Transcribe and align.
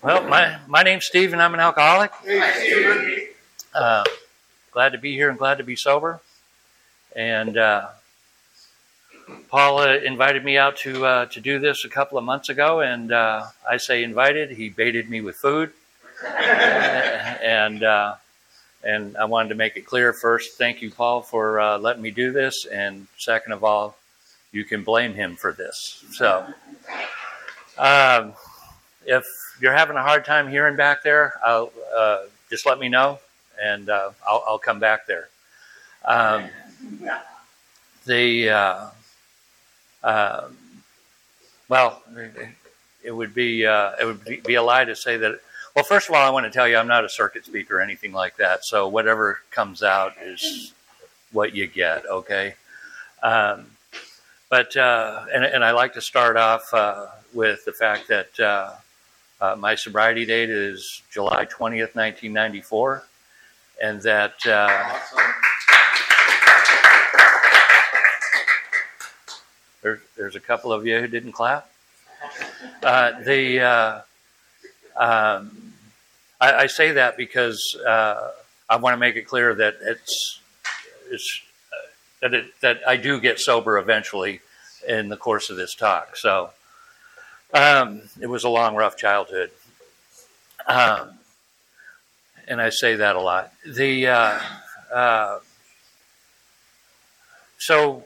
Well, 0.00 0.22
my, 0.28 0.58
my 0.68 0.84
name's 0.84 1.06
Steve, 1.06 1.32
and 1.32 1.42
I'm 1.42 1.54
an 1.54 1.60
alcoholic. 1.60 2.12
Uh, 3.74 4.04
glad 4.70 4.92
to 4.92 4.98
be 4.98 5.14
here 5.14 5.28
and 5.28 5.36
glad 5.36 5.58
to 5.58 5.64
be 5.64 5.74
sober. 5.74 6.20
And 7.16 7.58
uh, 7.58 7.88
Paul 9.48 9.82
invited 9.82 10.44
me 10.44 10.56
out 10.56 10.76
to 10.78 11.04
uh, 11.04 11.26
to 11.26 11.40
do 11.40 11.58
this 11.58 11.84
a 11.84 11.88
couple 11.88 12.16
of 12.16 12.22
months 12.22 12.48
ago, 12.48 12.80
and 12.80 13.10
uh, 13.10 13.46
I 13.68 13.76
say 13.76 14.04
invited. 14.04 14.50
He 14.50 14.68
baited 14.68 15.10
me 15.10 15.20
with 15.20 15.34
food, 15.34 15.72
and 16.24 17.82
uh, 17.82 18.14
and 18.84 19.16
I 19.16 19.24
wanted 19.24 19.48
to 19.48 19.56
make 19.56 19.76
it 19.76 19.84
clear 19.84 20.12
first. 20.12 20.56
Thank 20.58 20.80
you, 20.80 20.92
Paul, 20.92 21.22
for 21.22 21.58
uh, 21.58 21.76
letting 21.76 22.02
me 22.02 22.12
do 22.12 22.30
this, 22.30 22.66
and 22.66 23.08
second 23.16 23.50
of 23.50 23.64
all, 23.64 23.96
you 24.52 24.64
can 24.64 24.84
blame 24.84 25.14
him 25.14 25.34
for 25.34 25.52
this. 25.52 26.04
So, 26.12 26.46
um, 27.76 28.34
if 29.08 29.26
you're 29.60 29.72
having 29.72 29.96
a 29.96 30.02
hard 30.02 30.24
time 30.24 30.48
hearing 30.48 30.76
back 30.76 31.02
there, 31.02 31.40
I'll, 31.44 31.72
uh, 31.96 32.24
just 32.50 32.66
let 32.66 32.78
me 32.78 32.88
know, 32.88 33.18
and 33.60 33.88
uh, 33.88 34.10
I'll, 34.26 34.44
I'll, 34.46 34.58
come 34.58 34.78
back 34.78 35.06
there. 35.06 35.28
Um, 36.04 36.44
the 38.04 38.50
uh, 38.50 38.86
uh 40.02 40.48
well, 41.68 42.02
it 43.02 43.10
would 43.10 43.34
be 43.34 43.66
uh, 43.66 43.92
it 44.00 44.04
would 44.04 44.44
be 44.44 44.54
a 44.54 44.62
lie 44.62 44.84
to 44.84 44.94
say 44.94 45.16
that. 45.16 45.40
Well, 45.74 45.84
first 45.84 46.08
of 46.08 46.14
all, 46.14 46.26
I 46.26 46.30
want 46.30 46.44
to 46.44 46.50
tell 46.50 46.68
you 46.68 46.76
I'm 46.76 46.88
not 46.88 47.04
a 47.04 47.08
circuit 47.08 47.44
speaker 47.44 47.78
or 47.78 47.80
anything 47.80 48.12
like 48.12 48.36
that. 48.36 48.64
So 48.64 48.88
whatever 48.88 49.40
comes 49.50 49.82
out 49.82 50.14
is 50.22 50.72
what 51.32 51.54
you 51.54 51.66
get. 51.66 52.04
Okay. 52.06 52.54
Um, 53.22 53.66
but 54.50 54.76
uh, 54.76 55.26
and, 55.32 55.44
and 55.44 55.64
I 55.64 55.72
like 55.72 55.94
to 55.94 56.00
start 56.00 56.36
off 56.36 56.72
with 57.34 57.64
the 57.64 57.72
fact 57.72 58.08
that 58.08 58.74
uh, 59.40 59.56
my 59.56 59.74
sobriety 59.74 60.24
date 60.24 60.50
is 60.50 61.02
July 61.10 61.44
20th, 61.44 61.94
1994, 61.94 63.04
and 63.82 64.02
that. 64.02 64.34
Uh, 64.46 64.98
there, 69.82 70.00
there's 70.16 70.36
a 70.36 70.40
couple 70.40 70.72
of 70.72 70.86
you 70.86 71.00
who 71.00 71.06
didn't 71.06 71.32
clap. 71.32 71.70
Uh, 72.82 73.20
the 73.22 73.60
uh, 73.60 74.00
um, 74.96 75.72
I, 76.40 76.52
I, 76.52 76.66
say 76.66 76.92
that 76.92 77.16
because 77.16 77.76
uh, 77.86 78.32
I 78.68 78.76
want 78.76 78.94
to 78.94 78.98
make 78.98 79.16
it 79.16 79.22
clear 79.22 79.54
that 79.54 79.76
it's 79.80 80.40
it's 81.10 81.40
uh, 81.72 81.76
that 82.22 82.34
it, 82.34 82.60
that 82.60 82.80
I 82.86 82.96
do 82.96 83.20
get 83.20 83.38
sober 83.38 83.78
eventually 83.78 84.40
in 84.86 85.08
the 85.08 85.16
course 85.16 85.50
of 85.50 85.56
this 85.56 85.74
talk. 85.74 86.16
So 86.16 86.50
um, 87.52 88.02
it 88.20 88.26
was 88.26 88.44
a 88.44 88.48
long, 88.48 88.74
rough 88.74 88.96
childhood. 88.96 89.50
Um, 90.66 91.18
and 92.46 92.60
I 92.60 92.70
say 92.70 92.96
that 92.96 93.16
a 93.16 93.20
lot. 93.20 93.52
The 93.66 94.06
uh, 94.06 94.40
uh, 94.92 95.38
so 97.58 98.04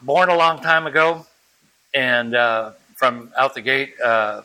born 0.00 0.28
a 0.28 0.36
long 0.36 0.60
time 0.60 0.86
ago, 0.86 1.26
and 1.94 2.34
uh, 2.34 2.72
from 2.94 3.30
out 3.36 3.54
the 3.54 3.60
gate, 3.60 3.94
uh, 4.00 4.42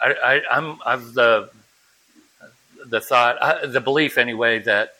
I, 0.00 0.12
I, 0.12 0.42
I'm 0.50 0.78
I've 0.84 1.14
the 1.14 1.50
the 2.84 3.00
thought, 3.00 3.38
uh, 3.38 3.66
the 3.66 3.80
belief 3.80 4.18
anyway 4.18 4.60
that 4.60 4.94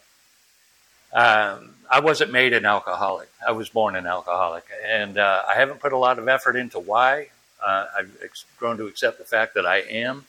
um, 1.13 1.75
I 1.91 2.01
wasn't 2.01 2.33
made 2.33 2.53
an 2.53 2.65
alcoholic. 2.65 3.29
I 3.47 3.53
was 3.53 3.69
born 3.69 3.97
an 3.97 4.07
alcoholic, 4.07 4.65
and 4.85 5.19
uh, 5.19 5.43
I 5.49 5.55
haven't 5.55 5.81
put 5.81 5.93
a 5.93 5.97
lot 5.97 6.19
of 6.19 6.29
effort 6.29 6.57
into 6.57 6.79
why. 6.79 7.29
Uh, 7.67 7.87
I've 7.99 8.35
grown 8.59 8.77
to 8.77 8.87
accept 8.87 9.19
the 9.19 9.25
fact 9.25 9.55
that 9.55 9.67
I 9.67 9.79
am. 9.79 10.25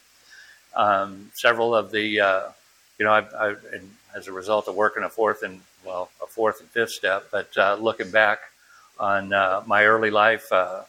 Um, 0.74 1.30
several 1.34 1.72
of 1.72 1.92
the, 1.92 2.20
uh, 2.20 2.42
you 2.98 3.04
know, 3.04 3.12
I've, 3.12 3.32
I've, 3.32 3.64
as 4.12 4.26
a 4.26 4.32
result 4.32 4.66
of 4.66 4.74
working 4.74 5.04
a 5.04 5.08
fourth 5.08 5.44
and 5.44 5.60
well, 5.86 6.10
a 6.20 6.26
fourth 6.26 6.60
and 6.60 6.68
fifth 6.70 6.90
step, 6.90 7.28
but 7.30 7.56
uh, 7.56 7.76
looking 7.80 8.10
back 8.10 8.40
on 8.98 9.32
uh, 9.32 9.62
my 9.66 9.84
early 9.84 10.10
life, 10.10 10.50
uh, 10.50 10.82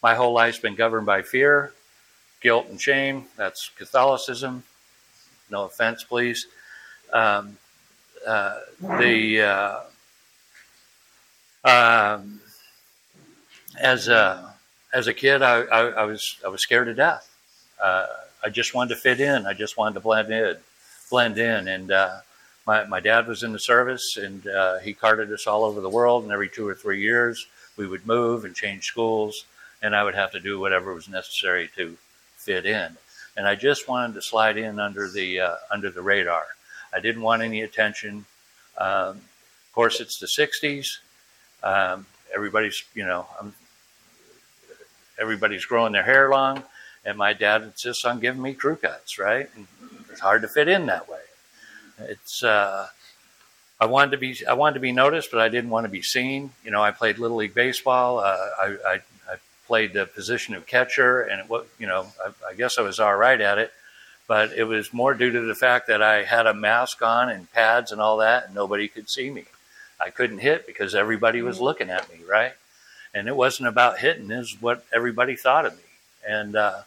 my 0.00 0.14
whole 0.14 0.32
life's 0.32 0.60
been 0.60 0.76
governed 0.76 1.06
by 1.06 1.22
fear, 1.22 1.72
guilt, 2.40 2.68
and 2.70 2.80
shame. 2.80 3.24
That's 3.36 3.68
Catholicism. 3.76 4.62
No 5.50 5.64
offense, 5.64 6.04
please. 6.04 6.46
Um, 7.12 7.58
uh, 8.24 8.60
the 8.80 9.80
um, 11.64 12.40
as 13.80 14.06
a 14.06 14.54
as 14.92 15.06
a 15.06 15.14
kid, 15.14 15.42
I, 15.42 15.60
I, 15.62 15.80
I, 15.88 16.04
was 16.04 16.36
I 16.44 16.48
was 16.48 16.62
scared 16.62 16.86
to 16.86 16.94
death. 16.94 17.28
Uh, 17.82 18.06
I 18.44 18.48
just 18.48 18.74
wanted 18.74 18.94
to 18.94 19.00
fit 19.00 19.20
in. 19.20 19.46
I 19.46 19.52
just 19.52 19.76
wanted 19.76 19.94
to 19.94 20.00
blend 20.00 20.32
in, 20.32 20.56
blend 21.10 21.38
in. 21.38 21.68
And 21.68 21.90
uh, 21.90 22.20
my 22.66 22.84
my 22.84 23.00
dad 23.00 23.26
was 23.26 23.42
in 23.42 23.52
the 23.52 23.58
service, 23.58 24.16
and 24.16 24.46
uh, 24.46 24.78
he 24.78 24.92
carted 24.92 25.32
us 25.32 25.46
all 25.46 25.64
over 25.64 25.80
the 25.80 25.88
world. 25.88 26.24
And 26.24 26.32
every 26.32 26.48
two 26.48 26.66
or 26.66 26.74
three 26.74 27.00
years, 27.00 27.46
we 27.76 27.86
would 27.86 28.06
move 28.06 28.44
and 28.44 28.54
change 28.54 28.84
schools, 28.84 29.44
and 29.82 29.94
I 29.94 30.04
would 30.04 30.14
have 30.14 30.30
to 30.32 30.40
do 30.40 30.58
whatever 30.58 30.94
was 30.94 31.08
necessary 31.08 31.70
to 31.76 31.96
fit 32.36 32.66
in. 32.66 32.96
And 33.36 33.46
I 33.46 33.54
just 33.54 33.88
wanted 33.88 34.14
to 34.14 34.22
slide 34.22 34.56
in 34.56 34.80
under 34.80 35.08
the 35.08 35.40
uh, 35.40 35.56
under 35.70 35.90
the 35.90 36.02
radar. 36.02 36.46
I 36.92 37.00
didn't 37.00 37.22
want 37.22 37.42
any 37.42 37.62
attention. 37.62 38.24
Um, 38.78 39.20
of 39.20 39.72
course, 39.74 40.00
it's 40.00 40.18
the 40.18 40.26
'60s. 40.26 40.98
Um, 41.62 42.06
everybody's, 42.34 42.84
you 42.94 43.04
know, 43.04 43.26
I'm 43.40 43.52
everybody's 45.18 45.64
growing 45.64 45.92
their 45.92 46.02
hair 46.02 46.30
long, 46.30 46.62
and 47.04 47.16
my 47.18 47.32
dad 47.32 47.62
insists 47.62 48.04
on 48.04 48.20
giving 48.20 48.42
me 48.42 48.54
crew 48.54 48.76
cuts. 48.76 49.18
Right? 49.18 49.48
And 49.56 49.66
it's 50.10 50.20
hard 50.20 50.42
to 50.42 50.48
fit 50.48 50.68
in 50.68 50.86
that 50.86 51.08
way. 51.08 51.20
It's 52.00 52.42
uh, 52.42 52.88
I 53.80 53.86
wanted 53.86 54.12
to 54.12 54.18
be 54.18 54.36
I 54.46 54.54
wanted 54.54 54.74
to 54.74 54.80
be 54.80 54.92
noticed, 54.92 55.30
but 55.30 55.40
I 55.40 55.48
didn't 55.48 55.70
want 55.70 55.84
to 55.84 55.90
be 55.90 56.02
seen. 56.02 56.52
You 56.64 56.70
know, 56.70 56.82
I 56.82 56.90
played 56.90 57.18
little 57.18 57.36
league 57.36 57.54
baseball. 57.54 58.18
Uh, 58.18 58.36
I, 58.60 58.76
I, 58.86 58.94
I, 58.94 59.36
played 59.66 59.92
the 59.92 60.06
position 60.06 60.54
of 60.54 60.66
catcher, 60.66 61.20
and 61.20 61.42
it, 61.42 61.66
you 61.78 61.86
know, 61.86 62.06
I, 62.24 62.52
I 62.52 62.54
guess 62.54 62.78
I 62.78 62.82
was 62.82 62.98
all 62.98 63.14
right 63.14 63.40
at 63.40 63.58
it. 63.58 63.70
But 64.26 64.52
it 64.52 64.64
was 64.64 64.92
more 64.92 65.14
due 65.14 65.30
to 65.30 65.40
the 65.42 65.54
fact 65.54 65.88
that 65.88 66.02
I 66.02 66.22
had 66.22 66.46
a 66.46 66.54
mask 66.54 67.02
on 67.02 67.28
and 67.28 67.52
pads 67.52 67.92
and 67.92 68.00
all 68.00 68.16
that, 68.18 68.46
and 68.46 68.54
nobody 68.54 68.88
could 68.88 69.08
see 69.08 69.30
me. 69.30 69.44
I 70.00 70.10
couldn't 70.10 70.38
hit 70.38 70.66
because 70.66 70.94
everybody 70.94 71.42
was 71.42 71.60
looking 71.60 71.90
at 71.90 72.10
me, 72.10 72.20
right? 72.28 72.52
And 73.18 73.28
it 73.28 73.36
wasn't 73.36 73.68
about 73.68 73.98
hitting 73.98 74.30
is 74.30 74.56
what 74.60 74.84
everybody 74.92 75.36
thought 75.36 75.66
of 75.66 75.76
me. 75.76 75.82
And 76.26 76.56
uh, 76.56 76.82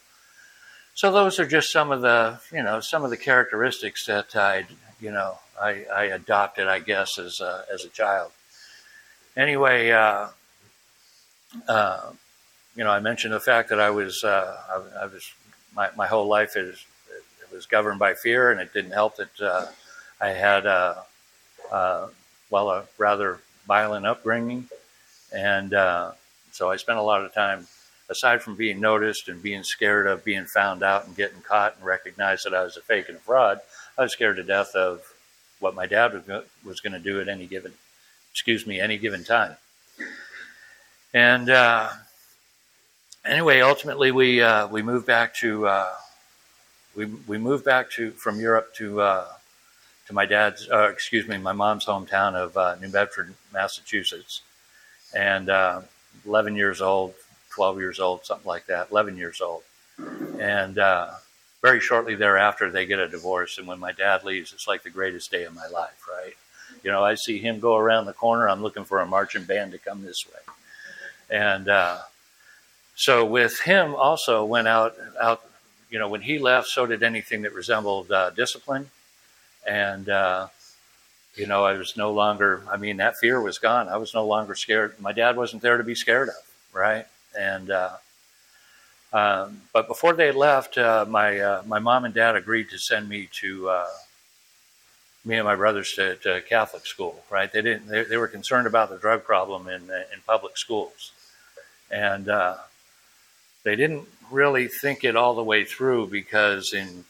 so 0.93 1.11
those 1.11 1.39
are 1.39 1.45
just 1.45 1.71
some 1.71 1.91
of 1.91 2.01
the 2.01 2.39
you 2.51 2.63
know 2.63 2.79
some 2.79 3.03
of 3.03 3.09
the 3.09 3.17
characteristics 3.17 4.05
that 4.05 4.35
i 4.35 4.65
you 4.99 5.11
know 5.11 5.37
i, 5.59 5.85
I 5.93 6.03
adopted 6.05 6.67
i 6.67 6.79
guess 6.79 7.17
as 7.17 7.39
a, 7.39 7.65
as 7.73 7.85
a 7.85 7.89
child. 7.89 8.31
Anyway 9.37 9.91
uh, 9.91 10.27
uh, 11.67 12.11
you 12.75 12.83
know 12.83 12.91
i 12.91 12.99
mentioned 12.99 13.33
the 13.33 13.39
fact 13.39 13.69
that 13.69 13.79
i 13.79 13.89
was 13.89 14.23
uh, 14.23 14.57
I, 14.69 15.03
I, 15.03 15.05
was 15.05 15.31
my, 15.75 15.89
my 15.95 16.07
whole 16.07 16.27
life 16.27 16.57
is 16.57 16.85
it 17.41 17.53
was 17.53 17.65
governed 17.65 17.99
by 17.99 18.13
fear 18.13 18.51
and 18.51 18.59
it 18.59 18.73
didn't 18.73 18.91
help 18.91 19.15
that 19.15 19.41
uh, 19.41 19.67
i 20.19 20.29
had 20.29 20.65
a, 20.65 21.03
well 22.49 22.69
a 22.69 22.83
rather 22.97 23.39
violent 23.67 24.05
upbringing. 24.05 24.67
And 25.31 25.73
uh, 25.73 26.11
so 26.51 26.69
I 26.69 26.77
spent 26.77 26.99
a 26.99 27.03
lot 27.03 27.23
of 27.23 27.33
time, 27.33 27.67
aside 28.09 28.41
from 28.41 28.55
being 28.55 28.79
noticed 28.79 29.27
and 29.27 29.41
being 29.41 29.63
scared 29.63 30.07
of 30.07 30.23
being 30.23 30.45
found 30.45 30.83
out 30.83 31.07
and 31.07 31.15
getting 31.15 31.41
caught 31.41 31.75
and 31.77 31.85
recognized 31.85 32.45
that 32.45 32.53
I 32.53 32.63
was 32.63 32.77
a 32.77 32.81
fake 32.81 33.07
and 33.09 33.17
a 33.17 33.21
fraud, 33.21 33.59
I 33.97 34.03
was 34.03 34.13
scared 34.13 34.37
to 34.37 34.43
death 34.43 34.75
of 34.75 35.01
what 35.59 35.75
my 35.75 35.85
dad 35.85 36.23
was 36.63 36.81
going 36.81 36.93
to 36.93 36.99
do 36.99 37.21
at 37.21 37.27
any 37.27 37.45
given, 37.45 37.73
excuse 38.31 38.65
me, 38.65 38.79
any 38.79 38.97
given 38.97 39.23
time. 39.23 39.55
And 41.13 41.49
uh, 41.49 41.89
anyway, 43.25 43.61
ultimately 43.61 44.11
we 44.11 44.41
uh, 44.41 44.67
we 44.67 44.81
moved 44.81 45.05
back 45.05 45.35
to 45.35 45.67
uh, 45.67 45.93
we 46.95 47.05
we 47.05 47.37
moved 47.37 47.65
back 47.65 47.89
to 47.91 48.11
from 48.11 48.39
Europe 48.39 48.73
to 48.75 49.01
uh, 49.01 49.27
to 50.07 50.13
my 50.13 50.25
dad's 50.25 50.69
uh, 50.69 50.89
excuse 50.89 51.27
me 51.27 51.37
my 51.37 51.53
mom's 51.53 51.85
hometown 51.85 52.35
of 52.35 52.55
uh, 52.57 52.75
New 52.81 52.89
Bedford, 52.89 53.33
Massachusetts, 53.53 54.41
and 55.13 55.49
uh, 55.49 55.81
11 56.25 56.55
years 56.55 56.81
old, 56.81 57.13
12 57.51 57.79
years 57.79 57.99
old, 57.99 58.25
something 58.25 58.47
like 58.47 58.65
that, 58.67 58.91
11 58.91 59.17
years 59.17 59.41
old. 59.41 59.63
And 60.39 60.77
uh, 60.77 61.11
very 61.61 61.79
shortly 61.79 62.15
thereafter, 62.15 62.69
they 62.69 62.85
get 62.85 62.99
a 62.99 63.07
divorce. 63.07 63.57
And 63.57 63.67
when 63.67 63.79
my 63.79 63.91
dad 63.91 64.23
leaves, 64.23 64.53
it's 64.53 64.67
like 64.67 64.83
the 64.83 64.89
greatest 64.89 65.31
day 65.31 65.43
of 65.43 65.53
my 65.53 65.67
life, 65.67 66.05
right? 66.09 66.33
You 66.83 66.91
know, 66.91 67.03
I 67.03 67.15
see 67.15 67.37
him 67.37 67.59
go 67.59 67.75
around 67.75 68.05
the 68.05 68.13
corner. 68.13 68.49
I'm 68.49 68.63
looking 68.63 68.85
for 68.85 69.01
a 69.01 69.05
marching 69.05 69.43
band 69.43 69.71
to 69.73 69.77
come 69.77 70.03
this 70.03 70.25
way. 70.25 70.39
And 71.29 71.69
uh, 71.69 71.99
so 72.95 73.25
with 73.25 73.59
him 73.61 73.95
also 73.95 74.43
went 74.43 74.67
out, 74.67 74.95
out, 75.21 75.43
you 75.89 75.99
know, 75.99 76.07
when 76.07 76.21
he 76.21 76.39
left, 76.39 76.67
so 76.67 76.85
did 76.85 77.03
anything 77.03 77.43
that 77.43 77.53
resembled 77.53 78.11
uh, 78.11 78.31
discipline. 78.31 78.89
And, 79.67 80.09
uh, 80.09 80.47
you 81.35 81.47
know, 81.47 81.63
I 81.63 81.73
was 81.73 81.95
no 81.97 82.11
longer, 82.11 82.63
I 82.71 82.77
mean, 82.77 82.97
that 82.97 83.17
fear 83.17 83.41
was 83.41 83.57
gone. 83.57 83.87
I 83.89 83.97
was 83.97 84.13
no 84.13 84.25
longer 84.25 84.55
scared. 84.55 84.99
My 84.99 85.13
dad 85.13 85.37
wasn't 85.37 85.61
there 85.61 85.77
to 85.77 85.83
be 85.83 85.95
scared 85.95 86.29
of, 86.29 86.35
right? 86.73 87.05
And 87.37 87.71
uh, 87.71 87.97
Um, 89.13 89.61
but 89.73 89.87
before 89.87 90.13
they 90.13 90.31
left, 90.31 90.77
uh, 90.77 91.05
my 91.07 91.39
uh, 91.39 91.63
my 91.65 91.79
mom 91.79 92.05
and 92.05 92.13
dad 92.13 92.35
agreed 92.35 92.69
to 92.69 92.77
send 92.77 93.09
me 93.09 93.27
to 93.41 93.69
uh, 93.69 93.87
me 95.25 95.35
and 95.35 95.45
my 95.45 95.55
brothers 95.55 95.93
to, 95.95 96.15
to, 96.17 96.41
Catholic 96.41 96.85
school. 96.85 97.23
Right? 97.29 97.51
They 97.51 97.61
didn't. 97.61 97.87
They, 97.87 98.03
they, 98.05 98.17
were 98.17 98.29
concerned 98.29 98.67
about 98.67 98.89
the 98.89 98.97
drug 98.97 99.25
problem 99.25 99.67
in 99.67 99.83
in 100.13 100.21
public 100.25 100.57
schools, 100.57 101.11
and 101.89 102.29
uh, 102.29 102.57
they 103.63 103.75
didn't 103.75 104.07
really 104.31 104.67
think 104.69 105.03
it 105.03 105.17
all 105.17 105.35
the 105.35 105.43
way 105.43 105.65
through 105.65 106.07
because 106.07 106.73
in 106.73 107.03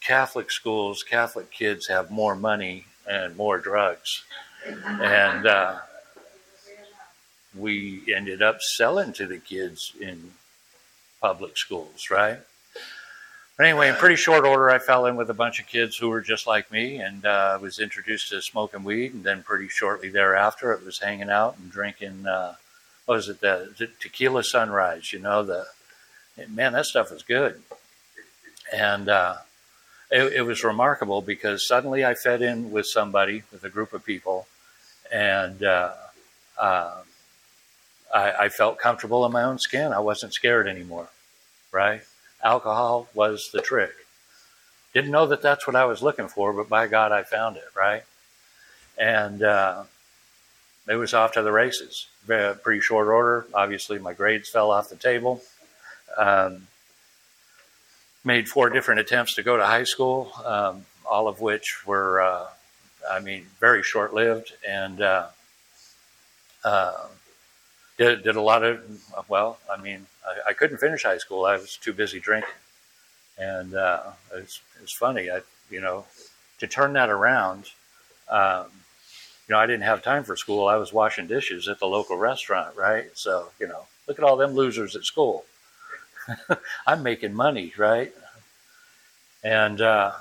Catholic 0.00 0.52
schools, 0.52 1.02
Catholic 1.02 1.50
kids 1.50 1.88
have 1.88 2.10
more 2.12 2.36
money 2.36 2.86
and 3.06 3.36
more 3.36 3.58
drugs, 3.58 4.24
and 4.66 5.46
uh, 5.46 5.78
we 7.56 8.02
ended 8.14 8.42
up 8.42 8.60
selling 8.62 9.12
to 9.14 9.26
the 9.26 9.38
kids 9.38 9.92
in 10.00 10.32
public 11.20 11.56
schools, 11.56 12.10
right? 12.10 12.38
But 13.56 13.66
anyway, 13.66 13.88
in 13.88 13.94
pretty 13.94 14.16
short 14.16 14.44
order, 14.44 14.68
I 14.68 14.80
fell 14.80 15.06
in 15.06 15.14
with 15.14 15.30
a 15.30 15.34
bunch 15.34 15.60
of 15.60 15.66
kids 15.66 15.96
who 15.96 16.08
were 16.08 16.20
just 16.20 16.46
like 16.46 16.72
me 16.72 16.96
and 16.96 17.24
uh, 17.24 17.56
was 17.62 17.78
introduced 17.78 18.30
to 18.30 18.42
smoking 18.42 18.82
weed. 18.82 19.14
And 19.14 19.22
then, 19.22 19.44
pretty 19.44 19.68
shortly 19.68 20.08
thereafter, 20.08 20.72
it 20.72 20.84
was 20.84 20.98
hanging 20.98 21.30
out 21.30 21.56
and 21.56 21.70
drinking, 21.70 22.26
uh, 22.26 22.56
what 23.06 23.14
was 23.14 23.28
it, 23.28 23.40
the, 23.40 23.72
the 23.78 23.88
tequila 24.00 24.42
sunrise, 24.42 25.12
you 25.12 25.20
know, 25.20 25.44
the 25.44 25.66
man, 26.48 26.72
that 26.72 26.86
stuff 26.86 27.12
was 27.12 27.22
good. 27.22 27.62
And 28.72 29.08
uh, 29.08 29.36
it, 30.14 30.32
it, 30.32 30.42
was 30.42 30.62
remarkable 30.62 31.20
because 31.20 31.66
suddenly 31.66 32.04
I 32.04 32.14
fed 32.14 32.40
in 32.42 32.70
with 32.70 32.86
somebody, 32.86 33.42
with 33.52 33.64
a 33.64 33.68
group 33.68 33.92
of 33.92 34.04
people, 34.04 34.46
and 35.12 35.62
uh, 35.62 35.92
uh, 36.58 36.94
I, 38.14 38.32
I 38.32 38.48
felt 38.48 38.78
comfortable 38.78 39.26
in 39.26 39.32
my 39.32 39.42
own 39.42 39.58
skin. 39.58 39.92
I 39.92 40.00
wasn't 40.00 40.32
scared 40.32 40.68
anymore 40.68 41.08
right? 41.74 42.02
Alcohol 42.42 43.08
was 43.14 43.50
the 43.52 43.60
trick. 43.60 43.90
Didn't 44.94 45.10
know 45.10 45.26
that 45.26 45.42
that's 45.42 45.66
what 45.66 45.74
I 45.74 45.84
was 45.84 46.02
looking 46.02 46.28
for, 46.28 46.52
but 46.52 46.68
by 46.68 46.86
God, 46.86 47.10
I 47.10 47.24
found 47.24 47.56
it, 47.56 47.64
right? 47.76 48.04
And 48.96 49.42
uh, 49.42 49.82
it 50.88 50.94
was 50.94 51.12
off 51.12 51.32
to 51.32 51.42
the 51.42 51.50
races. 51.50 52.06
Pretty 52.26 52.80
short 52.80 53.08
order. 53.08 53.46
Obviously, 53.52 53.98
my 53.98 54.12
grades 54.12 54.48
fell 54.48 54.70
off 54.70 54.88
the 54.88 54.96
table. 54.96 55.42
Um, 56.16 56.68
made 58.24 58.48
four 58.48 58.70
different 58.70 59.00
attempts 59.00 59.34
to 59.34 59.42
go 59.42 59.56
to 59.56 59.64
high 59.64 59.84
school, 59.84 60.32
um, 60.44 60.84
all 61.04 61.28
of 61.28 61.40
which 61.40 61.86
were, 61.86 62.22
uh, 62.22 62.46
I 63.10 63.20
mean, 63.20 63.46
very 63.60 63.82
short 63.82 64.14
lived. 64.14 64.52
And 64.66 65.00
uh, 65.00 65.26
uh 66.64 67.06
did, 67.98 68.24
did 68.24 68.36
a 68.36 68.40
lot 68.40 68.64
of, 68.64 68.80
well, 69.28 69.58
I 69.70 69.80
mean, 69.80 70.06
I, 70.26 70.50
I, 70.50 70.52
couldn't 70.52 70.78
finish 70.78 71.04
high 71.04 71.18
school. 71.18 71.44
I 71.44 71.56
was 71.56 71.76
too 71.76 71.92
busy 71.92 72.18
drinking. 72.18 72.50
And 73.38 73.74
uh, 73.74 74.02
it's, 74.34 74.60
it's 74.82 74.92
funny, 74.92 75.30
I, 75.30 75.42
you 75.70 75.80
know, 75.80 76.04
to 76.58 76.66
turn 76.66 76.92
that 76.94 77.08
around, 77.08 77.70
um, 78.28 78.66
you 79.46 79.54
know, 79.54 79.58
I 79.58 79.66
didn't 79.66 79.82
have 79.82 80.02
time 80.02 80.24
for 80.24 80.36
school. 80.36 80.66
I 80.66 80.76
was 80.76 80.92
washing 80.92 81.26
dishes 81.26 81.68
at 81.68 81.78
the 81.78 81.86
local 81.86 82.16
restaurant, 82.16 82.76
right? 82.76 83.06
So, 83.14 83.50
you 83.60 83.68
know, 83.68 83.86
look 84.08 84.18
at 84.18 84.24
all 84.24 84.36
them 84.36 84.54
losers 84.54 84.96
at 84.96 85.04
school. 85.04 85.44
I'm 86.86 87.02
making 87.02 87.34
money, 87.34 87.72
right? 87.76 88.12
And, 89.42 89.80
uh, 89.80 90.12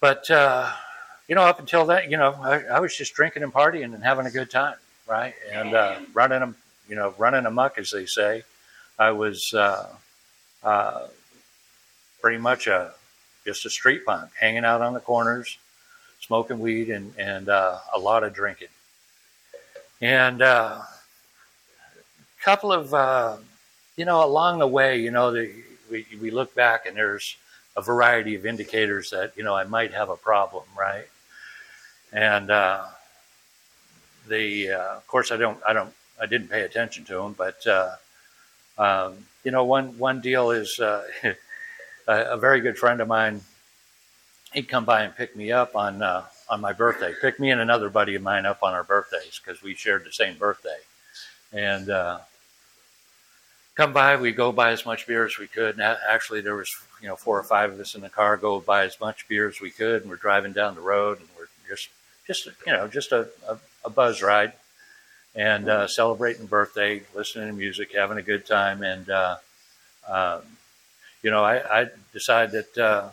but, 0.00 0.30
uh, 0.30 0.70
you 1.28 1.34
know, 1.34 1.42
up 1.42 1.58
until 1.58 1.86
that, 1.86 2.10
you 2.10 2.16
know, 2.16 2.34
I, 2.40 2.64
I 2.64 2.80
was 2.80 2.96
just 2.96 3.14
drinking 3.14 3.42
and 3.42 3.52
partying 3.52 3.94
and 3.94 4.02
having 4.02 4.26
a 4.26 4.30
good 4.30 4.50
time 4.50 4.76
right? 5.06 5.34
And 5.52 5.74
uh, 5.74 6.00
running 6.12 6.40
them, 6.40 6.56
you 6.88 6.96
know, 6.96 7.14
running 7.18 7.46
amok, 7.46 7.78
as 7.78 7.90
they 7.90 8.06
say. 8.06 8.42
I 8.98 9.10
was 9.10 9.52
uh, 9.52 9.88
uh, 10.62 11.06
pretty 12.20 12.38
much 12.38 12.66
a 12.66 12.92
just 13.44 13.66
a 13.66 13.70
street 13.70 14.06
punk, 14.06 14.30
hanging 14.38 14.64
out 14.64 14.80
on 14.80 14.94
the 14.94 15.00
corners, 15.00 15.58
smoking 16.20 16.60
weed, 16.60 16.90
and 16.90 17.12
and 17.18 17.48
uh, 17.48 17.78
a 17.94 17.98
lot 17.98 18.22
of 18.22 18.32
drinking. 18.34 18.68
And 20.00 20.42
a 20.42 20.86
couple 22.42 22.72
of, 22.72 22.92
uh, 22.92 23.36
you 23.96 24.04
know, 24.04 24.24
along 24.24 24.58
the 24.58 24.66
way, 24.66 25.00
you 25.00 25.10
know, 25.10 25.32
the, 25.32 25.52
we 25.90 26.06
we 26.20 26.30
look 26.30 26.54
back 26.54 26.86
and 26.86 26.96
there's 26.96 27.36
a 27.76 27.82
variety 27.82 28.34
of 28.34 28.46
indicators 28.46 29.10
that 29.10 29.32
you 29.36 29.44
know 29.44 29.54
I 29.54 29.64
might 29.64 29.92
have 29.92 30.08
a 30.08 30.16
problem, 30.16 30.64
right? 30.78 31.06
And 32.12 32.50
uh, 32.50 32.84
the 34.28 34.72
uh, 34.72 34.96
of 34.96 35.06
course 35.06 35.30
I 35.32 35.36
don't 35.36 35.58
I 35.66 35.72
don't 35.72 35.92
I 36.20 36.26
didn't 36.26 36.48
pay 36.48 36.62
attention 36.62 37.04
to 37.06 37.14
them, 37.14 37.34
but 37.36 37.66
uh, 37.66 37.96
um, 38.78 39.14
you 39.44 39.50
know 39.50 39.64
one 39.64 39.98
one 39.98 40.20
deal 40.20 40.50
is 40.50 40.78
uh, 40.80 41.04
a, 41.24 41.34
a, 42.08 42.36
very 42.36 42.60
good 42.60 42.78
friend 42.78 43.00
of 43.00 43.08
mine. 43.08 43.40
He'd 44.52 44.68
come 44.68 44.84
by 44.84 45.02
and 45.02 45.14
pick 45.14 45.34
me 45.34 45.50
up 45.52 45.74
on 45.74 46.02
uh, 46.02 46.24
on 46.48 46.60
my 46.60 46.72
birthday. 46.72 47.12
Pick 47.20 47.40
me 47.40 47.50
and 47.50 47.60
another 47.60 47.90
buddy 47.90 48.14
of 48.14 48.22
mine 48.22 48.46
up 48.46 48.62
on 48.62 48.72
our 48.72 48.84
birthdays 48.84 49.40
because 49.44 49.62
we 49.62 49.74
shared 49.74 50.04
the 50.04 50.12
same 50.12 50.36
birthday, 50.36 50.78
and 51.52 51.90
uh, 51.90 52.18
come 53.74 53.92
by. 53.92 54.16
We 54.16 54.32
go 54.32 54.52
buy 54.52 54.72
as 54.72 54.86
much 54.86 55.06
beer 55.06 55.24
as 55.24 55.38
we 55.38 55.46
could. 55.46 55.78
And 55.78 55.82
actually, 55.82 56.40
there 56.40 56.56
was 56.56 56.70
you 57.00 57.08
know 57.08 57.16
four 57.16 57.38
or 57.38 57.44
five 57.44 57.72
of 57.72 57.80
us 57.80 57.94
in 57.94 58.00
the 58.00 58.08
car. 58.08 58.36
Go 58.36 58.60
buy 58.60 58.84
as 58.84 59.00
much 59.00 59.28
beer 59.28 59.48
as 59.48 59.60
we 59.60 59.70
could, 59.70 60.02
and 60.02 60.10
we're 60.10 60.16
driving 60.16 60.52
down 60.52 60.74
the 60.74 60.80
road, 60.80 61.18
and 61.18 61.28
we're 61.38 61.48
just 61.68 61.88
just 62.26 62.46
you 62.66 62.72
know 62.72 62.88
just 62.88 63.12
a, 63.12 63.28
a 63.48 63.58
a 63.84 63.90
buzz 63.90 64.22
ride 64.22 64.52
and 65.34 65.68
uh, 65.68 65.86
celebrating 65.86 66.46
birthday, 66.46 67.02
listening 67.14 67.48
to 67.48 67.52
music, 67.52 67.92
having 67.94 68.18
a 68.18 68.22
good 68.22 68.46
time. 68.46 68.82
And, 68.82 69.10
uh, 69.10 69.36
um, 70.08 70.42
you 71.22 71.30
know, 71.30 71.44
I, 71.44 71.82
I 71.82 71.86
decided 72.12 72.52
that 72.52 72.78
uh, 72.78 73.08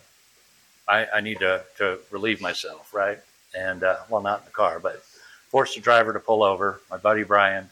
I, 0.88 1.08
I, 1.16 1.22
need 1.22 1.40
to, 1.40 1.64
to 1.78 2.00
relieve 2.12 2.42
myself, 2.42 2.94
right? 2.94 3.18
And, 3.58 3.84
uh, 3.84 3.98
well, 4.10 4.22
not 4.22 4.40
in 4.40 4.46
the 4.46 4.52
car, 4.52 4.80
but 4.80 5.04
forced 5.50 5.76
the 5.76 5.82
driver 5.82 6.14
to 6.14 6.20
pull 6.20 6.44
over. 6.44 6.82
My 6.90 6.98
buddy 6.98 7.24
Brian, 7.24 7.70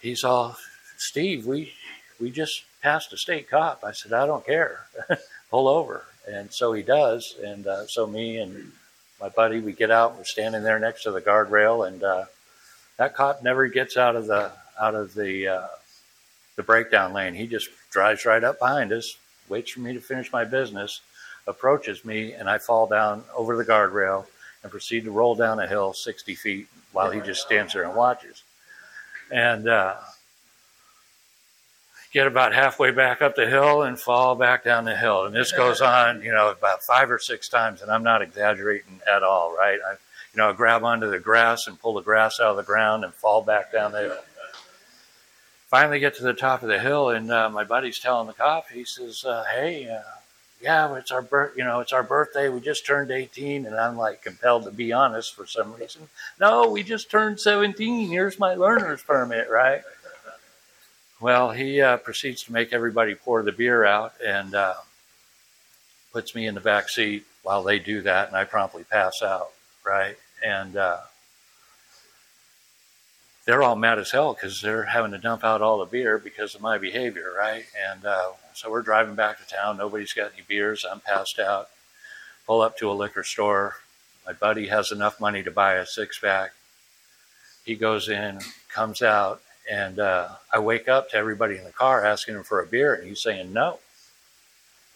he's 0.00 0.22
all, 0.24 0.56
Steve, 0.96 1.46
we, 1.46 1.72
we 2.20 2.30
just 2.30 2.64
passed 2.82 3.12
a 3.12 3.16
state 3.16 3.48
cop. 3.48 3.84
I 3.84 3.92
said, 3.92 4.12
I 4.12 4.26
don't 4.26 4.44
care. 4.44 4.86
pull 5.50 5.68
over. 5.68 6.04
And 6.26 6.52
so 6.52 6.72
he 6.72 6.82
does. 6.82 7.36
And 7.42 7.66
uh, 7.66 7.86
so 7.86 8.06
me 8.06 8.38
and 8.38 8.72
my 9.20 9.28
buddy, 9.28 9.60
we 9.60 9.72
get 9.72 9.90
out, 9.90 10.16
we're 10.16 10.24
standing 10.24 10.62
there 10.62 10.78
next 10.78 11.02
to 11.04 11.10
the 11.10 11.20
guardrail, 11.20 11.88
and 11.88 12.02
uh, 12.04 12.26
that 12.98 13.14
cop 13.14 13.42
never 13.42 13.66
gets 13.66 13.96
out 13.96 14.14
of 14.14 14.26
the 14.26 14.52
out 14.80 14.94
of 14.94 15.14
the 15.14 15.48
uh, 15.48 15.66
the 16.56 16.62
breakdown 16.62 17.12
lane. 17.12 17.34
He 17.34 17.46
just 17.46 17.68
drives 17.90 18.24
right 18.24 18.44
up 18.44 18.60
behind 18.60 18.92
us, 18.92 19.16
waits 19.48 19.72
for 19.72 19.80
me 19.80 19.92
to 19.94 20.00
finish 20.00 20.32
my 20.32 20.44
business, 20.44 21.00
approaches 21.48 22.04
me, 22.04 22.32
and 22.32 22.48
I 22.48 22.58
fall 22.58 22.86
down 22.86 23.24
over 23.36 23.56
the 23.56 23.64
guardrail 23.64 24.26
and 24.62 24.70
proceed 24.70 25.04
to 25.04 25.10
roll 25.10 25.34
down 25.34 25.58
a 25.58 25.66
hill 25.66 25.92
60 25.92 26.34
feet 26.36 26.68
while 26.92 27.10
he 27.10 27.20
just 27.20 27.42
stands 27.42 27.72
there 27.72 27.84
and 27.84 27.96
watches. 27.96 28.44
And 29.32 29.68
uh, 29.68 29.96
get 32.18 32.26
about 32.26 32.52
halfway 32.52 32.90
back 32.90 33.22
up 33.22 33.36
the 33.36 33.48
hill 33.48 33.82
and 33.82 33.96
fall 33.96 34.34
back 34.34 34.64
down 34.64 34.84
the 34.84 34.96
hill. 34.96 35.26
And 35.26 35.32
this 35.32 35.52
goes 35.52 35.80
on, 35.96 36.20
you 36.20 36.32
know, 36.32 36.50
about 36.50 36.82
five 36.82 37.12
or 37.12 37.20
six 37.20 37.48
times, 37.48 37.80
and 37.80 37.92
I'm 37.92 38.02
not 38.02 38.22
exaggerating 38.22 39.00
at 39.06 39.22
all, 39.22 39.54
right? 39.56 39.78
I, 39.86 39.92
you 39.92 40.38
know, 40.38 40.50
I 40.50 40.52
grab 40.52 40.82
onto 40.82 41.08
the 41.08 41.20
grass 41.20 41.68
and 41.68 41.80
pull 41.80 41.94
the 41.94 42.02
grass 42.02 42.40
out 42.40 42.50
of 42.50 42.56
the 42.56 42.64
ground 42.64 43.04
and 43.04 43.14
fall 43.14 43.42
back 43.42 43.72
down 43.72 43.92
the 43.92 44.00
hill. 44.00 44.18
Finally, 45.68 46.00
get 46.00 46.16
to 46.16 46.24
the 46.24 46.32
top 46.32 46.62
of 46.62 46.68
the 46.68 46.80
hill, 46.80 47.10
and 47.10 47.30
uh, 47.30 47.48
my 47.50 47.62
buddy's 47.62 48.00
telling 48.00 48.26
the 48.26 48.32
cop, 48.32 48.68
he 48.68 48.84
says, 48.84 49.24
uh, 49.24 49.44
"Hey, 49.54 49.88
uh, 49.88 50.00
yeah, 50.60 50.96
it's 50.96 51.12
our 51.12 51.22
birth, 51.22 51.52
you 51.56 51.62
know, 51.62 51.80
it's 51.80 51.92
our 51.92 52.02
birthday. 52.02 52.48
We 52.48 52.60
just 52.60 52.86
turned 52.86 53.10
18." 53.10 53.66
And 53.66 53.76
I'm 53.76 53.96
like 53.96 54.22
compelled 54.22 54.64
to 54.64 54.70
be 54.70 54.92
honest 54.92 55.36
for 55.36 55.46
some 55.46 55.74
reason. 55.74 56.08
No, 56.40 56.68
we 56.70 56.82
just 56.82 57.10
turned 57.10 57.38
17. 57.38 58.08
Here's 58.08 58.38
my 58.38 58.54
learner's 58.54 59.02
permit, 59.02 59.50
right? 59.50 59.82
Well, 61.20 61.50
he 61.50 61.80
uh, 61.80 61.96
proceeds 61.96 62.44
to 62.44 62.52
make 62.52 62.72
everybody 62.72 63.16
pour 63.16 63.42
the 63.42 63.50
beer 63.50 63.84
out 63.84 64.14
and 64.24 64.54
uh, 64.54 64.74
puts 66.12 66.34
me 66.34 66.46
in 66.46 66.54
the 66.54 66.60
back 66.60 66.88
seat 66.88 67.24
while 67.42 67.64
they 67.64 67.80
do 67.80 68.02
that, 68.02 68.28
and 68.28 68.36
I 68.36 68.44
promptly 68.44 68.84
pass 68.84 69.20
out, 69.22 69.50
right? 69.84 70.16
And 70.44 70.76
uh, 70.76 70.98
they're 73.46 73.64
all 73.64 73.74
mad 73.74 73.98
as 73.98 74.12
hell 74.12 74.32
because 74.32 74.60
they're 74.60 74.84
having 74.84 75.10
to 75.10 75.18
dump 75.18 75.42
out 75.42 75.60
all 75.60 75.78
the 75.78 75.86
beer 75.86 76.18
because 76.18 76.54
of 76.54 76.60
my 76.60 76.78
behavior, 76.78 77.32
right? 77.36 77.64
And 77.90 78.04
uh, 78.04 78.32
so 78.54 78.70
we're 78.70 78.82
driving 78.82 79.16
back 79.16 79.38
to 79.38 79.54
town. 79.54 79.76
Nobody's 79.76 80.12
got 80.12 80.32
any 80.34 80.42
beers. 80.46 80.86
I'm 80.88 81.00
passed 81.00 81.40
out. 81.40 81.68
Pull 82.46 82.60
up 82.60 82.78
to 82.78 82.90
a 82.90 82.92
liquor 82.92 83.24
store. 83.24 83.76
My 84.24 84.34
buddy 84.34 84.68
has 84.68 84.92
enough 84.92 85.20
money 85.20 85.42
to 85.42 85.50
buy 85.50 85.74
a 85.74 85.86
six 85.86 86.18
pack. 86.18 86.52
He 87.64 87.74
goes 87.74 88.08
in, 88.08 88.38
comes 88.68 89.02
out, 89.02 89.42
and 89.70 89.98
uh, 89.98 90.28
I 90.52 90.58
wake 90.60 90.88
up 90.88 91.10
to 91.10 91.16
everybody 91.16 91.56
in 91.56 91.64
the 91.64 91.72
car 91.72 92.04
asking 92.04 92.36
him 92.36 92.42
for 92.42 92.60
a 92.60 92.66
beer, 92.66 92.94
and 92.94 93.06
he's 93.06 93.22
saying 93.22 93.52
no. 93.52 93.78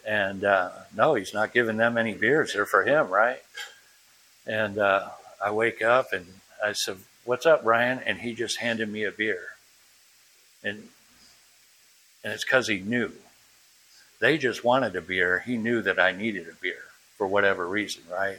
And 0.07 0.45
uh, 0.45 0.71
no, 0.97 1.15
he's 1.15 1.35
not 1.35 1.53
giving 1.53 1.77
them 1.77 1.97
any 1.97 2.15
beers. 2.15 2.55
They're 2.55 2.67
for 2.67 2.85
him, 2.85 3.09
right? 3.09 3.43
And 4.47 4.79
uh, 4.79 5.11
I 5.45 5.53
wake 5.53 5.83
up 5.83 6.13
and 6.13 6.27
I 6.65 6.73
said, 6.73 6.97
What's 7.25 7.47
up, 7.47 7.63
Brian? 7.63 8.01
And 8.05 8.19
he 8.19 8.35
just 8.35 8.59
handed 8.59 8.89
me 8.89 9.05
a 9.05 9.13
beer. 9.13 9.43
And 10.65 10.89
and 12.25 12.33
it's 12.33 12.45
because 12.45 12.69
he 12.69 12.81
knew. 12.81 13.13
They 14.21 14.39
just 14.39 14.65
wanted 14.65 14.95
a 14.97 15.01
beer. 15.01 15.41
He 15.41 15.57
knew 15.57 15.83
that 15.83 15.99
I 15.99 16.13
needed 16.13 16.49
a 16.49 16.55
beer 16.61 16.85
for 17.17 17.27
whatever 17.27 17.67
reason, 17.67 18.03
right? 18.11 18.39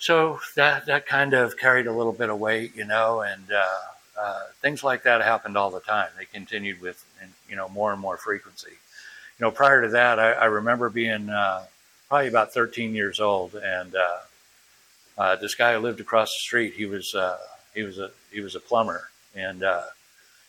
So 0.00 0.40
that 0.56 0.86
that 0.86 1.06
kind 1.06 1.34
of 1.34 1.58
carried 1.58 1.86
a 1.86 1.92
little 1.92 2.14
bit 2.14 2.30
of 2.30 2.40
weight, 2.40 2.74
you 2.74 2.86
know, 2.86 3.20
and 3.20 3.52
uh, 3.52 3.78
uh, 4.18 4.40
things 4.62 4.82
like 4.82 5.02
that 5.02 5.20
happened 5.20 5.58
all 5.58 5.70
the 5.70 5.80
time. 5.80 6.08
They 6.18 6.24
continued 6.24 6.80
with, 6.80 7.04
you 7.48 7.54
know, 7.54 7.68
more 7.68 7.92
and 7.92 8.00
more 8.00 8.16
frequency. 8.16 8.70
You 8.70 9.46
know, 9.46 9.50
prior 9.50 9.82
to 9.82 9.88
that, 9.88 10.18
I, 10.18 10.32
I 10.32 10.44
remember 10.46 10.88
being 10.88 11.28
uh, 11.28 11.64
probably 12.08 12.28
about 12.28 12.54
13 12.54 12.94
years 12.94 13.20
old, 13.20 13.54
and 13.54 13.94
uh, 13.94 14.16
uh, 15.18 15.36
this 15.36 15.54
guy 15.54 15.74
who 15.74 15.80
lived 15.80 16.00
across 16.00 16.28
the 16.28 16.40
street, 16.40 16.72
he 16.74 16.86
was 16.86 17.14
uh, 17.14 17.36
he 17.74 17.82
was 17.82 17.98
a 17.98 18.10
he 18.32 18.40
was 18.40 18.54
a 18.54 18.60
plumber, 18.60 19.10
and 19.34 19.62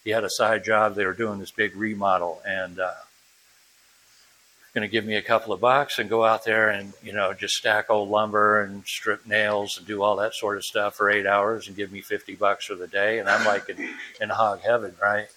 he 0.06 0.12
had 0.12 0.24
a 0.24 0.30
side 0.30 0.64
job. 0.64 0.96
They 0.96 1.06
were 1.06 1.12
doing 1.14 1.40
this 1.40 1.52
big 1.52 1.76
remodel, 1.76 2.42
and 2.46 2.80
going 4.74 4.88
to 4.88 4.92
give 4.92 5.06
me 5.06 5.16
a 5.16 5.22
couple 5.22 5.52
of 5.52 5.60
bucks 5.60 6.00
and 6.00 6.10
go 6.10 6.24
out 6.24 6.46
there 6.46 6.70
and 6.70 6.94
you 7.04 7.12
know 7.12 7.34
just 7.34 7.56
stack 7.56 7.90
old 7.90 8.10
lumber 8.10 8.62
and 8.62 8.86
strip 8.86 9.26
nails 9.26 9.78
and 9.78 9.86
do 9.86 10.02
all 10.02 10.16
that 10.16 10.34
sort 10.34 10.58
of 10.58 10.64
stuff 10.64 10.96
for 10.96 11.10
eight 11.10 11.26
hours 11.26 11.68
and 11.68 11.76
give 11.76 11.92
me 11.92 12.02
50 12.02 12.36
bucks 12.36 12.66
for 12.66 12.76
the 12.76 12.88
day. 12.88 13.20
And 13.20 13.30
i'm 13.30 13.46
like 13.46 13.68
in, 13.70 13.90
in 14.22 14.30
hog 14.30 14.62
heaven 14.62 14.96
right? 15.02 15.28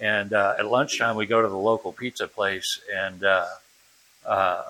And 0.00 0.32
uh, 0.32 0.56
at 0.58 0.66
lunchtime 0.66 1.16
we 1.16 1.26
go 1.26 1.40
to 1.40 1.48
the 1.48 1.56
local 1.56 1.92
pizza 1.92 2.26
place 2.26 2.80
and 2.92 3.22
uh, 3.24 3.46
uh, 4.26 4.64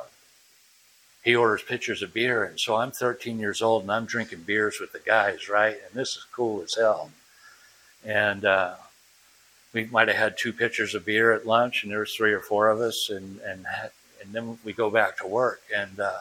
he 1.25 1.35
orders 1.35 1.63
pitchers 1.63 2.03
of 2.03 2.13
beer. 2.13 2.45
And 2.45 2.61
so 2.61 2.77
i'm 2.77 2.91
13 2.91 3.39
years 3.39 3.63
old 3.63 3.83
and 3.85 3.93
i'm 3.93 4.05
drinking 4.05 4.41
beers 4.41 4.79
with 4.81 4.93
the 4.93 5.01
guys 5.01 5.49
right? 5.49 5.77
And 5.87 5.95
this 5.95 6.11
is 6.11 6.27
cool 6.31 6.63
as 6.63 6.75
hell. 6.75 7.11
And 8.05 8.45
uh, 8.45 8.75
we 9.75 9.85
might 9.87 10.09
have 10.09 10.17
had 10.17 10.39
two 10.39 10.53
pitchers 10.53 10.95
of 10.95 11.05
beer 11.05 11.33
at 11.33 11.47
lunch, 11.47 11.83
and 11.83 11.93
there 11.93 11.99
was 11.99 12.15
three 12.15 12.33
or 12.33 12.41
four 12.41 12.69
of 12.69 12.81
us, 12.81 13.11
and 13.11 13.41
and 13.41 13.67
and 14.23 14.33
then 14.33 14.59
we 14.65 14.73
go 14.73 14.89
back 14.89 15.19
to 15.19 15.27
work. 15.27 15.61
And 15.75 16.01
uh, 16.01 16.19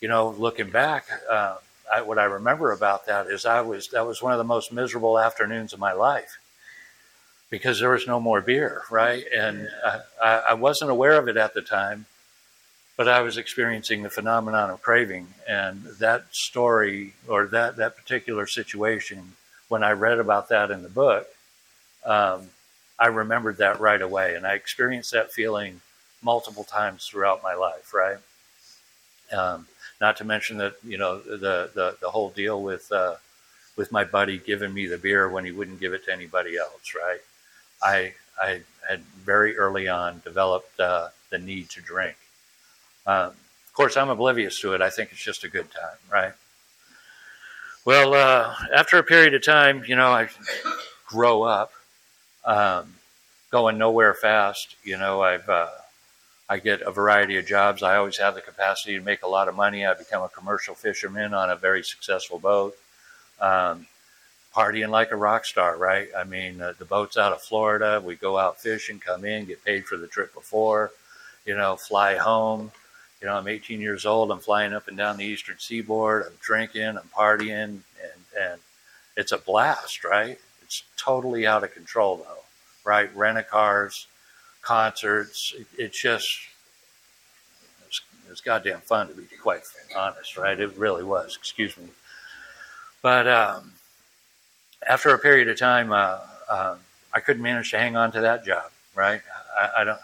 you 0.00 0.08
know, 0.08 0.30
looking 0.30 0.70
back, 0.70 1.08
uh, 1.28 1.56
I, 1.92 2.00
what 2.02 2.18
I 2.18 2.24
remember 2.24 2.72
about 2.72 3.06
that 3.06 3.26
is 3.26 3.44
I 3.44 3.60
was 3.60 3.88
that 3.88 4.06
was 4.06 4.22
one 4.22 4.32
of 4.32 4.38
the 4.38 4.44
most 4.44 4.72
miserable 4.72 5.18
afternoons 5.18 5.72
of 5.72 5.80
my 5.80 5.92
life 5.92 6.38
because 7.50 7.78
there 7.78 7.90
was 7.90 8.06
no 8.06 8.18
more 8.18 8.40
beer, 8.40 8.82
right? 8.90 9.24
And 9.36 9.68
I, 10.22 10.28
I 10.50 10.54
wasn't 10.54 10.90
aware 10.90 11.18
of 11.18 11.28
it 11.28 11.36
at 11.36 11.54
the 11.54 11.62
time, 11.62 12.06
but 12.96 13.06
I 13.06 13.20
was 13.20 13.36
experiencing 13.36 14.02
the 14.02 14.10
phenomenon 14.10 14.70
of 14.70 14.80
craving, 14.80 15.26
and 15.46 15.84
that 15.98 16.34
story 16.34 17.14
or 17.26 17.46
that 17.48 17.76
that 17.76 17.96
particular 17.96 18.46
situation 18.46 19.32
when 19.68 19.82
I 19.82 19.90
read 19.90 20.20
about 20.20 20.48
that 20.50 20.70
in 20.70 20.84
the 20.84 20.88
book 20.88 21.33
um, 22.04 22.48
I 22.98 23.06
remembered 23.06 23.58
that 23.58 23.80
right 23.80 24.00
away, 24.00 24.34
and 24.34 24.46
I 24.46 24.54
experienced 24.54 25.12
that 25.12 25.32
feeling 25.32 25.80
multiple 26.22 26.64
times 26.64 27.06
throughout 27.06 27.42
my 27.42 27.54
life. 27.54 27.92
Right. 27.92 28.18
Um, 29.32 29.66
not 30.00 30.16
to 30.18 30.24
mention 30.24 30.58
that 30.58 30.74
you 30.84 30.98
know 30.98 31.18
the 31.18 31.70
the, 31.74 31.96
the 32.00 32.10
whole 32.10 32.30
deal 32.30 32.62
with 32.62 32.90
uh, 32.92 33.16
with 33.76 33.90
my 33.92 34.04
buddy 34.04 34.38
giving 34.38 34.72
me 34.72 34.86
the 34.86 34.98
beer 34.98 35.28
when 35.28 35.44
he 35.44 35.52
wouldn't 35.52 35.80
give 35.80 35.92
it 35.92 36.04
to 36.06 36.12
anybody 36.12 36.56
else. 36.56 36.94
Right. 36.94 37.20
I 37.82 38.14
I 38.40 38.60
had 38.88 39.00
very 39.00 39.56
early 39.56 39.88
on 39.88 40.20
developed 40.24 40.78
uh, 40.78 41.08
the 41.30 41.38
need 41.38 41.70
to 41.70 41.80
drink. 41.80 42.16
Um, 43.06 43.28
of 43.28 43.72
course, 43.74 43.96
I'm 43.96 44.08
oblivious 44.08 44.60
to 44.60 44.74
it. 44.74 44.80
I 44.80 44.90
think 44.90 45.10
it's 45.12 45.22
just 45.22 45.44
a 45.44 45.48
good 45.48 45.70
time, 45.70 45.98
right? 46.10 46.32
Well, 47.84 48.14
uh, 48.14 48.54
after 48.74 48.98
a 48.98 49.02
period 49.02 49.34
of 49.34 49.42
time, 49.42 49.84
you 49.86 49.96
know, 49.96 50.10
I 50.10 50.28
grow 51.06 51.42
up 51.42 51.72
um, 52.44 52.94
going 53.50 53.78
nowhere 53.78 54.14
fast. 54.14 54.76
You 54.84 54.98
know, 54.98 55.22
I've 55.22 55.48
uh, 55.48 55.68
I 56.48 56.58
get 56.58 56.82
a 56.82 56.90
variety 56.90 57.38
of 57.38 57.46
jobs. 57.46 57.82
I 57.82 57.96
always 57.96 58.18
have 58.18 58.34
the 58.34 58.40
capacity 58.40 58.96
to 58.98 59.04
make 59.04 59.22
a 59.22 59.28
lot 59.28 59.48
of 59.48 59.54
money. 59.54 59.86
I 59.86 59.94
become 59.94 60.22
a 60.22 60.28
commercial 60.28 60.74
fisherman 60.74 61.32
on 61.34 61.50
a 61.50 61.56
very 61.56 61.82
successful 61.82 62.38
boat, 62.38 62.76
um, 63.40 63.86
partying 64.54 64.90
like 64.90 65.10
a 65.10 65.16
rock 65.16 65.44
star. 65.46 65.76
Right? 65.76 66.08
I 66.16 66.24
mean, 66.24 66.60
uh, 66.60 66.74
the 66.78 66.84
boat's 66.84 67.16
out 67.16 67.32
of 67.32 67.42
Florida. 67.42 68.02
We 68.04 68.16
go 68.16 68.38
out 68.38 68.60
fishing, 68.60 68.98
come 68.98 69.24
in, 69.24 69.46
get 69.46 69.64
paid 69.64 69.86
for 69.86 69.96
the 69.96 70.06
trip 70.06 70.34
before. 70.34 70.92
You 71.46 71.56
know, 71.56 71.76
fly 71.76 72.16
home. 72.16 72.72
You 73.20 73.28
know, 73.28 73.36
I'm 73.36 73.48
18 73.48 73.80
years 73.80 74.04
old. 74.04 74.30
I'm 74.30 74.40
flying 74.40 74.74
up 74.74 74.88
and 74.88 74.98
down 74.98 75.16
the 75.16 75.24
eastern 75.24 75.56
seaboard. 75.58 76.26
I'm 76.26 76.32
drinking. 76.40 76.98
I'm 76.98 77.08
partying, 77.16 77.62
and 77.62 77.82
and 78.38 78.60
it's 79.16 79.32
a 79.32 79.38
blast, 79.38 80.04
right? 80.04 80.38
Totally 80.96 81.46
out 81.46 81.64
of 81.64 81.72
control, 81.72 82.16
though, 82.16 82.42
right? 82.84 83.14
Rent 83.14 83.38
a 83.38 83.42
cars, 83.42 84.06
concerts. 84.62 85.54
It, 85.56 85.66
it's 85.78 86.00
just, 86.00 86.38
it's, 87.86 88.00
it's 88.30 88.40
goddamn 88.40 88.80
fun 88.80 89.08
to 89.08 89.14
be 89.14 89.24
quite 89.42 89.62
honest, 89.96 90.36
right? 90.36 90.58
It 90.58 90.76
really 90.76 91.04
was. 91.04 91.36
Excuse 91.36 91.76
me. 91.76 91.88
But 93.02 93.28
um, 93.28 93.72
after 94.88 95.10
a 95.10 95.18
period 95.18 95.48
of 95.48 95.58
time, 95.58 95.92
uh, 95.92 96.20
uh, 96.48 96.76
I 97.12 97.20
couldn't 97.20 97.42
manage 97.42 97.70
to 97.72 97.78
hang 97.78 97.96
on 97.96 98.12
to 98.12 98.20
that 98.22 98.44
job, 98.44 98.70
right? 98.94 99.20
I, 99.58 99.70
I 99.78 99.84
don't. 99.84 100.00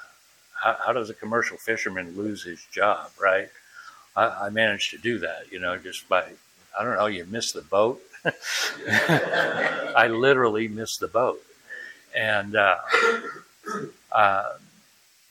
How, 0.55 0.77
how, 0.87 0.93
does 0.93 1.09
a 1.09 1.15
commercial 1.15 1.57
fisherman 1.57 2.15
lose 2.15 2.45
his 2.45 2.63
job, 2.71 3.11
right? 3.19 3.49
I, 4.15 4.27
I 4.27 4.51
managed 4.51 4.91
to 4.91 4.99
do 4.99 5.19
that, 5.21 5.51
you 5.51 5.59
know, 5.59 5.79
just 5.79 6.07
by 6.09 6.25
I 6.79 6.85
don't 6.85 6.97
know. 6.97 7.07
You 7.07 7.25
miss 7.27 7.53
the 7.53 7.63
boat, 7.63 8.01
I 8.25 10.09
literally 10.11 10.69
missed 10.69 11.01
the 11.01 11.09
boat. 11.09 11.43
And, 12.15 12.57
uh, 12.57 12.79
uh, 14.13 14.53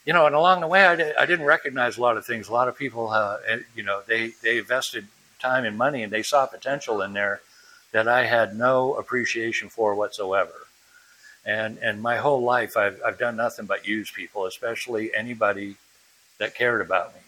you 0.06 0.14
know, 0.14 0.26
and 0.26 0.36
along 0.36 0.62
the 0.62 0.68
way, 0.68 0.86
I, 0.86 0.96
did, 0.96 1.16
I 1.16 1.26
didn't 1.26 1.46
recognize 1.46 1.98
a 1.98 2.02
lot 2.02 2.18
of 2.18 2.26
things. 2.26 2.48
A 2.48 2.54
lot 2.54 2.68
of 2.68 2.78
people, 2.78 3.10
uh, 3.10 3.38
you 3.76 3.84
know, 3.84 4.02
they, 4.08 4.30
they 4.42 4.58
invested 4.60 5.08
time 5.40 5.66
and 5.66 5.78
money 5.78 6.04
and 6.04 6.12
they 6.12 6.24
saw 6.24 6.46
potential 6.46 7.02
in 7.02 7.14
there 7.14 7.42
that 7.92 8.08
I 8.08 8.26
had 8.26 8.58
no 8.58 8.96
appreciation 8.96 9.70
for 9.70 9.96
whatsoever. 9.96 10.68
And, 11.46 11.78
and 11.80 12.02
my 12.02 12.18
whole 12.18 12.44
life, 12.44 12.78
I've, 12.78 13.02
I've 13.06 13.18
done 13.18 13.36
nothing 13.36 13.66
but 13.66 13.88
use 13.88 14.12
people, 14.12 14.46
especially 14.46 15.14
anybody 15.14 15.76
that 16.38 16.56
cared 16.56 16.82
about 16.82 17.14
me. 17.14 17.22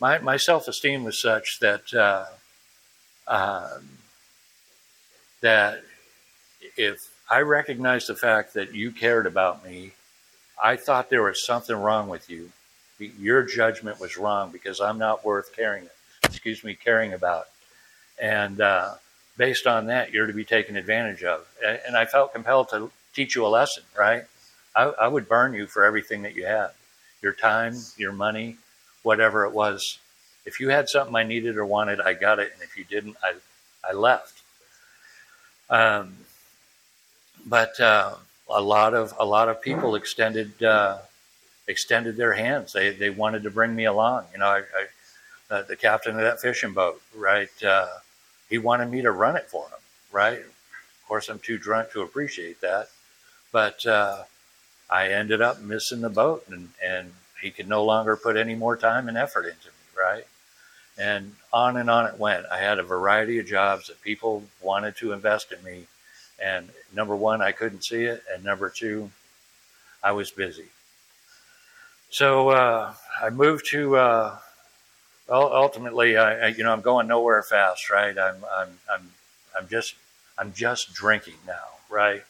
My, 0.00 0.18
my 0.18 0.36
self 0.36 0.68
esteem 0.68 1.04
was 1.04 1.20
such 1.20 1.60
that 1.60 1.94
uh, 1.94 2.26
um, 3.26 3.88
that 5.40 5.82
if 6.76 7.10
I 7.30 7.40
recognized 7.40 8.08
the 8.08 8.14
fact 8.14 8.54
that 8.54 8.74
you 8.74 8.90
cared 8.92 9.26
about 9.26 9.64
me, 9.64 9.92
I 10.62 10.76
thought 10.76 11.10
there 11.10 11.22
was 11.22 11.44
something 11.44 11.76
wrong 11.76 12.08
with 12.08 12.30
you. 12.30 12.50
Your 12.98 13.42
judgment 13.42 14.00
was 14.00 14.16
wrong 14.16 14.50
because 14.50 14.80
I'm 14.80 14.98
not 14.98 15.24
worth 15.24 15.54
caring, 15.54 15.88
excuse 16.24 16.64
me, 16.64 16.74
caring 16.74 17.12
about. 17.12 17.46
And 18.18 18.60
uh, 18.60 18.94
based 19.36 19.66
on 19.66 19.86
that, 19.86 20.12
you're 20.12 20.26
to 20.26 20.32
be 20.32 20.44
taken 20.44 20.76
advantage 20.76 21.22
of. 21.22 21.46
And 21.62 21.96
I 21.96 22.06
felt 22.06 22.32
compelled 22.32 22.70
to 22.70 22.90
teach 23.14 23.34
you 23.34 23.46
a 23.46 23.48
lesson, 23.48 23.82
right? 23.98 24.24
I, 24.74 24.84
I 24.84 25.08
would 25.08 25.28
burn 25.28 25.52
you 25.54 25.66
for 25.66 25.84
everything 25.84 26.22
that 26.22 26.34
you 26.34 26.46
had 26.46 26.70
your 27.22 27.32
time, 27.32 27.74
your 27.96 28.12
money, 28.12 28.56
whatever 29.02 29.44
it 29.44 29.52
was. 29.52 29.98
If 30.44 30.60
you 30.60 30.68
had 30.68 30.88
something 30.88 31.16
I 31.16 31.24
needed 31.24 31.56
or 31.56 31.66
wanted, 31.66 32.00
I 32.00 32.12
got 32.12 32.38
it. 32.38 32.52
And 32.52 32.62
if 32.62 32.76
you 32.76 32.84
didn't, 32.84 33.16
I, 33.22 33.34
I 33.88 33.94
left. 33.94 34.35
Um, 35.68 36.16
but 37.46 37.78
uh, 37.80 38.14
a 38.48 38.60
lot 38.60 38.94
of 38.94 39.14
a 39.18 39.24
lot 39.24 39.48
of 39.48 39.60
people 39.60 39.94
extended 39.94 40.62
uh, 40.62 40.98
extended 41.68 42.16
their 42.16 42.32
hands. 42.34 42.72
They 42.72 42.90
they 42.90 43.10
wanted 43.10 43.42
to 43.44 43.50
bring 43.50 43.74
me 43.74 43.84
along. 43.84 44.24
You 44.32 44.38
know, 44.38 44.46
I, 44.46 44.58
I, 44.58 45.54
uh, 45.54 45.62
the 45.62 45.76
captain 45.76 46.14
of 46.16 46.22
that 46.22 46.40
fishing 46.40 46.72
boat, 46.72 47.00
right? 47.14 47.50
Uh, 47.62 47.88
he 48.48 48.58
wanted 48.58 48.90
me 48.90 49.02
to 49.02 49.10
run 49.10 49.36
it 49.36 49.48
for 49.48 49.64
him, 49.66 49.78
right? 50.12 50.38
Of 50.38 51.08
course, 51.08 51.28
I'm 51.28 51.38
too 51.38 51.58
drunk 51.58 51.90
to 51.92 52.02
appreciate 52.02 52.60
that, 52.60 52.88
but 53.52 53.84
uh, 53.86 54.24
I 54.90 55.08
ended 55.08 55.40
up 55.40 55.60
missing 55.60 56.00
the 56.00 56.10
boat, 56.10 56.44
and 56.48 56.70
and 56.84 57.12
he 57.40 57.50
could 57.50 57.68
no 57.68 57.84
longer 57.84 58.16
put 58.16 58.36
any 58.36 58.54
more 58.54 58.76
time 58.76 59.08
and 59.08 59.16
effort 59.16 59.44
into 59.44 59.68
me, 59.68 59.98
right? 59.98 60.26
And 60.98 61.34
on 61.52 61.76
and 61.76 61.90
on 61.90 62.06
it 62.06 62.18
went. 62.18 62.46
I 62.50 62.58
had 62.58 62.78
a 62.78 62.82
variety 62.82 63.38
of 63.38 63.46
jobs 63.46 63.88
that 63.88 64.00
people 64.00 64.44
wanted 64.62 64.96
to 64.96 65.12
invest 65.12 65.52
in 65.52 65.62
me. 65.62 65.86
And 66.42 66.68
number 66.94 67.14
one, 67.14 67.42
I 67.42 67.52
couldn't 67.52 67.84
see 67.84 68.04
it. 68.04 68.22
And 68.32 68.44
number 68.44 68.70
two, 68.70 69.10
I 70.02 70.12
was 70.12 70.30
busy. 70.30 70.66
So 72.10 72.50
uh, 72.50 72.94
I 73.22 73.30
moved 73.30 73.66
to, 73.70 73.96
uh, 73.96 74.38
well, 75.28 75.52
ultimately, 75.52 76.16
I, 76.16 76.46
I, 76.46 76.46
you 76.48 76.64
know, 76.64 76.72
I'm 76.72 76.80
going 76.80 77.08
nowhere 77.08 77.42
fast, 77.42 77.90
right? 77.90 78.16
I'm, 78.16 78.36
I'm, 78.50 78.68
I'm, 78.90 79.10
I'm 79.58 79.68
just, 79.68 79.96
I'm 80.38 80.52
just 80.54 80.94
drinking 80.94 81.34
now, 81.46 81.64
right? 81.90 82.22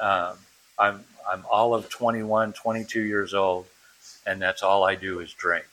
Um, 0.00 0.38
I'm, 0.78 1.04
I'm 1.28 1.44
all 1.50 1.74
of 1.74 1.88
21, 1.88 2.52
22 2.54 3.00
years 3.02 3.34
old, 3.34 3.66
and 4.26 4.40
that's 4.40 4.62
all 4.62 4.82
I 4.82 4.94
do 4.94 5.20
is 5.20 5.32
drink. 5.32 5.66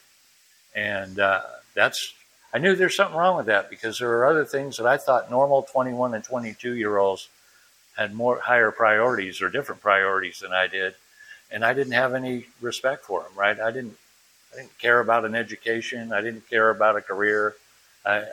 And 0.75 1.19
uh, 1.19 1.41
that's 1.73 2.13
I 2.53 2.57
knew 2.57 2.75
there's 2.75 2.95
something 2.95 3.17
wrong 3.17 3.37
with 3.37 3.45
that 3.45 3.69
because 3.69 3.99
there 3.99 4.11
are 4.17 4.25
other 4.25 4.45
things 4.45 4.77
that 4.77 4.87
I 4.87 4.97
thought 4.97 5.29
normal 5.29 5.63
21 5.63 6.15
and 6.15 6.23
22 6.23 6.73
year 6.73 6.97
olds 6.97 7.29
had 7.95 8.13
more 8.13 8.39
higher 8.39 8.71
priorities 8.71 9.41
or 9.41 9.49
different 9.49 9.81
priorities 9.81 10.39
than 10.39 10.53
I 10.53 10.67
did, 10.67 10.95
and 11.51 11.63
I 11.63 11.73
didn't 11.73 11.93
have 11.93 12.13
any 12.13 12.45
respect 12.61 13.05
for 13.05 13.21
them. 13.21 13.31
Right? 13.35 13.59
I 13.59 13.71
didn't. 13.71 13.97
I 14.51 14.61
didn't 14.61 14.79
care 14.79 14.99
about 14.99 15.25
an 15.25 15.35
education. 15.35 16.11
I 16.11 16.21
didn't 16.21 16.49
care 16.49 16.71
about 16.71 16.95
a 16.95 17.01
career. 17.01 17.55
I, 18.03 18.23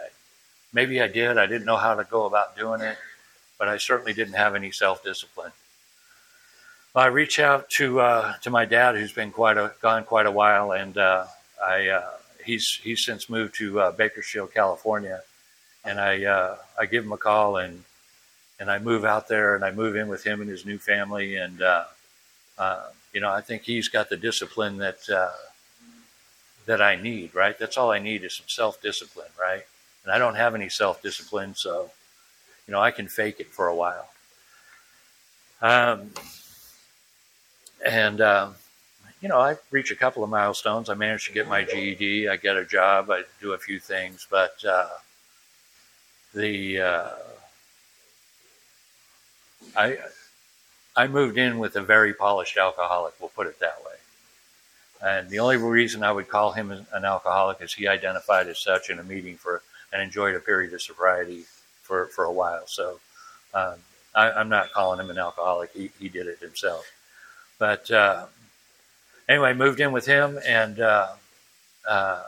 maybe 0.72 1.02
I 1.02 1.08
did. 1.08 1.36
I 1.36 1.44
didn't 1.44 1.66
know 1.66 1.76
how 1.76 1.94
to 1.94 2.04
go 2.04 2.24
about 2.24 2.56
doing 2.56 2.80
it, 2.80 2.96
but 3.58 3.68
I 3.68 3.76
certainly 3.76 4.14
didn't 4.14 4.32
have 4.32 4.54
any 4.54 4.70
self 4.70 5.04
discipline. 5.04 5.52
I 6.94 7.08
reached 7.08 7.38
out 7.38 7.68
to 7.70 8.00
uh, 8.00 8.34
to 8.38 8.48
my 8.50 8.64
dad, 8.64 8.96
who's 8.96 9.12
been 9.12 9.30
quite 9.30 9.58
a 9.58 9.74
gone 9.82 10.04
quite 10.04 10.24
a 10.24 10.30
while, 10.30 10.72
and 10.72 10.96
uh, 10.96 11.26
I 11.62 11.88
uh, 11.88 12.10
he's 12.46 12.80
he's 12.82 13.04
since 13.04 13.28
moved 13.28 13.56
to 13.56 13.80
uh, 13.80 13.92
Bakersfield, 13.92 14.54
California, 14.54 15.22
and 15.84 16.00
I 16.00 16.24
uh, 16.24 16.56
I 16.78 16.86
give 16.86 17.04
him 17.04 17.12
a 17.12 17.18
call 17.18 17.58
and 17.58 17.84
and 18.58 18.70
I 18.70 18.78
move 18.78 19.04
out 19.04 19.28
there 19.28 19.54
and 19.54 19.64
I 19.64 19.70
move 19.70 19.96
in 19.96 20.08
with 20.08 20.24
him 20.24 20.40
and 20.40 20.48
his 20.48 20.64
new 20.64 20.78
family, 20.78 21.36
and 21.36 21.60
uh, 21.60 21.84
you 23.12 23.20
know 23.20 23.30
I 23.30 23.40
think 23.40 23.62
he's 23.62 23.88
got 23.88 24.08
the 24.08 24.16
discipline 24.16 24.78
that 24.78 25.32
that 26.66 26.80
I 26.80 26.96
need. 26.96 27.34
Right, 27.34 27.58
that's 27.58 27.76
all 27.76 27.90
I 27.90 27.98
need 27.98 28.24
is 28.24 28.34
some 28.34 28.48
self 28.48 28.80
discipline. 28.80 29.30
Right, 29.38 29.64
and 30.04 30.12
I 30.12 30.18
don't 30.18 30.36
have 30.36 30.54
any 30.54 30.68
self 30.68 31.02
discipline, 31.02 31.54
so 31.54 31.90
you 32.66 32.72
know 32.72 32.80
I 32.80 32.92
can 32.92 33.08
fake 33.08 33.40
it 33.40 33.48
for 33.48 33.66
a 33.68 33.74
while. 33.74 34.08
Um, 35.62 36.10
and, 37.84 38.20
uh, 38.20 38.50
you 39.20 39.28
know, 39.28 39.38
I 39.38 39.56
reach 39.70 39.90
a 39.90 39.96
couple 39.96 40.22
of 40.22 40.30
milestones. 40.30 40.88
I 40.88 40.94
managed 40.94 41.26
to 41.26 41.32
get 41.32 41.48
my 41.48 41.64
GED. 41.64 42.28
I 42.28 42.36
get 42.36 42.56
a 42.56 42.64
job. 42.64 43.10
I 43.10 43.22
do 43.40 43.52
a 43.52 43.58
few 43.58 43.80
things. 43.80 44.26
But 44.30 44.62
uh, 44.64 44.88
the 46.34 46.80
uh, 46.80 47.08
I 49.76 49.98
I 50.94 51.06
moved 51.06 51.38
in 51.38 51.58
with 51.58 51.76
a 51.76 51.82
very 51.82 52.12
polished 52.14 52.56
alcoholic. 52.56 53.14
We'll 53.20 53.30
put 53.30 53.46
it 53.46 53.58
that 53.60 53.78
way. 53.84 53.92
And 55.02 55.28
the 55.28 55.40
only 55.40 55.58
reason 55.58 56.02
I 56.02 56.12
would 56.12 56.28
call 56.28 56.52
him 56.52 56.70
an 56.70 57.04
alcoholic 57.04 57.60
is 57.60 57.74
he 57.74 57.86
identified 57.86 58.48
as 58.48 58.58
such 58.58 58.88
in 58.88 58.98
a 58.98 59.02
meeting 59.02 59.36
for 59.36 59.62
and 59.92 60.02
enjoyed 60.02 60.34
a 60.34 60.40
period 60.40 60.72
of 60.72 60.82
sobriety 60.82 61.44
for, 61.82 62.06
for 62.08 62.24
a 62.24 62.32
while. 62.32 62.66
So 62.66 62.98
um, 63.54 63.74
I, 64.14 64.40
am 64.40 64.48
not 64.48 64.72
calling 64.72 64.98
him 64.98 65.10
an 65.10 65.18
alcoholic. 65.18 65.70
He, 65.72 65.90
he 65.98 66.08
did 66.08 66.26
it 66.26 66.40
himself. 66.40 66.90
But 67.58 67.90
uh, 67.90 68.26
anyway, 69.28 69.52
moved 69.52 69.80
in 69.80 69.92
with 69.92 70.06
him, 70.06 70.38
and 70.46 70.80
uh, 70.80 71.08
uh, 71.88 72.22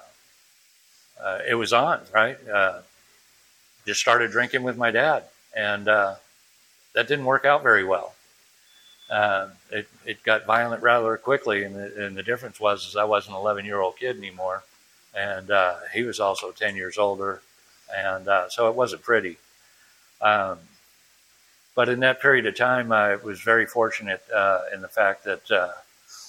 uh 1.22 1.38
it 1.48 1.54
was 1.54 1.72
on, 1.72 2.00
right? 2.12 2.38
Uh, 2.48 2.80
just 3.86 4.00
started 4.00 4.30
drinking 4.30 4.62
with 4.62 4.76
my 4.76 4.90
dad, 4.90 5.24
and 5.56 5.88
uh, 5.88 6.14
that 6.94 7.08
didn't 7.08 7.24
work 7.24 7.44
out 7.44 7.62
very 7.62 7.84
well. 7.84 8.14
it, 9.70 9.88
it 10.04 10.22
got 10.22 10.46
violent 10.46 10.82
rather 10.82 11.16
quickly, 11.16 11.64
and 11.64 11.74
the, 11.74 12.06
and 12.06 12.16
the 12.16 12.22
difference 12.22 12.60
was 12.60 12.86
is 12.86 12.96
I 12.96 13.04
wasn't 13.04 13.36
an 13.36 13.40
11 13.40 13.64
year 13.64 13.80
old 13.80 13.96
kid 13.96 14.16
anymore, 14.16 14.64
and 15.14 15.50
he 15.92 16.02
was 16.02 16.20
also 16.20 16.52
10 16.52 16.76
years 16.76 16.98
older, 16.98 17.42
and 17.94 18.26
so 18.50 18.68
it 18.68 18.74
wasn't 18.74 19.02
pretty. 19.02 19.38
Um, 20.20 20.58
but 21.78 21.88
in 21.88 22.00
that 22.00 22.20
period 22.20 22.44
of 22.46 22.56
time, 22.56 22.90
I 22.90 23.14
was 23.14 23.40
very 23.40 23.64
fortunate 23.64 24.20
uh, 24.34 24.62
in 24.74 24.82
the 24.82 24.88
fact 24.88 25.22
that 25.22 25.48
uh, 25.48 25.70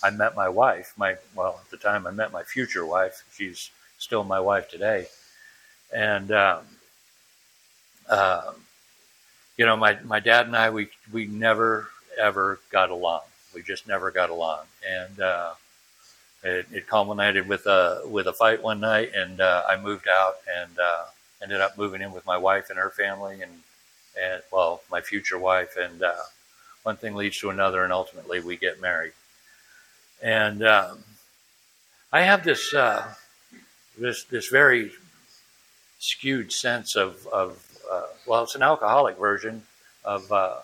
I 0.03 0.09
met 0.09 0.35
my 0.35 0.49
wife. 0.49 0.93
My 0.97 1.17
well, 1.35 1.59
at 1.63 1.69
the 1.69 1.77
time, 1.77 2.07
I 2.07 2.11
met 2.11 2.31
my 2.31 2.43
future 2.43 2.85
wife. 2.85 3.23
She's 3.35 3.71
still 3.97 4.23
my 4.23 4.39
wife 4.39 4.69
today, 4.69 5.07
and 5.93 6.31
um, 6.31 6.63
uh, 8.09 8.53
you 9.57 9.65
know, 9.65 9.75
my 9.75 9.97
my 10.03 10.19
dad 10.19 10.45
and 10.47 10.55
I, 10.55 10.69
we 10.69 10.89
we 11.11 11.25
never 11.25 11.89
ever 12.19 12.59
got 12.71 12.89
along. 12.89 13.21
We 13.53 13.61
just 13.61 13.87
never 13.87 14.11
got 14.11 14.29
along, 14.29 14.65
and 14.87 15.19
uh, 15.19 15.53
it, 16.43 16.67
it, 16.71 16.87
culminated 16.87 17.47
with 17.47 17.65
a 17.65 18.01
with 18.05 18.27
a 18.27 18.33
fight 18.33 18.63
one 18.63 18.79
night, 18.79 19.11
and 19.13 19.41
uh, 19.41 19.63
I 19.67 19.75
moved 19.81 20.07
out 20.07 20.35
and 20.61 20.79
uh, 20.79 21.05
ended 21.41 21.59
up 21.61 21.77
moving 21.77 22.01
in 22.01 22.13
with 22.13 22.25
my 22.25 22.37
wife 22.37 22.69
and 22.69 22.79
her 22.79 22.89
family, 22.89 23.41
and 23.41 23.51
and 24.21 24.41
well, 24.51 24.81
my 24.89 25.01
future 25.01 25.37
wife, 25.37 25.75
and 25.77 26.03
uh, 26.03 26.15
one 26.83 26.95
thing 26.95 27.15
leads 27.15 27.37
to 27.39 27.49
another, 27.49 27.83
and 27.83 27.91
ultimately 27.91 28.39
we 28.39 28.55
get 28.55 28.81
married. 28.81 29.13
And 30.21 30.63
um, 30.63 31.03
I 32.11 32.21
have 32.21 32.43
this 32.43 32.73
uh, 32.73 33.13
this 33.97 34.23
this 34.25 34.47
very 34.47 34.91
skewed 35.99 36.51
sense 36.51 36.95
of 36.95 37.25
of 37.27 37.63
uh, 37.89 38.07
well, 38.25 38.43
it's 38.43 38.55
an 38.55 38.61
alcoholic 38.61 39.17
version 39.17 39.63
of 40.03 40.31
uh, 40.31 40.57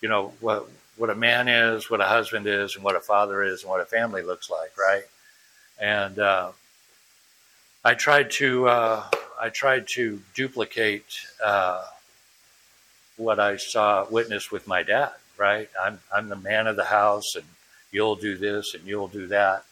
you 0.00 0.08
know 0.08 0.32
what 0.40 0.68
what 0.96 1.10
a 1.10 1.14
man 1.14 1.48
is, 1.48 1.90
what 1.90 2.00
a 2.00 2.06
husband 2.06 2.46
is, 2.46 2.74
and 2.74 2.84
what 2.84 2.96
a 2.96 3.00
father 3.00 3.42
is, 3.42 3.62
and 3.62 3.70
what 3.70 3.80
a 3.80 3.84
family 3.86 4.22
looks 4.22 4.50
like, 4.50 4.76
right? 4.78 5.04
And 5.80 6.18
uh, 6.18 6.52
I 7.84 7.94
tried 7.94 8.30
to 8.32 8.68
uh, 8.68 9.04
I 9.40 9.50
tried 9.50 9.88
to 9.88 10.22
duplicate 10.34 11.26
what 13.16 13.38
I 13.38 13.56
saw 13.56 14.06
witnessed 14.10 14.50
with 14.50 14.66
my 14.66 14.82
dad. 14.82 15.12
Right, 15.36 15.68
I'm 15.82 15.98
I'm 16.14 16.28
the 16.28 16.36
man 16.36 16.66
of 16.66 16.76
the 16.76 16.84
house, 16.84 17.34
and 17.34 17.46
you'll 17.92 18.16
do 18.16 18.36
this 18.36 18.74
and 18.74 18.86
you'll 18.86 19.08
do 19.08 19.26
that. 19.28 19.64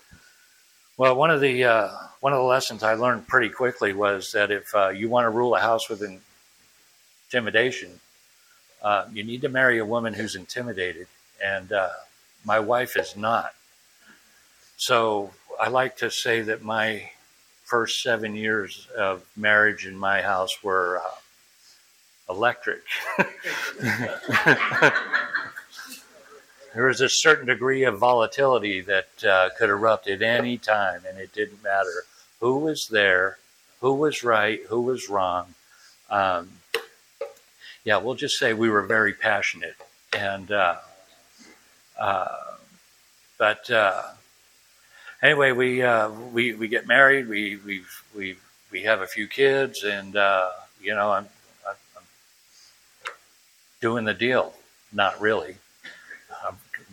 Well, 0.97 1.15
one 1.15 1.31
of 1.31 1.41
the 1.41 1.65
uh, 1.65 1.91
one 2.21 2.33
of 2.33 2.39
the 2.39 2.45
lessons 2.45 2.83
I 2.83 2.95
learned 2.95 3.29
pretty 3.29 3.51
quickly 3.51 3.93
was 3.93 4.33
that 4.33 4.51
if 4.51 4.75
uh, 4.75 4.89
you 4.89 5.09
want 5.09 5.27
to 5.27 5.31
rule 5.31 5.55
a 5.55 5.61
house 5.61 5.89
with 5.89 6.03
intimidation, 7.31 8.01
uh, 8.83 9.05
you 9.13 9.23
need 9.23 9.43
to 9.43 9.49
marry 9.49 9.79
a 9.79 9.85
woman 9.85 10.15
who's 10.15 10.35
intimidated, 10.35 11.07
and 11.45 11.73
uh, 11.73 11.91
my 12.45 12.59
wife 12.59 12.97
is 12.97 13.17
not. 13.17 13.55
So 14.77 15.33
I 15.61 15.69
like 15.69 15.97
to 15.99 16.11
say 16.11 16.41
that 16.43 16.63
my 16.63 17.11
first 17.65 18.03
seven 18.03 18.35
years 18.35 18.89
of 18.97 19.25
marriage 19.37 19.87
in 19.87 19.97
my 19.97 20.23
house 20.23 20.65
were 20.65 20.99
uh, 20.99 22.33
electric. 22.33 22.83
there 26.75 26.87
was 26.87 27.01
a 27.01 27.09
certain 27.09 27.47
degree 27.47 27.85
of 27.85 27.99
volatility 27.99 28.81
that 28.83 29.25
uh, 29.25 29.51
could 29.59 29.71
erupt 29.71 30.09
at 30.09 30.23
any 30.23 30.59
time, 30.59 31.03
and 31.09 31.19
it 31.19 31.33
didn't 31.33 31.63
matter 31.63 32.05
who 32.41 32.59
was 32.59 32.89
there, 32.89 33.39
who 33.81 33.95
was 33.95 34.23
right, 34.23 34.61
who 34.69 34.81
was 34.81 35.09
wrong. 35.09 35.55
Um, 36.11 36.51
yeah, 37.85 37.97
we'll 37.97 38.15
just 38.15 38.39
say 38.39 38.53
we 38.53 38.71
were 38.71 38.83
very 38.83 39.13
passionate, 39.13 39.77
and 40.17 40.51
uh, 40.51 40.77
uh, 41.99 42.37
but 43.39 43.71
uh, 43.71 44.03
anyway, 45.23 45.53
we 45.53 45.83
uh, 45.83 46.11
we 46.11 46.55
we 46.55 46.69
get 46.69 46.87
married, 46.87 47.29
we 47.29 47.57
we 47.57 47.83
we 48.17 48.37
we 48.71 48.83
have 48.83 49.01
a 49.01 49.07
few 49.07 49.27
kids, 49.27 49.85
and 49.85 50.17
uh, 50.17 50.51
you 50.81 50.95
know, 50.95 51.13
I'm 51.13 51.29
doing 53.81 54.05
the 54.05 54.15
deal. 54.15 54.55
Not 54.93 55.21
really. 55.21 55.57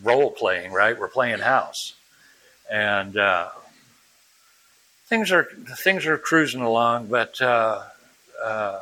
Role 0.03 0.31
playing, 0.31 0.71
right? 0.71 0.97
We're 0.97 1.07
playing 1.07 1.39
house, 1.39 1.93
and 2.71 3.17
uh, 3.17 3.49
things 5.07 5.31
are 5.31 5.45
things 5.77 6.05
are 6.05 6.17
cruising 6.17 6.61
along. 6.61 7.07
But 7.07 7.41
uh, 7.41 7.83
uh, 8.43 8.79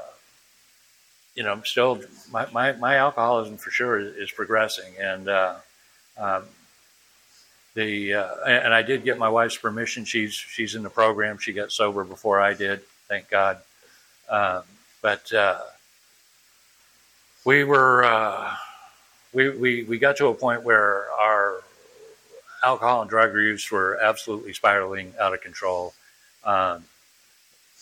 you 1.35 1.43
know, 1.43 1.61
still 1.63 2.01
my, 2.31 2.47
my, 2.51 2.73
my 2.73 2.95
alcoholism 2.97 3.57
for 3.57 3.71
sure 3.71 3.99
is, 3.99 4.15
is 4.15 4.31
progressing, 4.31 4.93
and 4.99 5.27
uh, 5.27 5.55
um, 6.17 6.43
the 7.75 8.13
uh, 8.13 8.35
and 8.45 8.73
I 8.73 8.83
did 8.83 9.03
get 9.03 9.17
my 9.17 9.29
wife's 9.29 9.57
permission. 9.57 10.05
She's 10.05 10.33
she's 10.33 10.75
in 10.75 10.83
the 10.83 10.89
program. 10.89 11.37
She 11.37 11.53
got 11.53 11.71
sober 11.71 12.03
before 12.03 12.39
I 12.39 12.53
did, 12.53 12.81
thank 13.07 13.29
God. 13.29 13.59
Um, 14.29 14.61
but 15.01 15.31
uh, 15.33 15.59
we 17.45 17.63
were 17.63 18.03
uh, 18.03 18.55
we, 19.33 19.49
we 19.49 19.83
we 19.83 19.99
got 19.99 20.17
to 20.17 20.27
a 20.27 20.33
point 20.33 20.63
where 20.63 21.11
our 21.11 21.63
alcohol 22.63 23.01
and 23.01 23.09
drug 23.09 23.33
use 23.33 23.69
were 23.69 23.99
absolutely 24.01 24.53
spiraling 24.53 25.13
out 25.19 25.33
of 25.33 25.41
control. 25.41 25.93
Um, 26.45 26.85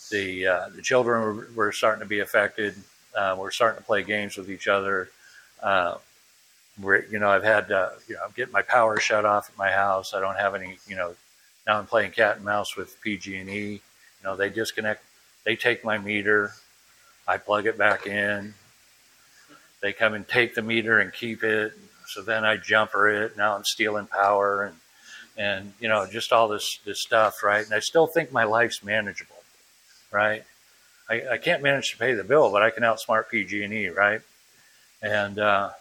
the 0.09 0.47
uh, 0.47 0.69
the 0.75 0.81
children 0.81 1.21
were, 1.21 1.47
were, 1.55 1.71
starting 1.71 2.01
to 2.01 2.05
be 2.05 2.19
affected. 2.19 2.75
Uh, 3.15 3.35
we're 3.37 3.51
starting 3.51 3.79
to 3.79 3.85
play 3.85 4.03
games 4.03 4.37
with 4.37 4.49
each 4.49 4.67
other. 4.67 5.09
Uh, 5.61 5.95
we're, 6.81 7.05
you 7.05 7.19
know, 7.19 7.29
I've 7.29 7.43
had 7.43 7.71
uh, 7.71 7.89
you 8.07 8.15
know, 8.15 8.21
I'm 8.25 8.31
getting 8.35 8.51
my 8.51 8.61
power 8.61 8.99
shut 8.99 9.25
off 9.25 9.49
at 9.49 9.57
my 9.57 9.71
house. 9.71 10.13
I 10.13 10.19
don't 10.19 10.37
have 10.37 10.55
any, 10.55 10.77
you 10.87 10.95
know. 10.95 11.15
Now 11.67 11.77
I'm 11.77 11.85
playing 11.85 12.11
cat 12.11 12.37
and 12.37 12.45
mouse 12.45 12.75
with 12.75 12.99
PG&E. 13.01 13.71
You 13.71 13.79
know, 14.23 14.35
they 14.35 14.49
disconnect. 14.49 15.03
They 15.43 15.55
take 15.55 15.85
my 15.85 15.99
meter. 15.99 16.53
I 17.27 17.37
plug 17.37 17.67
it 17.67 17.77
back 17.77 18.07
in. 18.07 18.55
They 19.81 19.93
come 19.93 20.13
and 20.13 20.27
take 20.27 20.55
the 20.55 20.61
meter 20.61 20.99
and 20.99 21.11
keep 21.11 21.43
it. 21.43 21.73
So 22.07 22.21
then 22.21 22.45
I 22.45 22.57
jumper 22.57 23.09
it. 23.09 23.37
Now 23.37 23.55
I'm 23.55 23.63
stealing 23.63 24.07
power 24.07 24.63
and 24.63 24.75
and 25.37 25.73
you 25.79 25.87
know 25.87 26.05
just 26.05 26.31
all 26.31 26.47
this 26.47 26.79
this 26.85 27.01
stuff, 27.01 27.43
right? 27.43 27.65
And 27.65 27.73
I 27.73 27.79
still 27.79 28.07
think 28.07 28.31
my 28.31 28.43
life's 28.43 28.83
manageable, 28.83 29.43
right? 30.11 30.43
I, 31.09 31.33
I 31.33 31.37
can't 31.37 31.63
manage 31.63 31.91
to 31.91 31.97
pay 31.97 32.13
the 32.13 32.23
bill, 32.23 32.51
but 32.51 32.61
I 32.61 32.69
can 32.69 32.83
outsmart 32.83 33.29
PG&E, 33.29 33.89
right? 33.89 34.21
And 35.01 35.39
uh, 35.39 35.71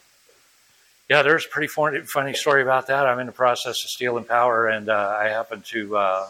yeah, 1.09 1.23
there's 1.23 1.45
a 1.45 1.49
pretty 1.49 1.69
funny 1.69 2.01
funny 2.01 2.35
story 2.35 2.63
about 2.63 2.87
that. 2.87 3.07
I'm 3.07 3.19
in 3.19 3.27
the 3.27 3.33
process 3.33 3.85
of 3.85 3.91
stealing 3.91 4.25
power, 4.25 4.69
and 4.69 4.89
uh, 4.89 5.19
I 5.21 5.29
happen 5.29 5.63
to 5.73 5.97
uh, 5.97 6.27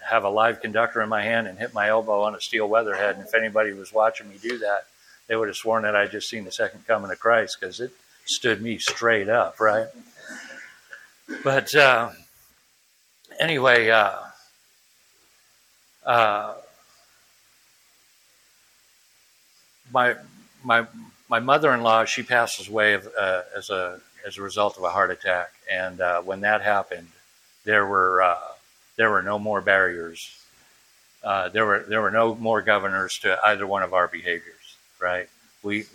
have 0.00 0.24
a 0.24 0.28
live 0.28 0.60
conductor 0.60 1.02
in 1.02 1.08
my 1.08 1.22
hand 1.22 1.48
and 1.48 1.58
hit 1.58 1.74
my 1.74 1.88
elbow 1.88 2.22
on 2.22 2.34
a 2.34 2.40
steel 2.40 2.68
weatherhead. 2.68 3.16
And 3.16 3.26
if 3.26 3.34
anybody 3.34 3.72
was 3.72 3.92
watching 3.92 4.28
me 4.28 4.36
do 4.40 4.58
that, 4.58 4.86
they 5.28 5.36
would 5.36 5.48
have 5.48 5.56
sworn 5.56 5.82
that 5.82 5.94
I 5.94 6.06
just 6.06 6.28
seen 6.28 6.44
the 6.44 6.52
second 6.52 6.86
coming 6.86 7.10
of 7.10 7.20
Christ 7.20 7.58
because 7.60 7.80
it 7.80 7.92
stood 8.24 8.60
me 8.60 8.78
straight 8.78 9.28
up, 9.28 9.60
right? 9.60 9.86
But 11.44 11.74
uh, 11.74 12.10
anyway, 13.38 13.90
uh, 13.90 14.16
uh, 16.04 16.54
my 19.92 20.16
my 20.64 20.86
my 21.28 21.40
mother-in-law 21.40 22.06
she 22.06 22.22
passes 22.22 22.68
away 22.68 22.94
uh, 22.94 23.42
as 23.56 23.68
a 23.70 24.00
as 24.26 24.38
a 24.38 24.42
result 24.42 24.78
of 24.78 24.82
a 24.82 24.90
heart 24.90 25.10
attack, 25.10 25.52
and 25.70 26.00
uh, 26.00 26.22
when 26.22 26.40
that 26.40 26.62
happened, 26.62 27.08
there 27.64 27.86
were 27.86 28.22
uh, 28.22 28.38
there 28.96 29.10
were 29.10 29.22
no 29.22 29.38
more 29.38 29.60
barriers. 29.60 30.34
There 31.52 31.66
were 31.66 31.84
there 31.86 32.00
were 32.00 32.10
no 32.10 32.34
more 32.34 32.62
governors 32.62 33.18
to 33.18 33.38
either 33.44 33.66
one 33.66 33.82
of 33.82 33.92
our 33.92 34.08
behaviors. 34.08 34.57
Right? 35.00 35.28
We 35.62 35.86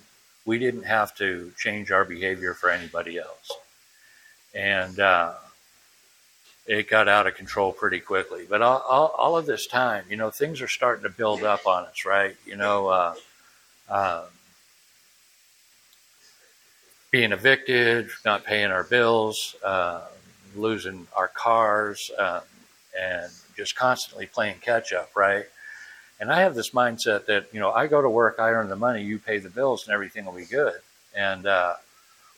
we 0.46 0.60
didn't 0.60 0.84
have 0.84 1.16
to 1.16 1.52
change 1.58 1.92
our 1.92 2.06
behavior 2.06 2.54
for 2.54 2.70
anybody 2.70 3.18
else, 3.18 3.52
and 4.54 5.00
uh, 5.00 5.34
it 6.66 6.90
got 6.90 7.08
out 7.08 7.28
of 7.28 7.36
control 7.36 7.72
pretty 7.74 8.00
quickly. 8.00 8.46
But 8.50 8.62
all, 8.62 8.80
all, 8.88 9.08
all, 9.18 9.38
of 9.38 9.46
this 9.46 9.68
time, 9.68 10.06
you 10.10 10.16
know, 10.16 10.30
things 10.30 10.62
are 10.62 10.68
starting 10.68 11.04
to 11.04 11.10
build 11.10 11.44
up 11.44 11.68
on 11.68 11.86
us, 11.86 12.06
right? 12.06 12.36
You 12.46 12.56
know, 12.56 12.88
uh, 12.88 13.16
um, 13.90 14.24
being 17.12 17.32
evicted, 17.32 18.10
not 18.26 18.44
paying 18.44 18.72
our 18.72 18.84
bills, 18.84 19.56
uh, 19.64 20.02
losing 20.56 21.08
our 21.16 21.28
cars, 21.28 22.10
um, 22.18 22.42
and 23.00 23.32
just 23.56 23.76
constantly 23.76 24.26
playing 24.26 24.56
catch 24.62 24.94
up, 24.94 25.16
right? 25.16 25.46
And 26.20 26.32
I 26.32 26.42
have 26.42 26.56
this 26.56 26.70
mindset 26.70 27.26
that, 27.26 27.48
you 27.54 27.60
know, 27.60 27.72
I 27.72 27.88
go 27.88 28.02
to 28.02 28.10
work, 28.10 28.38
I 28.40 28.50
earn 28.50 28.70
the 28.70 28.76
money, 28.76 29.04
you 29.04 29.20
pay 29.20 29.40
the 29.40 29.50
bills, 29.50 29.86
and 29.86 29.94
everything 29.94 30.26
will 30.26 30.34
be 30.34 30.46
good. 30.46 30.76
And, 31.16 31.46
uh, 31.46 31.76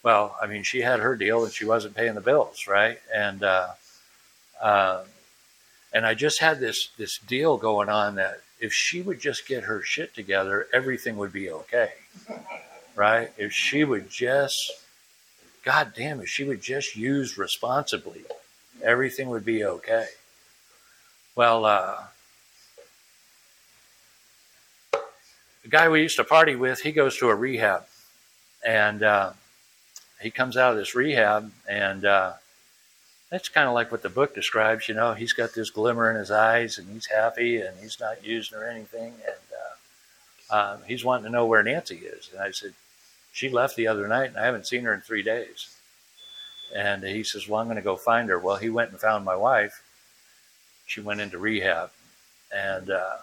well, 0.01 0.35
I 0.41 0.47
mean, 0.47 0.63
she 0.63 0.81
had 0.81 0.99
her 0.99 1.15
deal 1.15 1.43
and 1.43 1.53
she 1.53 1.65
wasn't 1.65 1.95
paying 1.95 2.15
the 2.15 2.21
bills, 2.21 2.67
right? 2.67 2.99
And, 3.13 3.43
uh, 3.43 3.69
uh, 4.61 5.03
and 5.93 6.05
I 6.05 6.13
just 6.13 6.41
had 6.41 6.59
this 6.59 6.89
this 6.97 7.17
deal 7.19 7.57
going 7.57 7.87
on 7.87 8.15
that 8.15 8.41
if 8.59 8.73
she 8.73 9.01
would 9.01 9.19
just 9.19 9.47
get 9.47 9.63
her 9.63 9.81
shit 9.81 10.13
together, 10.13 10.67
everything 10.73 11.15
would 11.17 11.31
be 11.31 11.49
okay. 11.49 11.91
Right? 12.95 13.31
If 13.37 13.53
she 13.53 13.83
would 13.83 14.09
just, 14.09 14.73
God 15.63 15.93
damn, 15.95 16.21
if 16.21 16.27
she 16.27 16.43
would 16.43 16.61
just 16.61 16.95
use 16.95 17.37
responsibly, 17.37 18.23
everything 18.83 19.29
would 19.29 19.45
be 19.45 19.63
okay. 19.63 20.07
Well, 21.35 21.65
uh, 21.65 22.03
the 25.65 25.71
guy 25.71 25.89
we 25.89 26.03
used 26.03 26.17
to 26.17 26.23
party 26.23 26.55
with, 26.55 26.81
he 26.81 26.91
goes 26.91 27.17
to 27.17 27.29
a 27.29 27.35
rehab. 27.35 27.85
And 28.63 29.01
uh, 29.01 29.31
he 30.21 30.29
comes 30.29 30.57
out 30.57 30.71
of 30.71 30.77
this 30.77 30.93
rehab, 30.93 31.51
and 31.67 32.05
uh, 32.05 32.33
that's 33.31 33.49
kind 33.49 33.67
of 33.67 33.73
like 33.73 33.91
what 33.91 34.03
the 34.03 34.09
book 34.09 34.35
describes. 34.35 34.87
You 34.87 34.93
know, 34.93 35.13
he's 35.13 35.33
got 35.33 35.55
this 35.55 35.71
glimmer 35.71 36.11
in 36.11 36.17
his 36.17 36.29
eyes, 36.29 36.77
and 36.77 36.87
he's 36.93 37.07
happy, 37.07 37.61
and 37.61 37.75
he's 37.79 37.99
not 37.99 38.23
used 38.23 38.53
or 38.53 38.69
anything, 38.69 39.13
and 39.25 40.53
uh, 40.53 40.73
um, 40.73 40.77
he's 40.85 41.03
wanting 41.03 41.25
to 41.25 41.31
know 41.31 41.47
where 41.47 41.63
Nancy 41.63 41.97
is. 41.97 42.29
And 42.31 42.39
I 42.39 42.51
said, 42.51 42.73
she 43.33 43.49
left 43.49 43.75
the 43.75 43.87
other 43.87 44.07
night, 44.07 44.29
and 44.29 44.37
I 44.37 44.45
haven't 44.45 44.67
seen 44.67 44.83
her 44.83 44.93
in 44.93 45.01
three 45.01 45.23
days. 45.23 45.75
And 46.75 47.03
he 47.03 47.23
says, 47.23 47.47
well, 47.47 47.59
I'm 47.59 47.65
going 47.65 47.77
to 47.77 47.81
go 47.81 47.95
find 47.95 48.29
her. 48.29 48.37
Well, 48.37 48.57
he 48.57 48.69
went 48.69 48.91
and 48.91 48.99
found 48.99 49.25
my 49.25 49.35
wife. 49.35 49.81
She 50.85 51.01
went 51.01 51.21
into 51.21 51.39
rehab, 51.39 51.89
and 52.55 52.91
uh, 52.91 53.17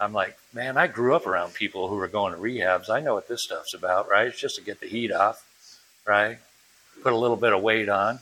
I'm 0.00 0.12
like, 0.12 0.36
man, 0.54 0.78
I 0.78 0.86
grew 0.86 1.14
up 1.14 1.26
around 1.26 1.54
people 1.54 1.88
who 1.88 1.96
were 1.96 2.08
going 2.08 2.32
to 2.32 2.40
rehabs. 2.40 2.88
I 2.88 3.00
know 3.00 3.14
what 3.14 3.28
this 3.28 3.42
stuff's 3.42 3.74
about, 3.74 4.08
right? 4.08 4.26
It's 4.26 4.40
just 4.40 4.56
to 4.56 4.62
get 4.62 4.80
the 4.80 4.88
heat 4.88 5.12
off, 5.12 5.44
right? 6.06 6.38
Put 7.02 7.12
a 7.12 7.18
little 7.18 7.36
bit 7.36 7.52
of 7.52 7.62
weight 7.62 7.88
on 7.88 8.20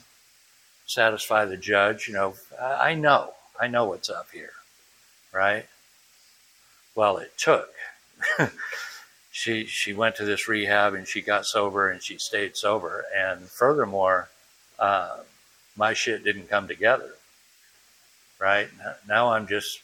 satisfy 0.88 1.45
the 1.45 1.57
judge. 1.57 2.09
You 2.09 2.14
know, 2.14 2.35
I 2.61 2.95
know, 2.95 3.35
I 3.61 3.69
know 3.69 3.85
what's 3.85 4.11
up 4.11 4.29
here, 4.33 4.53
right? 5.33 5.67
Well, 6.97 7.19
it 7.19 7.33
took. 7.37 7.71
she 9.31 9.67
she 9.67 9.93
went 9.93 10.17
to 10.17 10.25
this 10.25 10.49
rehab 10.49 10.95
and 10.95 11.07
she 11.07 11.21
got 11.23 11.47
sober 11.47 11.88
and 11.88 12.03
she 12.03 12.19
stayed 12.19 12.57
sober. 12.57 13.05
And 13.17 13.43
furthermore, 13.49 14.31
uh, 14.79 15.19
my 15.77 15.93
shit 15.93 16.25
didn't 16.25 16.49
come 16.49 16.67
together. 16.67 17.11
Right 18.41 18.69
now, 19.07 19.33
I'm 19.33 19.47
just 19.47 19.81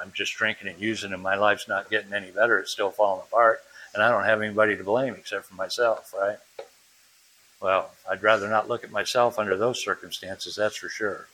I'm 0.00 0.12
just 0.12 0.34
drinking 0.34 0.68
and 0.68 0.80
using, 0.80 1.12
and 1.12 1.22
my 1.22 1.36
life's 1.36 1.68
not 1.68 1.90
getting 1.90 2.12
any 2.12 2.30
better. 2.30 2.58
It's 2.58 2.70
still 2.70 2.90
falling 2.90 3.22
apart, 3.22 3.62
and 3.94 4.02
I 4.02 4.10
don't 4.10 4.24
have 4.24 4.42
anybody 4.42 4.76
to 4.76 4.84
blame 4.84 5.14
except 5.14 5.46
for 5.46 5.54
myself. 5.54 6.14
Right? 6.18 6.38
Well, 7.60 7.90
I'd 8.10 8.22
rather 8.22 8.48
not 8.48 8.68
look 8.68 8.84
at 8.84 8.90
myself 8.90 9.38
under 9.38 9.56
those 9.56 9.82
circumstances, 9.82 10.56
that's 10.56 10.76
for 10.76 10.88
sure. 10.88 11.28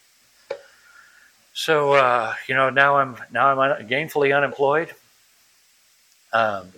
So, 1.53 1.95
uh, 1.95 2.35
you 2.47 2.55
know, 2.55 2.71
now 2.71 2.97
I'm 2.97 3.17
now 3.33 3.61
I'm 3.61 3.89
gainfully 3.89 4.37
unemployed, 4.37 4.95
um, 6.33 6.69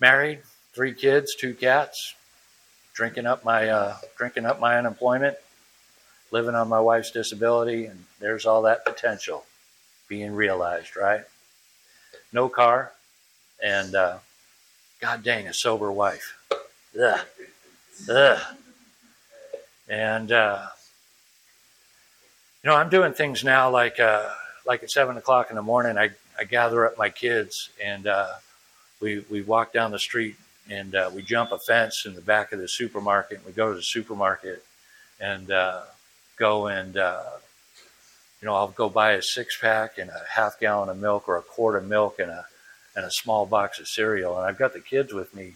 married, 0.00 0.40
three 0.72 0.92
kids, 0.92 1.36
two 1.36 1.54
cats, 1.54 2.14
drinking 2.94 3.26
up 3.26 3.44
my 3.44 3.68
uh, 3.68 3.96
drinking 4.16 4.46
up 4.46 4.58
my 4.58 4.76
unemployment, 4.76 5.36
living 6.32 6.56
on 6.56 6.68
my 6.68 6.80
wife's 6.80 7.12
disability, 7.12 7.86
and 7.86 8.04
there's 8.18 8.46
all 8.46 8.62
that 8.62 8.84
potential 8.84 9.44
being 10.12 10.34
realized, 10.34 10.94
right? 10.94 11.22
No 12.34 12.46
car, 12.46 12.92
and 13.64 13.94
uh, 13.94 14.18
God 15.00 15.22
dang, 15.24 15.48
a 15.48 15.54
sober 15.54 15.90
wife. 15.90 16.36
Ugh. 17.02 17.20
Ugh. 18.10 18.42
And 19.88 20.30
uh, 20.30 20.66
you 22.62 22.68
know, 22.68 22.76
I'm 22.76 22.90
doing 22.90 23.14
things 23.14 23.42
now 23.42 23.70
like 23.70 23.98
uh, 24.00 24.28
like 24.66 24.82
at 24.82 24.90
seven 24.90 25.16
o'clock 25.16 25.48
in 25.48 25.56
the 25.56 25.62
morning. 25.62 25.96
I, 25.96 26.10
I 26.38 26.44
gather 26.44 26.84
up 26.84 26.98
my 26.98 27.08
kids 27.08 27.70
and 27.82 28.06
uh, 28.06 28.32
we 29.00 29.24
we 29.30 29.40
walk 29.40 29.72
down 29.72 29.92
the 29.92 29.98
street 29.98 30.36
and 30.68 30.94
uh, 30.94 31.10
we 31.14 31.22
jump 31.22 31.52
a 31.52 31.58
fence 31.58 32.04
in 32.04 32.14
the 32.14 32.20
back 32.20 32.52
of 32.52 32.58
the 32.60 32.68
supermarket. 32.68 33.38
And 33.38 33.46
we 33.46 33.52
go 33.52 33.70
to 33.70 33.74
the 33.76 33.82
supermarket 33.82 34.62
and 35.18 35.50
uh, 35.50 35.80
go 36.36 36.66
and 36.66 36.98
uh, 36.98 37.22
you 38.42 38.46
know 38.46 38.54
I'll 38.54 38.68
go 38.68 38.90
buy 38.90 39.12
a 39.12 39.22
six 39.22 39.56
pack 39.58 39.96
and 39.96 40.10
a 40.10 40.22
half 40.34 40.60
gallon 40.60 40.90
of 40.90 40.98
milk 40.98 41.28
or 41.28 41.36
a 41.36 41.42
quart 41.42 41.76
of 41.76 41.88
milk 41.88 42.18
and 42.18 42.30
a 42.30 42.46
and 42.94 43.06
a 43.06 43.10
small 43.10 43.46
box 43.46 43.80
of 43.80 43.88
cereal. 43.88 44.36
And 44.36 44.46
I've 44.46 44.58
got 44.58 44.74
the 44.74 44.80
kids 44.80 45.14
with 45.14 45.34
me 45.34 45.54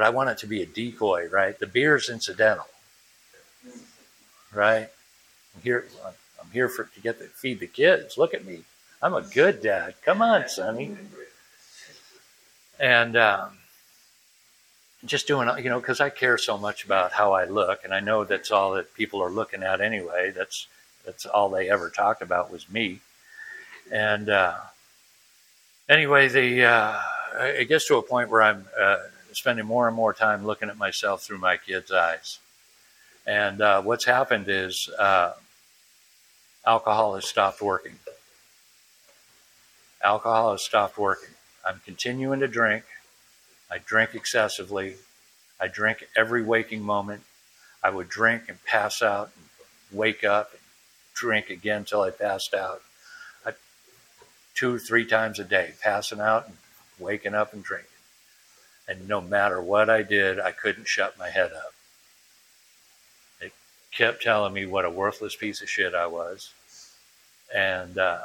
but 0.00 0.06
I 0.06 0.10
want 0.10 0.30
it 0.30 0.38
to 0.38 0.46
be 0.46 0.62
a 0.62 0.66
decoy, 0.66 1.28
right? 1.28 1.58
The 1.58 1.66
beer's 1.66 2.08
incidental, 2.08 2.66
right? 4.50 4.88
I'm 5.54 5.62
here. 5.62 5.86
I'm 6.04 6.50
here 6.52 6.70
for 6.70 6.84
to 6.84 7.00
get 7.00 7.18
to 7.18 7.26
feed 7.26 7.60
the 7.60 7.66
kids. 7.66 8.16
Look 8.16 8.32
at 8.32 8.44
me. 8.44 8.62
I'm 9.02 9.12
a 9.12 9.20
good 9.20 9.62
dad. 9.62 9.94
Come 10.02 10.22
on, 10.22 10.48
Sonny. 10.48 10.96
And 12.78 13.16
um, 13.16 13.58
just 15.04 15.26
doing, 15.26 15.50
you 15.62 15.68
know, 15.68 15.80
because 15.80 16.00
I 16.00 16.08
care 16.08 16.38
so 16.38 16.56
much 16.56 16.84
about 16.84 17.12
how 17.12 17.32
I 17.32 17.44
look, 17.44 17.84
and 17.84 17.92
I 17.92 18.00
know 18.00 18.24
that's 18.24 18.50
all 18.50 18.72
that 18.72 18.94
people 18.94 19.22
are 19.22 19.30
looking 19.30 19.62
at 19.62 19.82
anyway. 19.82 20.32
That's 20.34 20.66
that's 21.04 21.26
all 21.26 21.48
they 21.48 21.70
ever 21.70 21.90
talked 21.90 22.22
about 22.22 22.50
was 22.50 22.68
me. 22.68 23.00
And 23.90 24.28
uh, 24.28 24.56
anyway, 25.88 26.28
the 26.28 26.64
uh, 26.64 27.00
it 27.38 27.68
gets 27.68 27.86
to 27.88 27.96
a 27.96 28.02
point 28.02 28.30
where 28.30 28.42
I'm 28.42 28.66
uh, 28.78 28.98
spending 29.32 29.66
more 29.66 29.86
and 29.86 29.96
more 29.96 30.12
time 30.12 30.46
looking 30.46 30.68
at 30.68 30.76
myself 30.76 31.22
through 31.22 31.38
my 31.38 31.56
kids' 31.56 31.92
eyes. 31.92 32.38
And 33.26 33.60
uh, 33.60 33.82
what's 33.82 34.04
happened 34.04 34.46
is 34.48 34.88
uh, 34.98 35.32
alcohol 36.66 37.14
has 37.14 37.26
stopped 37.26 37.60
working. 37.60 37.96
Alcohol 40.02 40.52
has 40.52 40.62
stopped 40.62 40.96
working. 40.98 41.34
I'm 41.64 41.80
continuing 41.84 42.40
to 42.40 42.48
drink. 42.48 42.84
I 43.70 43.78
drink 43.78 44.14
excessively. 44.14 44.96
I 45.60 45.68
drink 45.68 46.08
every 46.16 46.42
waking 46.42 46.82
moment. 46.82 47.22
I 47.82 47.90
would 47.90 48.08
drink 48.08 48.44
and 48.48 48.62
pass 48.64 49.02
out 49.02 49.30
and 49.36 49.98
wake 49.98 50.24
up 50.24 50.52
drink 51.14 51.50
again 51.50 51.78
until 51.78 52.02
I 52.02 52.10
passed 52.10 52.54
out. 52.54 52.82
I, 53.44 53.52
two, 54.54 54.78
three 54.78 55.06
times 55.06 55.38
a 55.38 55.44
day, 55.44 55.74
passing 55.82 56.20
out 56.20 56.46
and 56.46 56.56
waking 56.98 57.34
up 57.34 57.52
and 57.52 57.62
drinking. 57.62 57.86
And 58.88 59.08
no 59.08 59.20
matter 59.20 59.60
what 59.62 59.88
I 59.88 60.02
did, 60.02 60.40
I 60.40 60.52
couldn't 60.52 60.88
shut 60.88 61.18
my 61.18 61.30
head 61.30 61.52
up. 61.52 61.72
It 63.40 63.52
kept 63.92 64.22
telling 64.22 64.52
me 64.52 64.66
what 64.66 64.84
a 64.84 64.90
worthless 64.90 65.36
piece 65.36 65.62
of 65.62 65.70
shit 65.70 65.94
I 65.94 66.06
was. 66.06 66.52
And 67.54 67.98
uh, 67.98 68.22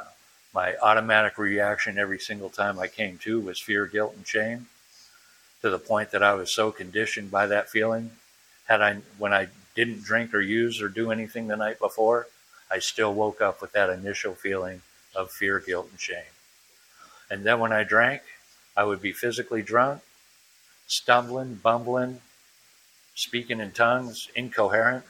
my 0.52 0.74
automatic 0.82 1.38
reaction 1.38 1.98
every 1.98 2.18
single 2.18 2.50
time 2.50 2.78
I 2.78 2.88
came 2.88 3.18
to 3.18 3.40
was 3.40 3.60
fear, 3.60 3.86
guilt, 3.86 4.14
and 4.16 4.26
shame 4.26 4.66
to 5.62 5.70
the 5.70 5.78
point 5.78 6.10
that 6.10 6.22
I 6.22 6.34
was 6.34 6.50
so 6.50 6.70
conditioned 6.70 7.30
by 7.30 7.46
that 7.46 7.68
feeling 7.68 8.10
had 8.66 8.80
I 8.82 8.98
when 9.18 9.32
I 9.32 9.48
didn't 9.74 10.02
drink 10.02 10.34
or 10.34 10.40
use 10.40 10.80
or 10.80 10.88
do 10.88 11.10
anything 11.10 11.46
the 11.46 11.56
night 11.56 11.78
before, 11.78 12.26
I 12.70 12.78
still 12.78 13.14
woke 13.14 13.40
up 13.40 13.60
with 13.60 13.72
that 13.72 13.90
initial 13.90 14.34
feeling 14.34 14.82
of 15.14 15.30
fear, 15.30 15.60
guilt, 15.60 15.88
and 15.90 16.00
shame. 16.00 16.32
And 17.30 17.44
then 17.44 17.58
when 17.58 17.72
I 17.72 17.84
drank, 17.84 18.22
I 18.76 18.84
would 18.84 19.00
be 19.00 19.12
physically 19.12 19.62
drunk, 19.62 20.02
stumbling, 20.86 21.56
bumbling, 21.56 22.20
speaking 23.14 23.60
in 23.60 23.72
tongues, 23.72 24.28
incoherent, 24.34 25.04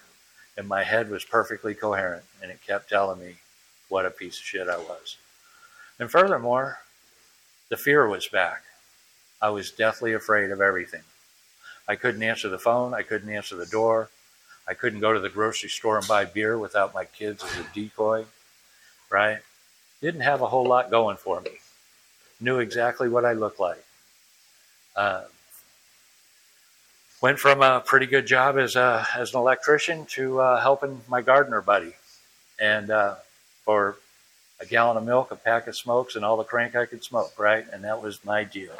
and 0.57 0.69
my 0.69 0.85
head 0.85 1.11
was 1.11 1.25
perfectly 1.25 1.75
coherent, 1.75 2.25
and 2.40 2.51
it 2.51 2.61
kept 2.66 2.88
telling 2.88 3.21
me 3.21 3.37
what 3.88 4.07
a 4.07 4.11
piece 4.11 4.38
of 4.38 4.45
shit 4.45 4.69
I 4.69 4.79
was. 4.79 5.16
And 5.99 6.11
furthermore, 6.11 6.79
the 7.69 7.77
fear 7.77 8.07
was 8.07 8.29
back. 8.29 8.62
I 9.40 9.51
was 9.51 9.71
deathly 9.71 10.12
afraid 10.12 10.51
of 10.51 10.61
everything. 10.61 11.03
I 11.88 11.97
couldn't 11.97 12.23
answer 12.23 12.49
the 12.49 12.59
phone. 12.59 12.95
I 12.95 13.03
couldn't 13.03 13.31
answer 13.31 13.57
the 13.57 13.66
door. 13.66 14.09
I 14.68 14.74
couldn't 14.74 15.00
go 15.00 15.12
to 15.12 15.20
the 15.20 15.29
grocery 15.29 15.68
store 15.68 15.98
and 15.98 16.09
buy 16.09 16.24
beer 16.24 16.59
without 16.59 16.94
my 16.94 17.05
kids 17.05 17.44
as 17.44 17.59
a 17.59 17.66
decoy, 17.74 18.24
right? 19.11 19.38
Didn't 20.00 20.22
have 20.22 20.40
a 20.42 20.46
whole 20.46 20.66
lot 20.66 20.90
going 20.90 21.16
for 21.16 21.40
me. 21.40 21.52
Knew 22.40 22.59
exactly 22.59 23.09
what 23.09 23.24
I 23.24 23.33
looked 23.33 23.61
like. 23.61 23.83
Uh, 24.94 25.22
went 27.20 27.38
from 27.38 27.62
a 27.62 27.81
pretty 27.81 28.07
good 28.07 28.26
job 28.26 28.59
as 28.59 28.76
a, 28.76 29.07
as 29.16 29.33
an 29.33 29.40
electrician 29.40 30.05
to 30.07 30.40
uh, 30.40 30.61
helping 30.61 31.00
my 31.09 31.22
gardener 31.22 31.61
buddy, 31.61 31.94
and 32.61 32.90
uh, 32.90 33.14
for 33.64 33.96
a 34.61 34.66
gallon 34.66 34.96
of 34.96 35.05
milk, 35.05 35.31
a 35.31 35.37
pack 35.37 35.66
of 35.66 35.76
smokes, 35.76 36.16
and 36.16 36.24
all 36.24 36.37
the 36.37 36.44
crank 36.44 36.74
I 36.74 36.87
could 36.87 37.05
smoke, 37.05 37.38
right? 37.38 37.66
And 37.72 37.85
that 37.85 38.02
was 38.02 38.24
my 38.24 38.44
deal. 38.44 38.72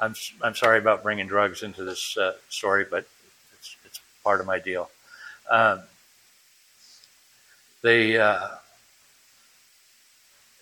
I'm 0.00 0.14
I'm 0.42 0.54
sorry 0.54 0.78
about 0.78 1.02
bringing 1.02 1.26
drugs 1.26 1.62
into 1.62 1.84
this 1.84 2.16
uh, 2.16 2.34
story, 2.48 2.84
but 2.88 3.06
part 4.24 4.40
of 4.40 4.46
my 4.46 4.58
deal. 4.58 4.90
Um, 5.50 5.82
they 7.82 8.18
uh, 8.18 8.48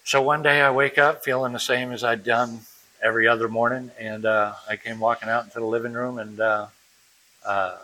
so 0.04 0.20
one 0.20 0.42
day 0.42 0.60
I 0.60 0.70
wake 0.72 0.98
up 0.98 1.24
feeling 1.24 1.52
the 1.52 1.60
same 1.60 1.92
as 1.92 2.02
I'd 2.02 2.24
done 2.24 2.60
every 3.00 3.28
other 3.28 3.48
morning, 3.48 3.90
and 3.98 4.26
uh, 4.26 4.54
I 4.68 4.76
came 4.76 4.98
walking 4.98 5.28
out 5.28 5.44
into 5.44 5.60
the 5.60 5.64
living 5.64 5.92
room, 5.92 6.18
and 6.18 6.40
uh, 6.40 6.66
uh, 7.46 7.78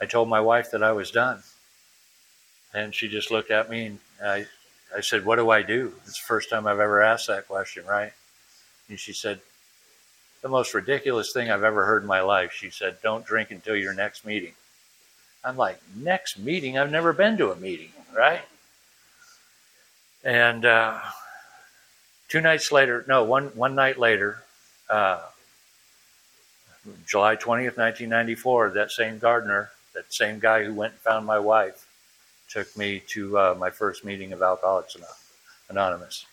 I 0.00 0.06
told 0.06 0.28
my 0.28 0.40
wife 0.40 0.70
that 0.70 0.82
I 0.82 0.92
was 0.92 1.10
done, 1.10 1.42
and 2.74 2.94
she 2.94 3.08
just 3.08 3.30
looked 3.30 3.50
at 3.50 3.70
me, 3.70 3.86
and 3.86 3.98
I 4.24 4.46
I 4.96 5.02
said, 5.02 5.26
"What 5.26 5.36
do 5.36 5.50
I 5.50 5.62
do?" 5.62 5.92
It's 6.06 6.18
the 6.18 6.26
first 6.26 6.48
time 6.48 6.66
I've 6.66 6.80
ever 6.80 7.02
asked 7.02 7.26
that 7.26 7.46
question, 7.46 7.84
right? 7.84 8.12
And 8.88 8.98
she 8.98 9.12
said, 9.12 9.40
"The 10.40 10.48
most 10.48 10.72
ridiculous 10.72 11.32
thing 11.32 11.50
I've 11.50 11.64
ever 11.64 11.84
heard 11.84 12.02
in 12.02 12.08
my 12.08 12.20
life." 12.22 12.52
She 12.52 12.70
said, 12.70 13.02
"Don't 13.02 13.26
drink 13.26 13.50
until 13.50 13.76
your 13.76 13.92
next 13.92 14.24
meeting." 14.24 14.54
I'm 15.46 15.56
like, 15.56 15.80
"Next 15.94 16.38
meeting? 16.38 16.76
I've 16.76 16.90
never 16.90 17.12
been 17.12 17.36
to 17.38 17.52
a 17.52 17.56
meeting, 17.56 17.92
right?" 18.14 18.42
And 20.24 20.66
uh, 20.66 20.98
two 22.28 22.40
nights 22.40 22.72
later, 22.72 23.04
no, 23.06 23.22
one 23.22 23.46
one 23.54 23.76
night 23.76 23.96
later, 23.96 24.42
uh, 24.90 25.22
July 27.06 27.36
20th, 27.36 27.76
1994, 27.78 28.70
that 28.70 28.90
same 28.90 29.18
gardener, 29.18 29.70
that 29.94 30.12
same 30.12 30.40
guy 30.40 30.64
who 30.64 30.74
went 30.74 30.94
and 30.94 31.00
found 31.00 31.26
my 31.26 31.38
wife, 31.38 31.86
took 32.48 32.76
me 32.76 33.00
to 33.08 33.38
uh, 33.38 33.54
my 33.56 33.70
first 33.70 34.04
meeting 34.04 34.32
of 34.32 34.42
Alcoholics 34.42 34.96
Anonymous. 35.68 36.26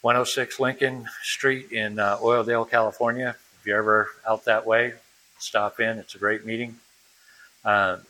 106 0.00 0.60
Lincoln 0.60 1.06
Street 1.22 1.72
in 1.72 1.98
uh, 1.98 2.16
Oildale, 2.18 2.68
California. 2.68 3.36
If 3.60 3.66
you're 3.66 3.78
ever 3.78 4.08
out 4.26 4.44
that 4.44 4.66
way, 4.66 4.94
stop 5.38 5.80
in. 5.80 5.98
It's 5.98 6.14
a 6.14 6.18
great 6.18 6.44
meeting. 6.44 6.78
Um, 7.64 8.00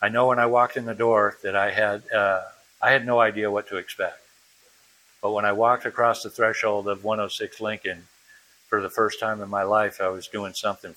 I 0.00 0.08
know 0.08 0.26
when 0.26 0.38
I 0.38 0.46
walked 0.46 0.76
in 0.76 0.84
the 0.84 0.94
door 0.94 1.36
that 1.42 1.56
I 1.56 1.70
had 1.70 2.02
uh, 2.12 2.42
I 2.80 2.92
had 2.92 3.06
no 3.06 3.20
idea 3.20 3.50
what 3.50 3.68
to 3.68 3.76
expect. 3.76 4.18
But 5.20 5.32
when 5.32 5.44
I 5.44 5.52
walked 5.52 5.86
across 5.86 6.22
the 6.22 6.30
threshold 6.30 6.88
of 6.88 7.04
106 7.04 7.60
Lincoln 7.60 8.06
for 8.68 8.80
the 8.80 8.90
first 8.90 9.20
time 9.20 9.40
in 9.40 9.48
my 9.48 9.62
life, 9.62 10.00
I 10.00 10.08
was 10.08 10.26
doing 10.26 10.52
something. 10.54 10.94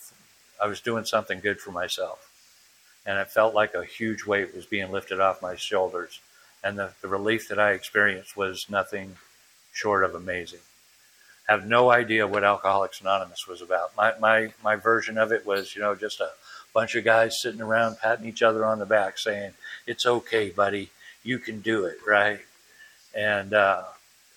I 0.62 0.67
was 0.67 0.82
doing 0.82 1.06
something 1.06 1.39
good 1.41 1.60
for 1.60 1.71
myself 1.71 2.32
and 3.06 3.19
it 3.19 3.30
felt 3.30 3.54
like 3.54 3.73
a 3.73 3.86
huge 3.86 4.25
weight 4.25 4.56
was 4.56 4.65
being 4.65 4.91
lifted 4.91 5.19
off 5.19 5.41
my 5.41 5.56
shoulders. 5.56 6.19
And 6.63 6.80
the, 6.80 6.91
the 7.01 7.08
relief 7.08 7.47
that 7.49 7.60
I 7.60 7.71
experienced 7.71 8.36
was 8.36 8.69
nothing 8.69 9.17
short 9.71 10.04
of 10.04 10.15
amazing. 10.15 10.62
I 11.47 11.51
have 11.51 11.67
no 11.67 11.91
idea 11.91 12.25
what 12.25 12.43
Alcoholics 12.43 13.01
Anonymous 13.01 13.47
was 13.47 13.62
about. 13.62 13.95
My, 13.95 14.13
my, 14.19 14.54
my 14.63 14.75
version 14.75 15.19
of 15.19 15.32
it 15.32 15.45
was, 15.45 15.75
you 15.75 15.82
know, 15.82 15.93
just 15.93 16.19
a 16.19 16.32
bunch 16.75 16.93
of 16.95 17.05
guys 17.05 17.41
sitting 17.41 17.61
around 17.61 17.97
patting 17.99 18.27
each 18.27 18.43
other 18.43 18.65
on 18.65 18.79
the 18.79 18.85
back 18.85 19.17
saying, 19.17 19.53
It's 19.88 20.05
okay, 20.05 20.49
buddy. 20.49 20.91
You 21.23 21.39
can 21.39 21.61
do 21.61 21.85
it, 21.85 21.97
right? 22.05 22.41
And 23.15 23.53
uh, 23.53 23.83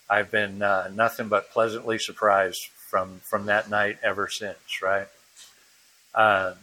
I've 0.09 0.31
been 0.31 0.63
uh, 0.63 0.89
nothing 0.95 1.29
but 1.29 1.51
pleasantly 1.51 1.99
surprised 1.99 2.69
from, 2.69 3.21
from 3.25 3.47
that 3.47 3.69
night 3.69 3.99
ever 4.05 4.29
since, 4.29 4.81
right? 4.81 5.09
Um, 6.15 6.55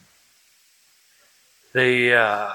the 1.74 2.14
uh, 2.14 2.54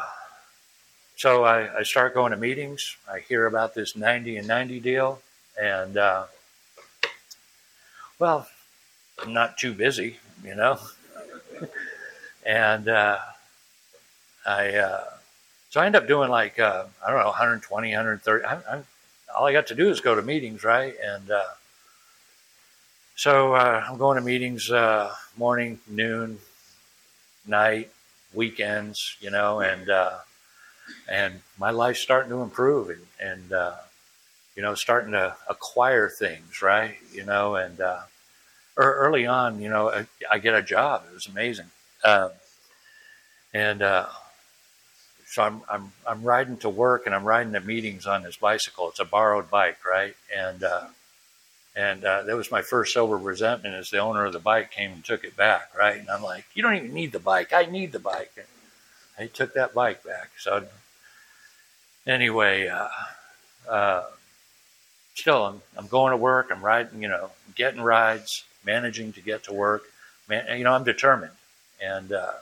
so 1.15 1.45
I, 1.45 1.81
I, 1.81 1.83
start 1.83 2.15
going 2.15 2.33
to 2.33 2.39
meetings. 2.39 2.97
I 3.11 3.21
hear 3.21 3.45
about 3.47 3.75
this 3.75 3.95
90 3.95 4.39
and 4.39 4.49
90 4.49 4.81
deal, 4.81 5.21
and 5.61 5.97
uh, 5.99 6.25
well, 8.19 8.49
I'm 9.23 9.35
not 9.35 9.59
too 9.59 9.75
busy, 9.75 10.17
you 10.43 10.55
know. 10.55 10.79
and 12.51 12.89
uh, 12.89 13.19
I 14.45 14.75
uh, 14.77 15.05
so 15.71 15.81
I 15.81 15.87
end 15.87 15.95
up 15.95 16.09
doing 16.09 16.31
like 16.31 16.59
uh, 16.59 16.87
I 17.07 17.11
don't 17.11 17.21
know 17.21 17.27
120, 17.27 17.91
130. 17.91 18.45
I, 18.45 18.55
I, 18.55 18.83
all 19.37 19.47
I 19.47 19.53
got 19.53 19.69
to 19.69 19.75
do 19.75 19.89
is 19.89 20.01
go 20.01 20.17
to 20.17 20.23
meetings, 20.23 20.65
right? 20.65 20.95
And 21.03 21.31
uh, 21.31 21.45
so 23.15 23.55
I'm 23.55 23.99
going 23.99 24.17
to 24.17 24.23
meetings 24.23 24.71
morning, 25.37 25.79
noon, 25.87 26.39
night 27.47 27.91
weekends, 28.35 29.17
you 29.21 29.31
know, 29.31 29.61
and 29.61 29.89
uh, 29.89 30.19
and 31.09 31.41
my 31.59 31.71
life's 31.71 32.01
starting 32.01 32.31
to 32.31 32.43
improve 32.43 32.91
and 32.91 33.07
and 33.21 33.53
uh, 33.53 33.77
you 34.57 34.63
know 34.63 34.75
starting 34.75 35.13
to 35.13 35.37
acquire 35.49 36.09
things, 36.09 36.63
right? 36.63 36.97
You 37.13 37.25
know, 37.25 37.55
and 37.57 37.81
uh, 37.81 38.01
early 38.77 39.27
on, 39.27 39.61
you 39.61 39.69
know, 39.69 39.91
I, 39.91 40.07
I, 40.31 40.39
get 40.39 40.55
a 40.55 40.63
job. 40.63 41.05
It 41.11 41.15
was 41.15 41.27
amazing, 41.27 41.67
um, 42.05 42.31
and 43.53 43.83
uh, 43.83 44.07
so 45.27 45.43
I'm 45.43 45.63
I'm 45.71 45.93
I'm 46.07 46.23
riding 46.23 46.57
to 46.59 46.69
work 46.69 47.07
and 47.07 47.15
I'm 47.15 47.25
riding 47.25 47.53
to 47.53 47.61
meetings 47.61 48.07
on 48.07 48.23
this 48.23 48.37
bicycle. 48.37 48.89
It's 48.89 49.01
a 49.01 49.05
borrowed 49.05 49.51
bike, 49.51 49.85
right? 49.85 50.17
And 50.37 50.63
uh, 50.63 50.87
and 51.77 52.05
uh, 52.05 52.23
that 52.25 52.37
was 52.37 52.51
my 52.51 52.63
first 52.63 52.95
sober 52.95 53.17
resentment 53.17 53.75
as 53.75 53.91
the 53.91 53.99
owner 53.99 54.25
of 54.25 54.33
the 54.33 54.41
bike 54.41 54.71
came 54.71 54.93
and 54.93 55.05
took 55.05 55.25
it 55.25 55.37
back, 55.37 55.71
right? 55.79 55.99
And 55.99 56.11
I'm 56.11 56.23
like, 56.23 56.45
you 56.55 56.63
don't 56.63 56.75
even 56.75 56.93
need 56.93 57.13
the 57.13 57.21
bike. 57.21 57.53
I 57.53 57.67
need 57.67 57.93
the 57.93 58.01
bike. 58.01 58.33
And 58.37 58.47
he 59.19 59.29
took 59.29 59.55
that 59.55 59.73
bike 59.73 60.03
back. 60.03 60.31
So 60.39 60.67
anyway, 62.07 62.67
uh, 62.67 62.89
uh, 63.69 64.05
still, 65.15 65.45
I'm, 65.45 65.63
I'm 65.77 65.87
going 65.87 66.11
to 66.11 66.17
work. 66.17 66.49
I'm 66.51 66.65
riding, 66.65 67.03
you 67.03 67.09
know, 67.09 67.31
getting 67.55 67.81
rides, 67.81 68.45
managing 68.65 69.13
to 69.13 69.21
get 69.21 69.45
to 69.45 69.53
work. 69.53 69.85
Man, 70.29 70.59
you 70.59 70.65
know, 70.65 70.73
I'm 70.73 70.85
determined. 70.85 71.33
And 71.81 72.13
uh, 72.13 72.33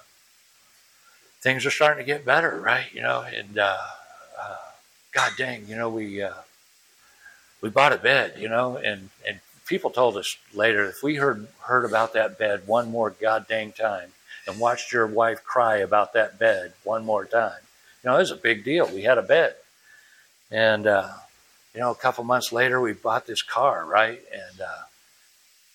things 1.40 1.64
are 1.66 1.70
starting 1.70 2.04
to 2.04 2.06
get 2.06 2.24
better, 2.24 2.60
right? 2.60 2.86
You 2.92 3.02
know, 3.02 3.22
and 3.22 3.58
uh, 3.58 3.76
uh, 4.40 4.56
God 5.12 5.32
dang, 5.38 5.66
you 5.66 5.76
know, 5.76 5.88
we 5.88 6.22
we 7.60 7.70
bought 7.70 7.92
a 7.92 7.98
bed, 7.98 8.34
you 8.38 8.48
know, 8.48 8.76
and, 8.76 9.10
and 9.26 9.40
people 9.66 9.90
told 9.90 10.16
us 10.16 10.36
later 10.54 10.86
if 10.88 11.02
we 11.02 11.16
heard 11.16 11.48
heard 11.60 11.84
about 11.84 12.12
that 12.14 12.38
bed 12.38 12.66
one 12.66 12.90
more 12.90 13.10
god 13.10 13.46
dang 13.48 13.72
time 13.72 14.10
and 14.46 14.58
watched 14.58 14.92
your 14.92 15.06
wife 15.06 15.44
cry 15.44 15.76
about 15.78 16.14
that 16.14 16.38
bed 16.38 16.72
one 16.84 17.04
more 17.04 17.24
time, 17.24 17.60
you 18.02 18.10
know, 18.10 18.16
it 18.16 18.20
was 18.20 18.30
a 18.30 18.36
big 18.36 18.64
deal. 18.64 18.86
We 18.88 19.02
had 19.02 19.18
a 19.18 19.22
bed, 19.22 19.56
and 20.50 20.86
uh, 20.86 21.10
you 21.74 21.80
know, 21.80 21.90
a 21.90 21.96
couple 21.96 22.24
months 22.24 22.52
later, 22.52 22.80
we 22.80 22.92
bought 22.92 23.26
this 23.26 23.42
car, 23.42 23.84
right, 23.84 24.20
and 24.32 24.60
uh, 24.60 24.82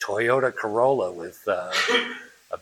Toyota 0.02 0.54
Corolla 0.56 1.12
with 1.12 1.42
uh, 1.48 1.72
a 2.52 2.60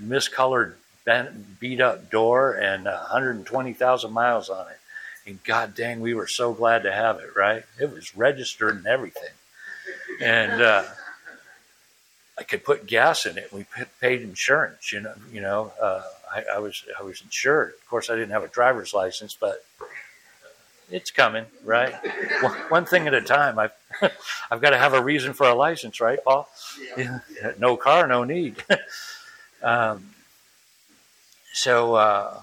miscolored, 0.00 0.74
bent, 1.08 1.58
beat 1.58 1.80
up 1.80 2.10
door 2.10 2.52
and 2.52 2.84
120,000 2.84 4.12
miles 4.12 4.50
on 4.50 4.66
it. 4.68 4.78
And 5.26 5.42
god 5.42 5.74
dang, 5.74 6.00
we 6.00 6.12
were 6.12 6.26
so 6.26 6.52
glad 6.52 6.82
to 6.82 6.92
have 6.92 7.18
it, 7.20 7.30
right? 7.34 7.64
It 7.80 7.90
was 7.90 8.14
registered 8.14 8.76
and 8.76 8.86
everything. 8.86 9.30
And 10.20 10.60
uh, 10.60 10.84
I 12.38 12.42
could 12.42 12.62
put 12.62 12.86
gas 12.86 13.24
in 13.24 13.38
it. 13.38 13.50
We 13.50 13.64
paid 14.02 14.20
insurance, 14.20 14.92
you 14.92 15.00
know. 15.00 15.14
You 15.32 15.40
know, 15.40 15.72
uh, 15.80 16.02
I, 16.30 16.44
I, 16.56 16.58
was 16.58 16.84
I 17.00 17.02
was 17.02 17.22
insured. 17.22 17.72
Of 17.80 17.88
course, 17.88 18.10
I 18.10 18.14
didn't 18.14 18.32
have 18.32 18.44
a 18.44 18.48
driver's 18.48 18.92
license, 18.92 19.34
but 19.34 19.64
it's 20.90 21.10
coming, 21.10 21.46
right? 21.64 21.94
one, 22.68 22.84
thing 22.84 23.06
at 23.06 23.14
a 23.14 23.22
time. 23.22 23.58
I've 23.58 23.72
I've 24.50 24.60
got 24.60 24.70
to 24.70 24.78
have 24.78 24.92
a 24.92 25.02
reason 25.02 25.32
for 25.32 25.48
a 25.48 25.54
license, 25.54 26.02
right, 26.02 26.22
Paul? 26.22 26.46
Yeah. 26.98 27.20
No 27.58 27.78
car, 27.78 28.06
no 28.06 28.24
need. 28.24 28.62
um, 29.62 30.10
so 31.58 31.96
uh, 31.96 32.40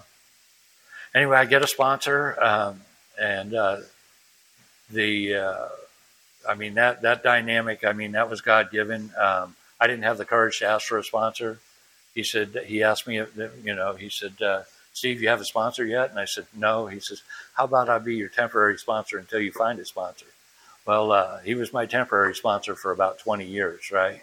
anyway, 1.13 1.37
I 1.37 1.45
get 1.45 1.63
a 1.63 1.67
sponsor, 1.67 2.37
um, 2.43 2.81
and 3.19 3.53
uh, 3.55 3.77
the 4.91 5.35
uh, 5.35 5.67
I 6.47 6.55
mean 6.55 6.73
that 6.73 7.01
that 7.03 7.23
dynamic. 7.23 7.85
I 7.85 7.93
mean 7.93 8.11
that 8.11 8.29
was 8.29 8.41
God 8.41 8.71
given. 8.71 9.11
Um, 9.17 9.55
I 9.79 9.87
didn't 9.87 10.03
have 10.03 10.17
the 10.17 10.25
courage 10.25 10.59
to 10.59 10.65
ask 10.65 10.87
for 10.87 10.97
a 10.97 11.03
sponsor. 11.03 11.59
He 12.13 12.23
said 12.23 12.63
he 12.65 12.83
asked 12.83 13.07
me, 13.07 13.15
you 13.63 13.75
know, 13.75 13.93
he 13.93 14.09
said, 14.09 14.41
uh, 14.41 14.63
"Steve, 14.93 15.21
you 15.21 15.29
have 15.29 15.39
a 15.39 15.45
sponsor 15.45 15.85
yet?" 15.85 16.09
And 16.09 16.19
I 16.19 16.25
said, 16.25 16.47
"No." 16.53 16.87
He 16.87 16.99
says, 16.99 17.23
"How 17.53 17.63
about 17.63 17.87
I 17.87 17.99
be 17.99 18.15
your 18.15 18.29
temporary 18.29 18.77
sponsor 18.77 19.17
until 19.17 19.39
you 19.39 19.53
find 19.53 19.79
a 19.79 19.85
sponsor?" 19.85 20.27
Well, 20.85 21.13
uh, 21.13 21.39
he 21.39 21.55
was 21.55 21.71
my 21.71 21.85
temporary 21.85 22.35
sponsor 22.35 22.75
for 22.75 22.91
about 22.91 23.17
20 23.17 23.45
years, 23.45 23.91
right? 23.91 24.21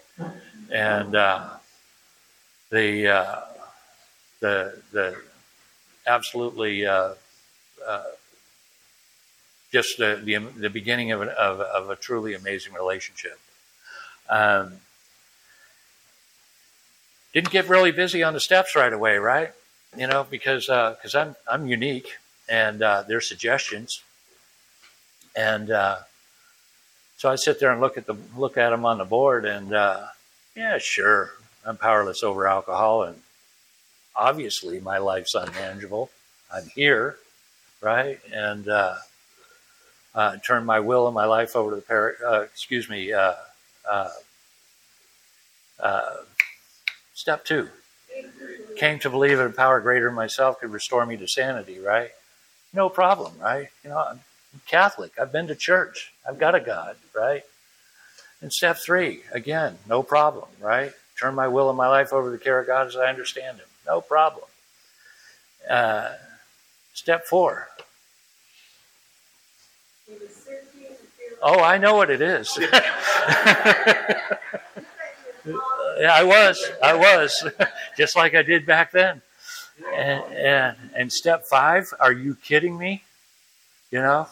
And 0.71 1.13
uh, 1.13 1.49
the 2.69 3.07
uh, 3.09 3.41
the 4.43 4.81
the 4.91 5.15
absolutely 6.05 6.85
uh, 6.85 7.13
uh, 7.87 8.03
just 9.71 9.97
the, 9.97 10.21
the, 10.23 10.37
the 10.59 10.69
beginning 10.69 11.11
of, 11.11 11.21
an, 11.21 11.29
of, 11.29 11.61
of, 11.61 11.89
a 11.89 11.95
truly 11.95 12.33
amazing 12.33 12.73
relationship. 12.73 13.39
Um, 14.29 14.73
didn't 17.33 17.51
get 17.51 17.69
really 17.69 17.91
busy 17.91 18.21
on 18.21 18.33
the 18.33 18.39
steps 18.39 18.75
right 18.75 18.91
away, 18.91 19.17
right? 19.17 19.51
You 19.97 20.07
know, 20.07 20.27
because 20.29 20.65
because 20.65 21.15
uh, 21.15 21.19
I'm 21.21 21.35
I'm 21.49 21.67
unique 21.67 22.09
and 22.49 22.83
uh, 22.83 23.03
their 23.03 23.21
suggestions, 23.21 24.01
and 25.35 25.71
uh, 25.71 25.97
so 27.17 27.31
I 27.31 27.35
sit 27.35 27.59
there 27.59 27.71
and 27.71 27.79
look 27.79 27.97
at 27.97 28.05
the 28.05 28.15
look 28.35 28.57
at 28.57 28.69
them 28.71 28.85
on 28.85 28.97
the 28.97 29.05
board, 29.05 29.45
and 29.45 29.69
yeah, 30.55 30.77
sure, 30.79 31.31
I'm 31.65 31.77
powerless 31.77 32.23
over 32.23 32.47
alcohol, 32.47 33.03
and 33.03 33.22
obviously 34.15 34.79
my 34.79 34.97
life's 34.97 35.35
unmanageable. 35.35 36.09
I'm 36.53 36.65
here, 36.75 37.17
right, 37.81 38.19
and 38.31 38.67
uh, 38.67 38.95
uh, 40.15 40.37
turn 40.37 40.65
my 40.65 40.79
will 40.79 41.07
and 41.07 41.15
my 41.15 41.25
life 41.25 41.55
over 41.55 41.71
to 41.71 41.75
the 41.77 41.81
par- 41.81 42.15
uh, 42.25 42.41
excuse 42.41 42.89
me. 42.89 43.13
Uh, 43.13 43.33
uh, 43.89 44.09
uh, 45.79 46.17
step 47.13 47.45
two 47.45 47.69
came 48.77 48.99
to 48.99 49.09
believe 49.09 49.37
that 49.37 49.47
a 49.47 49.49
power 49.51 49.79
greater 49.81 50.05
than 50.05 50.15
myself 50.15 50.59
could 50.59 50.71
restore 50.71 51.05
me 51.05 51.17
to 51.17 51.27
sanity. 51.27 51.79
Right, 51.79 52.11
no 52.73 52.89
problem. 52.89 53.33
Right, 53.39 53.69
you 53.83 53.89
know, 53.89 53.97
I'm 53.97 54.21
Catholic. 54.67 55.13
I've 55.19 55.31
been 55.31 55.47
to 55.47 55.55
church. 55.55 56.13
I've 56.27 56.39
got 56.39 56.55
a 56.55 56.59
God. 56.59 56.97
Right. 57.15 57.43
And 58.41 58.51
step 58.51 58.77
three, 58.77 59.23
again, 59.31 59.77
no 59.87 60.03
problem. 60.03 60.49
Right, 60.61 60.91
turn 61.19 61.33
my 61.35 61.47
will 61.47 61.69
and 61.69 61.77
my 61.77 61.87
life 61.87 62.13
over 62.13 62.27
to 62.27 62.37
the 62.37 62.43
care 62.43 62.59
of 62.59 62.67
God 62.67 62.87
as 62.87 62.95
I 62.95 63.07
understand 63.07 63.57
Him. 63.57 63.67
No 63.85 64.01
problem. 64.01 64.45
step 66.93 67.25
four. 67.25 67.67
Oh, 71.41 71.59
I 71.61 71.77
know 71.77 71.95
what 71.95 72.09
it 72.09 72.21
is. 72.21 72.57
I 76.07 76.23
was. 76.23 76.63
I 76.81 76.93
was. 76.93 77.45
Just 77.97 78.15
like 78.15 78.33
I 78.33 78.43
did 78.43 78.65
back 78.65 78.91
then. 78.91 79.21
And, 79.93 80.23
and, 80.33 80.77
and 80.95 81.11
step 81.11 81.45
five, 81.45 81.93
are 81.99 82.13
you 82.13 82.35
kidding 82.35 82.77
me? 82.77 83.03
You 83.91 83.99
know, 83.99 84.27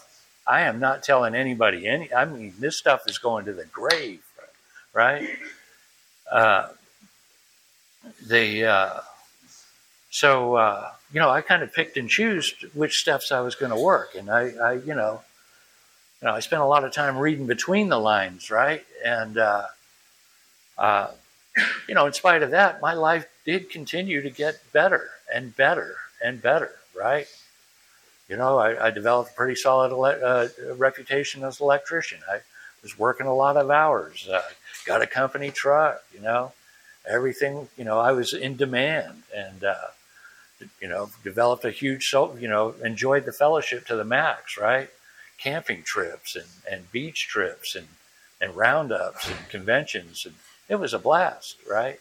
I 0.48 0.62
am 0.62 0.80
not 0.80 1.04
telling 1.04 1.36
anybody 1.36 1.88
any. 1.88 2.14
I 2.14 2.26
mean, 2.26 2.54
this 2.60 2.78
stuff 2.78 3.04
is 3.08 3.18
going 3.18 3.46
to 3.46 3.54
the 3.54 3.66
grave, 3.66 4.24
right? 4.94 5.28
Uh, 6.32 6.70
the 8.26 8.66
uh, 8.66 9.00
so 10.12 10.56
uh, 10.56 10.92
you 11.12 11.20
know, 11.20 11.30
I 11.30 11.42
kind 11.42 11.64
of 11.64 11.74
picked 11.74 11.98
and 11.98 12.10
chose 12.10 12.54
which 12.74 13.00
steps 13.00 13.32
I 13.32 13.42
was 13.42 13.56
going 13.56 13.72
to 13.72 13.82
work, 13.82 14.16
and 14.16 14.30
I, 14.30 14.52
I, 14.52 14.74
you 14.74 14.94
know, 14.94 15.22
you 16.22 16.28
know, 16.28 16.36
I 16.36 16.40
spent 16.40 16.62
a 16.62 16.66
lot 16.66 16.84
of 16.84 16.94
time 16.94 17.18
reading 17.18 17.48
between 17.48 17.90
the 17.90 17.98
lines, 17.98 18.52
right? 18.52 18.86
And, 19.04 19.38
uh, 19.38 19.68
uh, 20.78 21.08
you 21.88 21.96
know, 21.96 22.06
in 22.06 22.14
spite 22.14 22.44
of 22.44 22.52
that, 22.52 22.80
my 22.80 22.94
life 22.94 23.26
did 23.46 23.70
continue 23.70 24.22
to 24.22 24.30
get 24.30 24.62
better 24.72 25.10
and 25.34 25.56
better 25.56 25.96
and 26.24 26.42
better, 26.42 26.72
right? 26.96 27.28
You 28.30 28.38
know, 28.38 28.60
I, 28.60 28.88
I 28.88 28.92
developed 28.92 29.32
a 29.32 29.34
pretty 29.34 29.56
solid 29.56 29.92
ele- 29.92 30.24
uh, 30.24 30.48
reputation 30.76 31.44
as 31.44 31.60
an 31.60 31.66
electrician. 31.66 32.20
I 32.32 32.42
was 32.84 32.98
working 32.98 33.28
a 33.28 33.36
lot 33.36 33.58
of 33.58 33.72
hours, 33.72 34.30
uh, 34.32 34.44
got 34.86 35.02
a 35.02 35.08
company 35.08 35.52
truck, 35.52 36.04
you 36.14 36.22
know, 36.22 36.54
everything, 37.10 37.68
you 37.78 37.84
know, 37.84 38.00
I 38.00 38.12
was 38.12 38.34
in 38.34 38.56
demand 38.56 39.24
and, 39.36 39.64
uh, 39.64 39.88
you 40.82 40.88
know, 40.88 41.10
developed 41.24 41.66
a 41.66 41.72
huge, 41.72 42.10
so, 42.10 42.36
you 42.38 42.48
know, 42.48 42.76
enjoyed 42.84 43.26
the 43.26 43.32
fellowship 43.32 43.86
to 43.88 43.96
the 43.96 44.06
max, 44.06 44.58
right? 44.58 44.90
camping 45.42 45.82
trips 45.82 46.36
and, 46.36 46.46
and 46.72 46.92
beach 46.92 47.28
trips 47.28 47.76
and, 47.76 47.88
and 48.40 48.56
roundups 48.56 49.28
and 49.28 49.50
conventions. 49.50 50.26
And 50.26 50.36
it 50.70 50.76
was 50.76 50.94
a 50.94 51.00
blast, 51.00 51.58
right? 51.70 52.00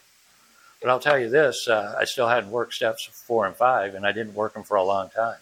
But 0.80 0.90
I'll 0.90 1.00
tell 1.00 1.18
you 1.18 1.28
this 1.28 1.66
uh, 1.68 1.96
I 1.98 2.04
still 2.04 2.28
hadn't 2.28 2.50
worked 2.50 2.74
steps 2.74 3.06
four 3.06 3.46
and 3.46 3.56
five, 3.56 3.94
and 3.94 4.06
I 4.06 4.12
didn't 4.12 4.34
work 4.34 4.54
them 4.54 4.62
for 4.62 4.76
a 4.76 4.84
long 4.84 5.10
time. 5.10 5.38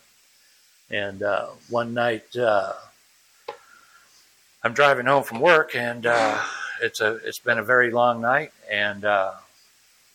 And 0.90 1.22
uh, 1.22 1.48
one 1.68 1.92
night, 1.92 2.34
uh, 2.36 2.72
I'm 4.62 4.72
driving 4.72 5.06
home 5.06 5.22
from 5.22 5.40
work, 5.40 5.76
and 5.76 6.06
uh, 6.06 6.42
it's 6.80 7.00
a 7.00 7.16
it's 7.24 7.38
been 7.38 7.58
a 7.58 7.62
very 7.62 7.90
long 7.90 8.20
night, 8.20 8.52
and 8.70 9.04
uh, 9.04 9.32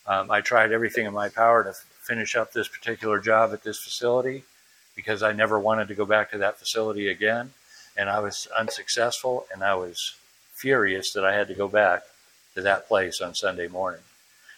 um, 0.08 0.32
I 0.32 0.42
tried 0.42 0.72
everything 0.72 1.06
in 1.06 1.13
my 1.13 1.30
power 1.30 1.63
to 1.63 1.74
finish 2.04 2.36
up 2.36 2.52
this 2.52 2.68
particular 2.68 3.20
job 3.20 3.54
at 3.54 3.63
this 3.63 3.80
facility 3.80 4.44
because 4.96 5.24
I 5.24 5.34
never 5.34 5.60
wanted 5.60 5.88
to 5.88 5.96
go 5.96 6.06
back 6.06 6.32
to 6.32 6.38
that 6.39 6.60
facility 6.60 7.08
again 7.08 7.52
and 7.96 8.10
I 8.10 8.20
was 8.20 8.48
unsuccessful, 8.58 9.46
and 9.54 9.63
I 9.63 9.76
was 9.76 10.16
furious 10.54 11.13
that 11.13 11.26
I 11.26 11.34
had 11.34 11.48
to 11.48 11.54
go 11.54 11.68
back 11.68 12.04
to 12.56 12.62
that 12.62 12.88
place 12.88 13.22
on 13.22 13.36
Sunday 13.36 13.68
morning. 13.68 14.02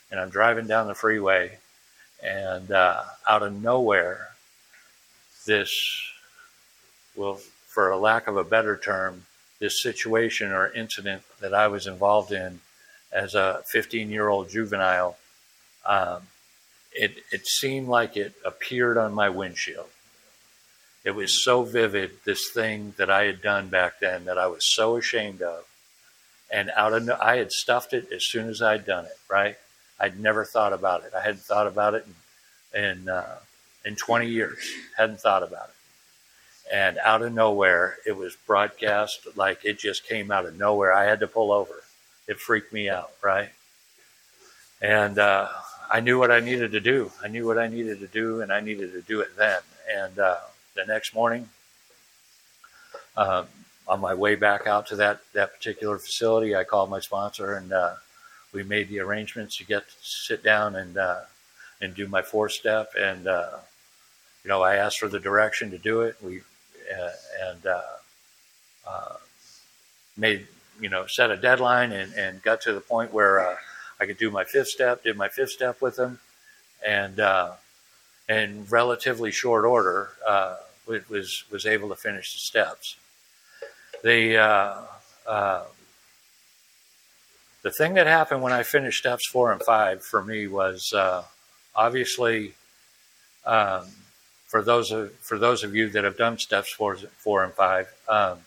And 0.10 0.20
I'm 0.20 0.30
driving 0.30 0.68
down 0.68 0.88
the 0.88 0.96
freeway, 0.96 1.58
and 2.24 2.72
uh, 2.72 3.04
out 3.28 3.44
of 3.44 3.62
nowhere, 3.62 4.30
this, 5.46 5.72
well, 7.16 7.36
for 7.68 7.92
a 7.92 7.98
lack 7.98 8.28
of 8.28 8.38
a 8.38 8.44
better 8.44 8.78
term, 8.78 9.26
this 9.60 9.82
situation 9.82 10.52
or 10.52 10.72
incident 10.74 11.24
that 11.40 11.54
I 11.54 11.68
was 11.68 11.88
involved 11.88 12.32
in 12.32 12.60
as 13.12 13.36
a 13.36 13.64
15 13.66 14.10
year 14.10 14.28
old 14.28 14.50
juvenile, 14.50 15.18
um, 15.86 16.28
it, 16.96 17.18
it 17.32 17.48
seemed 17.48 17.88
like 17.88 18.18
it 18.18 18.34
appeared 18.44 18.98
on 18.98 19.14
my 19.14 19.30
windshield. 19.30 19.90
It 21.04 21.12
was 21.12 21.44
so 21.44 21.64
vivid, 21.64 22.12
this 22.26 22.50
thing 22.50 22.94
that 22.98 23.12
I 23.12 23.26
had 23.26 23.42
done 23.42 23.68
back 23.70 24.00
then 24.00 24.26
that 24.26 24.40
I 24.40 24.48
was 24.48 24.74
so 24.76 24.98
ashamed 24.98 25.42
of. 25.42 25.66
And 26.52 26.72
out 26.76 26.94
of 26.94 27.10
I 27.10 27.38
had 27.38 27.52
stuffed 27.52 27.94
it 27.94 28.12
as 28.12 28.26
soon 28.26 28.50
as 28.50 28.62
I'd 28.62 28.86
done 28.86 29.06
it, 29.06 29.18
right? 29.30 29.58
I'd 30.00 30.20
never 30.20 30.46
thought 30.46 30.74
about 30.74 31.04
it. 31.04 31.14
I 31.16 31.22
hadn't 31.22 31.42
thought 31.42 31.68
about 31.68 31.94
it 31.94 32.06
in 32.08 32.16
in, 32.76 33.10
uh, 33.10 33.38
in 33.86 33.96
20 33.96 34.28
years. 34.28 34.60
Hadn't 34.98 35.22
thought 35.22 35.44
about 35.44 35.70
it. 35.70 36.74
And 36.74 36.98
out 36.98 37.22
of 37.22 37.32
nowhere, 37.32 37.98
it 38.06 38.18
was 38.18 38.36
broadcast 38.48 39.28
like 39.36 39.64
it 39.64 39.80
just 39.80 40.06
came 40.06 40.32
out 40.32 40.46
of 40.46 40.58
nowhere. 40.58 40.94
I 40.94 41.06
had 41.06 41.20
to 41.22 41.28
pull 41.28 41.52
over. 41.52 41.84
It 42.28 42.40
freaked 42.40 42.74
me 42.74 42.90
out, 42.90 43.12
right? 43.22 43.50
And 44.82 45.20
uh, 45.20 45.48
I 45.91 46.00
knew 46.00 46.19
what 46.19 46.32
I 46.32 46.39
needed 46.39 46.71
to 46.71 46.80
do. 46.80 47.12
I 47.24 47.28
knew 47.28 47.45
what 47.45 47.58
I 47.58 47.67
needed 47.67 48.00
to 48.00 48.08
do, 48.08 48.41
and 48.41 48.52
I 48.52 48.60
needed 48.60 48.93
to 48.93 49.02
do 49.02 49.21
it 49.21 49.36
then. 49.38 49.60
And 49.93 50.19
uh, 50.19 50.38
the 50.76 50.86
next 50.86 51.13
morning, 51.13 51.50
uh, 53.15 53.45
on 53.88 54.00
my 54.00 54.13
way 54.13 54.36
back 54.36 54.67
out 54.67 54.88
to 54.88 54.95
that, 54.98 55.21
that 55.34 55.54
particular 55.54 55.98
facility, 55.98 56.56
I 56.56 56.63
called 56.63 56.89
my 56.89 57.00
sponsor 57.00 57.54
and 57.56 57.71
uh, 57.71 57.93
we 58.52 58.63
made 58.63 58.89
the 58.89 59.00
arrangements 59.00 59.58
to 59.58 59.65
get 59.65 59.88
to 59.88 59.95
sit 60.02 60.43
down 60.43 60.76
and 60.76 60.97
uh, 60.97 61.22
and 61.82 61.93
do 61.93 62.07
my 62.07 62.22
four 62.22 62.49
step. 62.49 62.93
And 62.97 63.28
uh, 63.28 63.57
you 64.43 64.49
know, 64.49 64.64
I 64.64 64.78
asked 64.78 64.99
for 64.99 65.07
the 65.07 65.20
direction 65.20 65.70
to 65.72 65.78
do 65.78 66.01
it. 66.01 66.16
We 66.22 66.41
uh, 66.97 67.10
and 67.41 67.62
made 70.18 70.47
you 70.80 70.89
know 70.89 71.05
set 71.07 71.32
a 71.32 71.38
deadline 71.38 71.91
and, 71.91 72.14
and 72.14 72.41
got 72.41 72.62
to 72.62 72.74
the 72.74 72.82
point 72.82 73.14
where 73.14 73.57
I 74.00 74.06
could 74.06 74.18
do 74.18 74.30
my 74.32 74.43
fifth 74.43 74.70
step. 74.70 75.04
Did 75.04 75.18
my 75.18 75.30
fifth 75.30 75.52
step 75.52 75.82
with 75.82 75.96
them, 75.96 76.20
and 76.86 77.20
in 78.28 78.66
relatively 78.70 79.32
short 79.32 79.66
order, 79.66 80.10
uh, 80.28 80.58
was 80.88 81.43
was 81.52 81.66
able 81.66 81.89
to 81.89 81.96
finish 81.96 82.34
the 82.34 82.39
steps. 82.39 82.98
The 84.04 84.38
uh, 84.38 84.82
uh, 85.28 85.64
the 87.64 87.72
thing 87.72 87.96
that 87.96 88.08
happened 88.08 88.41
when 88.41 88.54
I 88.54 88.64
finished 88.64 89.00
steps 89.00 89.28
four 89.28 89.52
and 89.52 89.62
five 89.62 90.04
for 90.04 90.24
me 90.24 90.48
was 90.48 90.93
uh, 90.93 91.24
obviously 91.76 92.54
um, 93.46 93.88
for 94.48 94.62
those 94.62 94.91
of 94.91 95.14
for 95.16 95.38
those 95.38 95.64
of 95.64 95.76
you 95.76 95.89
that 95.89 96.04
have 96.04 96.18
done 96.18 96.38
steps 96.38 96.74
four 96.74 96.96
four 97.18 97.43
and 97.43 97.54
five. 97.54 97.88
Um, 98.08 98.39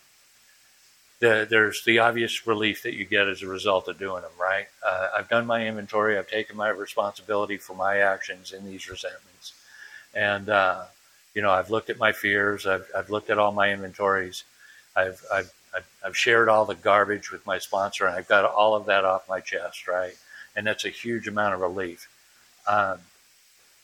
the, 1.20 1.46
there's 1.50 1.84
the 1.84 2.00
obvious 2.00 2.46
relief 2.46 2.82
that 2.84 2.94
you 2.94 3.04
get 3.04 3.28
as 3.28 3.42
a 3.42 3.48
result 3.48 3.88
of 3.88 3.98
doing 3.98 4.22
them, 4.22 4.32
right? 4.40 4.66
Uh, 4.86 5.08
I've 5.18 5.28
done 5.28 5.46
my 5.46 5.66
inventory. 5.66 6.18
I've 6.18 6.28
taken 6.28 6.56
my 6.56 6.68
responsibility 6.70 7.56
for 7.58 7.74
my 7.74 7.98
actions 7.98 8.52
in 8.52 8.66
these 8.66 8.88
resentments 8.88 9.52
And, 10.14 10.48
uh, 10.48 10.84
you 11.34 11.42
know, 11.42 11.50
I've 11.50 11.70
looked 11.70 11.90
at 11.90 11.98
my 11.98 12.12
fears. 12.12 12.66
I've, 12.66 12.88
I've 12.96 13.10
looked 13.10 13.30
at 13.30 13.38
all 13.38 13.52
my 13.52 13.70
inventories. 13.72 14.44
I've, 14.96 15.22
I've, 15.32 15.52
I've 16.04 16.16
shared 16.16 16.48
all 16.48 16.64
the 16.64 16.74
garbage 16.74 17.30
with 17.30 17.46
my 17.46 17.58
sponsor 17.58 18.06
and 18.06 18.16
I've 18.16 18.28
got 18.28 18.44
all 18.44 18.74
of 18.74 18.86
that 18.86 19.04
off 19.04 19.28
my 19.28 19.40
chest, 19.40 19.88
right? 19.88 20.16
And 20.56 20.66
that's 20.66 20.84
a 20.84 20.90
huge 20.90 21.28
amount 21.28 21.54
of 21.54 21.60
relief. 21.60 22.08
Um, 22.66 23.00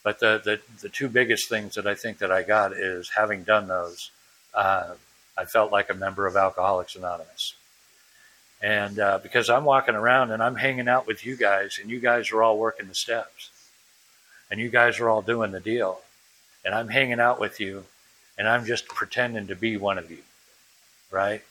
but 0.04 0.20
the, 0.20 0.40
the, 0.44 0.60
the 0.82 0.90
two 0.90 1.08
biggest 1.08 1.48
things 1.48 1.76
that 1.76 1.86
I 1.86 1.94
think 1.94 2.18
that 2.18 2.32
I 2.32 2.42
got 2.42 2.72
is 2.72 3.10
having 3.16 3.44
done 3.44 3.68
those, 3.68 4.10
uh, 4.54 4.94
I 5.36 5.44
felt 5.44 5.72
like 5.72 5.90
a 5.90 5.94
member 5.94 6.26
of 6.26 6.36
Alcoholics 6.36 6.96
Anonymous. 6.96 7.54
And 8.62 8.98
uh, 8.98 9.18
because 9.22 9.50
I'm 9.50 9.64
walking 9.64 9.94
around 9.94 10.30
and 10.30 10.42
I'm 10.42 10.56
hanging 10.56 10.88
out 10.88 11.06
with 11.06 11.26
you 11.26 11.36
guys, 11.36 11.78
and 11.80 11.90
you 11.90 12.00
guys 12.00 12.30
are 12.32 12.42
all 12.42 12.58
working 12.58 12.88
the 12.88 12.94
steps, 12.94 13.50
and 14.50 14.60
you 14.60 14.70
guys 14.70 15.00
are 15.00 15.08
all 15.08 15.22
doing 15.22 15.52
the 15.52 15.60
deal, 15.60 16.00
and 16.64 16.74
I'm 16.74 16.88
hanging 16.88 17.20
out 17.20 17.40
with 17.40 17.60
you, 17.60 17.84
and 18.38 18.48
I'm 18.48 18.64
just 18.64 18.86
pretending 18.88 19.48
to 19.48 19.56
be 19.56 19.76
one 19.76 19.98
of 19.98 20.10
you, 20.10 20.18
right? 21.10 21.42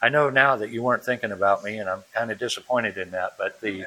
I 0.00 0.08
know 0.08 0.30
now 0.30 0.56
that 0.56 0.70
you 0.70 0.82
weren't 0.82 1.04
thinking 1.04 1.32
about 1.32 1.64
me, 1.64 1.78
and 1.78 1.90
I'm 1.90 2.04
kind 2.14 2.30
of 2.30 2.38
disappointed 2.38 2.96
in 2.96 3.10
that. 3.10 3.34
But 3.36 3.60
the, 3.60 3.86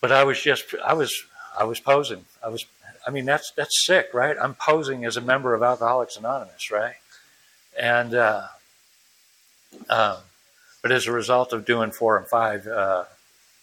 but 0.00 0.10
I 0.10 0.24
was 0.24 0.40
just, 0.40 0.74
I 0.84 0.94
was, 0.94 1.14
I 1.58 1.64
was 1.64 1.78
posing. 1.78 2.24
I 2.42 2.48
was, 2.48 2.64
I 3.06 3.10
mean, 3.10 3.26
that's 3.26 3.52
that's 3.52 3.84
sick, 3.84 4.08
right? 4.14 4.36
I'm 4.40 4.54
posing 4.54 5.04
as 5.04 5.16
a 5.16 5.20
member 5.20 5.54
of 5.54 5.62
Alcoholics 5.62 6.16
Anonymous, 6.16 6.70
right? 6.70 6.94
And, 7.80 8.14
uh, 8.14 8.46
um, 9.90 10.16
but 10.82 10.92
as 10.92 11.06
a 11.06 11.12
result 11.12 11.52
of 11.52 11.64
doing 11.64 11.90
four 11.90 12.16
and 12.16 12.26
five, 12.26 12.66
uh, 12.66 13.04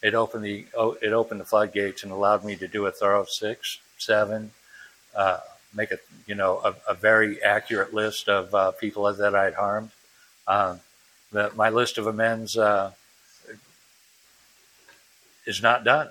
it 0.01 0.15
opened 0.15 0.43
the 0.43 0.65
it 1.01 1.13
opened 1.13 1.39
the 1.39 1.45
floodgates 1.45 2.03
and 2.03 2.11
allowed 2.11 2.43
me 2.43 2.55
to 2.55 2.67
do 2.67 2.85
a 2.87 2.91
thorough 2.91 3.25
six, 3.25 3.77
seven, 3.97 4.51
uh, 5.15 5.39
make 5.75 5.91
a 5.91 5.99
you 6.25 6.35
know 6.35 6.59
a, 6.63 6.91
a, 6.91 6.93
very 6.95 7.41
accurate 7.43 7.93
list 7.93 8.27
of 8.27 8.53
uh, 8.55 8.71
people 8.71 9.11
that 9.13 9.35
I'd 9.35 9.53
harmed. 9.53 9.91
Um, 10.47 10.79
the, 11.31 11.51
my 11.55 11.69
list 11.69 11.97
of 11.97 12.07
amends 12.07 12.57
uh, 12.57 12.91
is 15.45 15.61
not 15.61 15.83
done. 15.83 16.09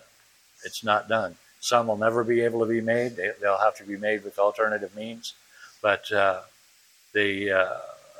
It's 0.64 0.84
not 0.84 1.08
done. 1.08 1.36
Some 1.60 1.88
will 1.88 1.96
never 1.96 2.24
be 2.24 2.40
able 2.42 2.60
to 2.60 2.66
be 2.66 2.80
made. 2.80 3.16
They, 3.16 3.32
will 3.42 3.58
have 3.58 3.76
to 3.76 3.84
be 3.84 3.96
made 3.96 4.24
with 4.24 4.38
alternative 4.38 4.94
means, 4.94 5.34
but 5.82 6.10
uh, 6.12 6.42
the 7.12 7.52
uh, 7.52 7.76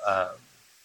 uh, 0.06 0.28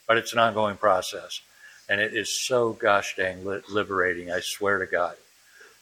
but 0.07 0.17
it's 0.17 0.33
an 0.33 0.39
ongoing 0.39 0.77
process, 0.77 1.41
and 1.89 1.99
it 1.99 2.13
is 2.13 2.29
so 2.29 2.73
gosh 2.73 3.15
dang 3.15 3.45
liberating. 3.69 4.31
I 4.31 4.39
swear 4.41 4.79
to 4.79 4.85
God. 4.85 5.15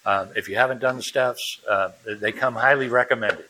Um, 0.06 0.30
if 0.36 0.50
you 0.50 0.56
haven't 0.56 0.80
done 0.80 0.98
the 0.98 1.04
steps, 1.04 1.60
uh, 1.70 1.92
they 2.06 2.32
come 2.32 2.56
highly 2.56 2.90
recommended. 2.90 3.46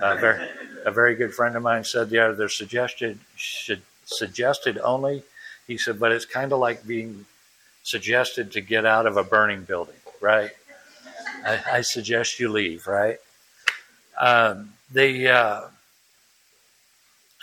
Uh, 0.00 0.16
very, 0.16 0.48
a 0.84 0.90
very 0.90 1.14
good 1.14 1.34
friend 1.34 1.56
of 1.56 1.62
mine 1.62 1.84
said, 1.84 2.10
"Yeah, 2.10 2.28
they're 2.28 2.48
suggested 2.48 3.18
should, 3.36 3.82
suggested 4.04 4.78
only." 4.78 5.22
He 5.66 5.78
said, 5.78 5.98
"But 5.98 6.12
it's 6.12 6.26
kind 6.26 6.52
of 6.52 6.58
like 6.58 6.86
being 6.86 7.26
suggested 7.82 8.52
to 8.52 8.60
get 8.60 8.84
out 8.84 9.06
of 9.06 9.16
a 9.16 9.24
burning 9.24 9.64
building, 9.64 9.96
right?" 10.20 10.52
I, 11.44 11.60
I 11.72 11.80
suggest 11.82 12.40
you 12.40 12.48
leave, 12.48 12.86
right? 12.86 13.18
Um, 14.18 14.74
the 14.90 15.28
uh, 15.28 15.60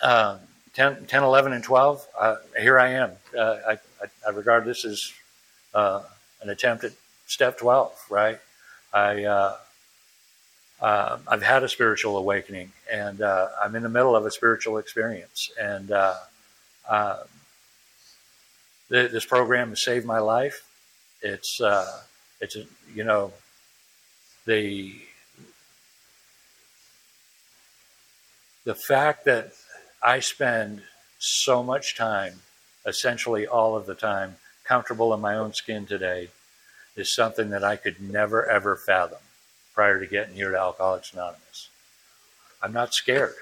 uh, 0.02 0.38
10, 0.74 1.06
10, 1.06 1.24
11, 1.24 1.54
and 1.54 1.64
12, 1.64 2.08
uh, 2.18 2.36
here 2.60 2.80
I 2.80 2.92
am. 2.92 3.12
Uh, 3.38 3.58
I, 3.68 3.78
I, 4.26 4.30
regard 4.32 4.64
this 4.66 4.86
as 4.86 5.12
uh, 5.74 6.02
an 6.42 6.50
attempt 6.50 6.84
at 6.86 6.94
step 7.28 7.58
12, 7.58 8.06
right? 8.10 8.40
I, 8.94 9.26
uh, 9.26 9.58
I've 10.82 11.44
had 11.44 11.64
a 11.64 11.70
spiritual 11.70 12.18
awakening, 12.18 12.72
and 12.92 13.22
I'm 13.22 13.76
in 13.76 13.84
the 13.84 13.90
middle 13.90 14.16
of 14.16 14.26
a 14.26 14.32
spiritual 14.32 14.78
experience. 14.78 15.52
And 15.60 15.92
um, 15.92 17.18
th- 18.90 19.12
this 19.12 19.26
program 19.26 19.70
has 19.70 19.82
saved 19.82 20.06
my 20.06 20.20
life. 20.20 20.64
It's, 21.22 21.62
it's 22.40 22.58
you 22.94 23.04
know, 23.04 23.32
the 24.46 24.96
the 28.64 28.76
fact 28.76 29.26
that 29.26 29.54
I 30.04 30.20
spend 30.20 30.82
so 31.20 31.62
much 31.62 31.96
time, 31.96 32.42
essentially 32.86 33.46
all 33.46 33.76
of 33.76 33.86
the 33.86 33.96
time, 33.96 34.38
comfortable 34.64 35.14
in 35.14 35.22
my 35.22 35.36
own 35.36 35.54
skin 35.54 35.86
today 35.86 36.30
is 36.96 37.14
something 37.14 37.50
that 37.52 37.64
I 37.64 37.76
could 37.76 38.02
never 38.02 38.50
ever 38.50 38.76
fathom 38.76 39.20
prior 39.76 40.00
to 40.00 40.08
getting 40.08 40.36
here 40.36 40.52
to 40.52 40.58
Alcoholics 40.58 41.14
Anonymous. 41.14 41.70
I'm 42.62 42.74
not 42.74 42.94
scared. 42.94 43.36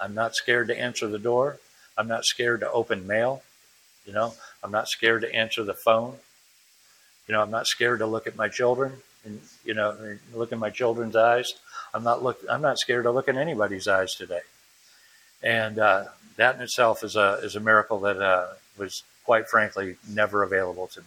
I'm 0.00 0.14
not 0.14 0.34
scared 0.34 0.68
to 0.68 0.78
answer 0.78 1.06
the 1.06 1.18
door. 1.18 1.58
I'm 1.96 2.08
not 2.08 2.24
scared 2.24 2.60
to 2.60 2.70
open 2.70 3.06
mail. 3.06 3.42
You 4.04 4.12
know, 4.12 4.34
I'm 4.62 4.72
not 4.72 4.88
scared 4.88 5.22
to 5.22 5.34
answer 5.34 5.62
the 5.62 5.74
phone. 5.74 6.16
You 7.28 7.34
know, 7.34 7.42
I'm 7.42 7.50
not 7.50 7.66
scared 7.68 8.00
to 8.00 8.06
look 8.06 8.26
at 8.26 8.36
my 8.36 8.48
children 8.48 8.94
and 9.24 9.40
you 9.64 9.74
know 9.74 9.96
look 10.34 10.50
in 10.50 10.58
my 10.58 10.70
children's 10.70 11.14
eyes. 11.14 11.54
I'm 11.94 12.02
not 12.02 12.22
look. 12.22 12.40
I'm 12.50 12.62
not 12.62 12.78
scared 12.78 13.04
to 13.04 13.12
look 13.12 13.28
in 13.28 13.38
anybody's 13.38 13.86
eyes 13.86 14.14
today, 14.14 14.40
and 15.42 15.78
uh, 15.78 16.04
that 16.36 16.56
in 16.56 16.62
itself 16.62 17.04
is 17.04 17.16
a 17.16 17.40
is 17.42 17.56
a 17.56 17.60
miracle 17.60 18.00
that 18.00 18.20
uh, 18.20 18.48
was 18.78 19.02
quite 19.24 19.48
frankly 19.48 19.96
never 20.08 20.42
available 20.42 20.86
to 20.88 21.00
me. 21.00 21.06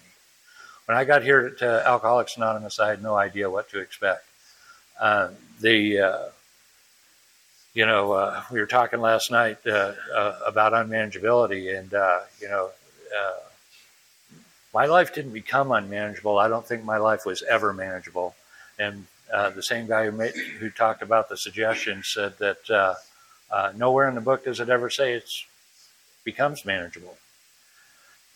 When 0.86 0.98
I 0.98 1.04
got 1.04 1.24
here 1.24 1.50
to 1.50 1.88
Alcoholics 1.88 2.38
Anonymous, 2.38 2.80
I 2.80 2.90
had 2.90 3.02
no 3.02 3.16
idea 3.16 3.50
what 3.50 3.70
to 3.70 3.80
expect. 3.80 4.26
Uh, 5.00 5.30
the 5.60 6.32
you 7.76 7.86
know, 7.86 8.14
uh, 8.14 8.42
we 8.52 8.60
were 8.60 8.66
talking 8.66 9.02
last 9.02 9.30
night 9.30 9.58
uh, 9.68 9.94
uh, 10.16 10.40
about 10.48 10.72
unmanageability, 10.72 11.78
and 11.78 11.92
you 12.42 12.48
know, 12.48 12.72
my 14.74 14.86
life 14.86 15.14
didn't 15.14 15.34
become 15.34 15.72
unmanageable. 15.72 16.40
I 16.40 16.48
don't 16.48 16.66
think 16.66 16.84
my 16.84 16.98
life 16.98 17.26
was 17.26 17.44
ever 17.44 17.74
manageable. 17.74 18.36
And 18.80 19.06
the 19.30 19.62
same 19.62 19.88
guy 19.88 20.06
who, 20.06 20.12
made, 20.12 20.36
who 20.36 20.70
talked 20.70 21.02
about 21.02 21.28
the 21.28 21.38
suggestion 21.38 22.02
said 22.04 22.38
that 22.40 22.98
uh, 23.52 23.72
nowhere 23.76 24.08
in 24.10 24.16
the 24.16 24.22
book 24.22 24.46
does 24.46 24.60
it 24.60 24.70
ever 24.70 24.90
say 24.90 25.14
it 25.14 25.30
becomes 26.24 26.66
manageable. 26.66 27.18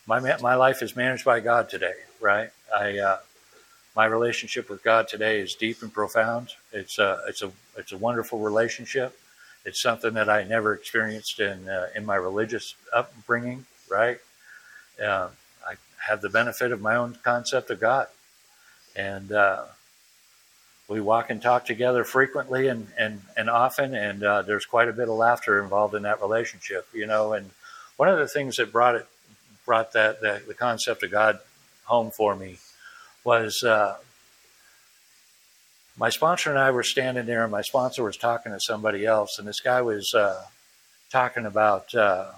My 0.06 0.20
my 0.42 0.56
life 0.56 0.82
is 0.82 0.96
managed 0.96 1.26
by 1.26 1.40
God 1.40 1.70
today, 1.70 1.96
right? 2.20 2.50
I 2.76 2.98
uh, 2.98 3.18
my 3.96 4.06
relationship 4.06 4.70
with 4.70 4.84
God 4.84 5.08
today 5.08 5.40
is 5.40 5.56
deep 5.56 5.82
and 5.82 5.94
profound. 5.94 6.50
It's 6.72 7.00
a 7.00 7.22
it's 7.28 7.42
a 7.42 7.52
it's 7.78 7.92
a 7.92 7.98
wonderful 7.98 8.40
relationship. 8.40 9.20
It's 9.66 9.82
something 9.82 10.14
that 10.14 10.30
I 10.30 10.44
never 10.44 10.74
experienced 10.74 11.40
in 11.40 11.68
uh, 11.70 11.88
in 11.96 12.06
my 12.06 12.16
religious 12.16 12.76
upbringing, 12.94 13.66
right? 13.90 14.20
Um, 15.04 15.30
I 15.68 15.76
have 16.08 16.22
the 16.22 16.30
benefit 16.30 16.72
of 16.72 16.82
my 16.82 16.96
own 16.96 17.18
concept 17.24 17.70
of 17.70 17.80
God. 17.80 18.08
And 18.96 19.32
uh, 19.32 19.66
we 20.90 21.00
walk 21.00 21.30
and 21.30 21.42
talk 21.42 21.66
together 21.66 22.04
frequently 22.04 22.68
and, 22.68 22.88
and, 22.98 23.22
and 23.38 23.50
often, 23.50 23.94
and 23.94 24.24
uh, 24.24 24.42
there's 24.42 24.66
quite 24.66 24.90
a 24.90 24.94
bit 24.94 25.08
of 25.08 25.16
laughter 25.16 25.62
involved 25.62 25.94
in 25.96 26.04
that 26.04 26.22
relationship, 26.22 26.88
you 26.94 27.06
know. 27.06 27.34
And 27.34 27.52
one 27.98 28.10
of 28.10 28.18
the 28.18 28.28
things 28.28 28.58
that 28.58 28.72
brought 28.72 28.96
it, 28.96 29.08
brought 29.66 29.94
that, 29.94 30.20
the, 30.20 30.42
the 30.48 30.54
concept 30.54 31.04
of 31.04 31.12
God 31.12 31.40
home 31.86 32.12
for 32.12 32.36
me 32.36 32.58
was 33.24 33.64
uh, 33.64 33.98
my 35.98 36.10
sponsor 36.10 36.50
and 36.50 36.58
I 36.58 36.72
were 36.72 36.84
standing 36.84 37.26
there, 37.26 37.44
and 37.44 37.52
my 37.52 37.62
sponsor 37.62 38.04
was 38.04 38.18
talking 38.18 38.52
to 38.52 38.60
somebody 38.60 39.06
else, 39.06 39.38
and 39.38 39.48
this 39.48 39.60
guy 39.60 39.82
was 39.82 40.14
uh, 40.14 40.44
talking 41.12 41.46
about 41.46 41.94
uh, 41.94 42.32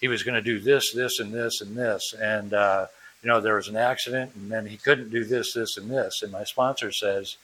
he 0.00 0.08
was 0.08 0.22
going 0.22 0.34
to 0.34 0.42
do 0.42 0.58
this, 0.58 0.92
this, 0.92 1.18
and 1.18 1.32
this, 1.32 1.60
and 1.60 1.76
this. 1.76 2.14
And, 2.20 2.52
uh, 2.52 2.86
you 3.22 3.28
know, 3.28 3.40
there 3.40 3.54
was 3.54 3.68
an 3.68 3.76
accident 3.76 4.32
and 4.34 4.50
then 4.50 4.66
he 4.66 4.76
couldn't 4.76 5.10
do 5.10 5.24
this, 5.24 5.54
this, 5.54 5.78
and 5.78 5.90
this. 5.90 6.22
And 6.22 6.30
my 6.30 6.44
sponsor 6.44 6.92
says, 6.92 7.36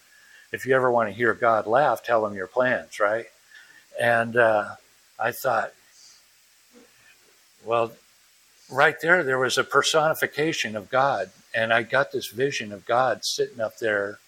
if 0.53 0.67
you 0.67 0.75
ever 0.75 0.91
want 0.91 1.09
to 1.09 1.15
hear 1.15 1.35
God 1.35 1.67
laugh, 1.67 2.03
tell 2.03 2.27
him 2.27 2.35
your 2.35 2.47
plans, 2.47 2.99
right? 2.99 3.27
And 4.01 4.37
uh, 4.37 4.77
I 5.19 5.33
thought, 5.33 5.73
well, 7.65 7.93
right 8.71 8.97
there, 9.01 9.23
there 9.23 9.39
was 9.39 9.59
a 9.59 9.65
personification 9.65 10.77
of 10.77 10.91
God. 10.91 11.31
And 11.55 11.73
I 11.73 11.83
got 11.83 12.13
this 12.13 12.29
vision 12.29 12.73
of 12.73 12.87
God 12.87 13.25
sitting 13.25 13.61
up 13.61 13.79
there 13.79 14.19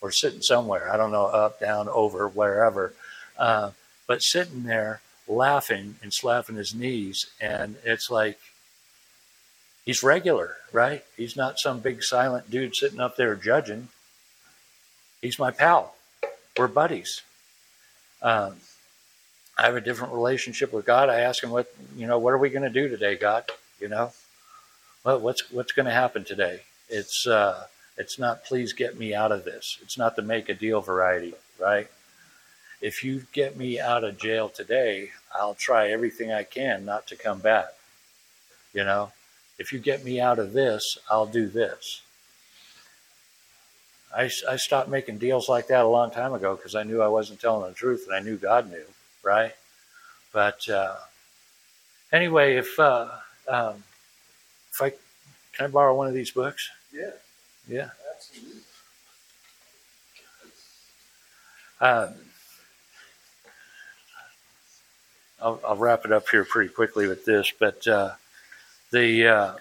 or 0.00 0.10
sitting 0.10 0.42
somewhere. 0.42 0.92
I 0.92 0.96
don't 0.96 1.12
know, 1.12 1.26
up, 1.26 1.58
down, 1.58 1.88
over, 1.88 2.28
wherever. 2.28 2.92
Uh, 3.38 3.70
but 4.06 4.22
sitting 4.22 4.64
there 4.64 5.00
laughing 5.26 5.96
and 6.02 6.12
slapping 6.12 6.56
his 6.56 6.74
knees. 6.74 7.26
And 7.40 7.76
it's 7.84 8.10
like, 8.10 8.38
he's 9.84 10.02
regular, 10.02 10.56
right? 10.72 11.04
He's 11.16 11.36
not 11.36 11.58
some 11.58 11.80
big 11.80 12.02
silent 12.02 12.50
dude 12.50 12.76
sitting 12.76 13.00
up 13.00 13.16
there 13.16 13.34
judging. 13.34 13.88
He's 15.22 15.38
my 15.38 15.50
pal. 15.50 15.94
We're 16.56 16.68
buddies. 16.68 17.22
Um, 18.22 18.56
I 19.58 19.64
have 19.64 19.76
a 19.76 19.80
different 19.80 20.12
relationship 20.12 20.72
with 20.72 20.84
God. 20.84 21.08
I 21.08 21.20
ask 21.20 21.42
him, 21.42 21.50
what, 21.50 21.72
you 21.96 22.06
know, 22.06 22.18
what 22.18 22.32
are 22.34 22.38
we 22.38 22.50
going 22.50 22.62
to 22.62 22.70
do 22.70 22.88
today, 22.88 23.16
God? 23.16 23.44
You 23.80 23.88
know, 23.88 24.12
well, 25.04 25.18
what's, 25.20 25.50
what's 25.50 25.72
going 25.72 25.86
to 25.86 25.92
happen 25.92 26.24
today? 26.24 26.60
It's, 26.88 27.26
uh, 27.26 27.66
it's 27.96 28.18
not, 28.18 28.44
please 28.44 28.72
get 28.72 28.98
me 28.98 29.14
out 29.14 29.32
of 29.32 29.44
this. 29.44 29.78
It's 29.82 29.98
not 29.98 30.16
the 30.16 30.22
make 30.22 30.48
a 30.48 30.54
deal 30.54 30.80
variety, 30.80 31.34
right? 31.58 31.88
if 32.80 33.02
you 33.02 33.26
get 33.32 33.56
me 33.56 33.80
out 33.80 34.04
of 34.04 34.18
jail 34.18 34.48
today, 34.48 35.10
I'll 35.34 35.54
try 35.54 35.90
everything 35.90 36.32
I 36.32 36.42
can 36.42 36.84
not 36.84 37.06
to 37.08 37.16
come 37.16 37.38
back. 37.38 37.68
You 38.72 38.84
know, 38.84 39.12
if 39.58 39.72
you 39.72 39.78
get 39.78 40.04
me 40.04 40.20
out 40.20 40.38
of 40.38 40.52
this, 40.52 40.98
I'll 41.10 41.26
do 41.26 41.48
this. 41.48 42.02
I, 44.14 44.30
I 44.48 44.56
stopped 44.56 44.88
making 44.88 45.18
deals 45.18 45.48
like 45.48 45.68
that 45.68 45.84
a 45.84 45.88
long 45.88 46.10
time 46.10 46.32
ago 46.32 46.56
because 46.56 46.74
I 46.74 46.82
knew 46.82 47.02
I 47.02 47.08
wasn't 47.08 47.40
telling 47.40 47.68
the 47.68 47.74
truth 47.74 48.04
and 48.06 48.16
I 48.16 48.20
knew 48.20 48.36
God 48.36 48.70
knew, 48.70 48.84
right? 49.22 49.52
But 50.32 50.68
uh, 50.68 50.96
anyway, 52.12 52.56
if 52.56 52.78
uh, 52.78 53.08
um, 53.48 53.82
if 54.72 54.82
I 54.82 54.90
can 55.52 55.66
I 55.66 55.68
borrow 55.68 55.94
one 55.94 56.08
of 56.08 56.14
these 56.14 56.30
books? 56.30 56.68
Yeah. 56.92 57.10
Yeah. 57.68 57.90
Absolutely. 58.14 58.60
Um, 61.80 62.14
I'll, 65.42 65.60
I'll, 65.66 65.76
wrap 65.76 66.06
it 66.06 66.12
up 66.12 66.28
here 66.30 66.44
pretty 66.44 66.72
quickly 66.72 67.06
with 67.06 67.26
this, 67.26 67.52
but 67.58 67.86
uh, 67.86 68.12
the, 68.90 69.28
uh, 69.28 69.54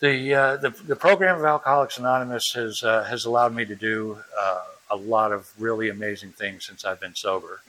the, 0.00 0.34
uh, 0.34 0.56
the 0.56 0.70
the 0.70 0.96
program 0.96 1.38
of 1.38 1.44
Alcoholics 1.44 1.98
Anonymous 1.98 2.52
has 2.52 2.82
uh, 2.82 3.04
has 3.04 3.24
allowed 3.24 3.54
me 3.54 3.64
to 3.64 3.74
do 3.74 4.18
uh, 4.38 4.62
a 4.90 4.96
lot 4.96 5.32
of 5.32 5.50
really 5.58 5.88
amazing 5.88 6.32
things 6.32 6.66
since 6.66 6.84
I've 6.84 7.00
been 7.00 7.14
sober. 7.14 7.60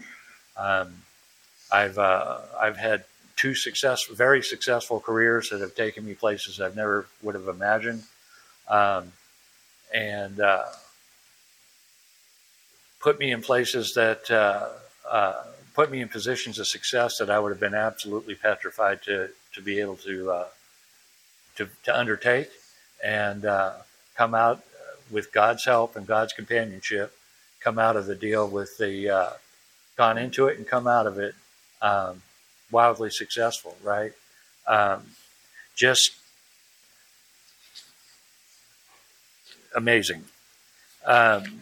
Um, 0.55 0.93
I've 1.71 1.97
uh, 1.97 2.39
I've 2.59 2.77
had 2.77 3.05
two 3.35 3.55
success, 3.55 4.05
very 4.05 4.43
successful 4.43 4.99
careers 4.99 5.49
that 5.49 5.61
have 5.61 5.73
taken 5.73 6.05
me 6.05 6.13
places 6.13 6.59
I've 6.59 6.75
never 6.75 7.07
would 7.21 7.35
have 7.35 7.47
imagined, 7.47 8.03
um, 8.67 9.11
and 9.93 10.39
put 12.99 13.19
me 13.19 13.31
in 13.31 13.41
places 13.41 13.93
that 13.93 14.29
uh, 14.29 14.67
uh, 15.09 15.43
put 15.73 15.89
me 15.89 16.01
in 16.01 16.09
positions 16.09 16.59
of 16.59 16.67
success 16.67 17.17
that 17.17 17.29
I 17.29 17.39
would 17.39 17.51
have 17.51 17.59
been 17.59 17.73
absolutely 17.73 18.35
petrified 18.35 19.01
to 19.03 19.29
to 19.55 19.61
be 19.61 19.79
able 19.79 19.95
to 19.97 20.31
uh, 20.31 20.45
to, 21.59 21.69
to 21.83 21.97
undertake 21.97 22.49
and 23.03 23.45
uh, 23.45 23.73
come 24.15 24.33
out 24.33 24.63
with 25.11 25.31
God's 25.31 25.65
help 25.65 25.95
and 25.95 26.07
God's 26.07 26.33
companionship, 26.33 27.15
come 27.59 27.77
out 27.77 27.95
of 27.95 28.05
the 28.05 28.15
deal 28.15 28.47
with 28.47 28.77
the 28.77 29.09
uh, 29.09 29.29
gone 29.97 30.17
into 30.17 30.47
it 30.47 30.57
and 30.57 30.65
come 30.65 30.87
out 30.87 31.05
of 31.05 31.19
it 31.19 31.35
um, 31.81 32.21
wildly 32.71 33.09
successful, 33.09 33.77
right? 33.83 34.13
Um, 34.67 35.03
just 35.75 36.11
amazing. 39.75 40.23
Um, 41.05 41.61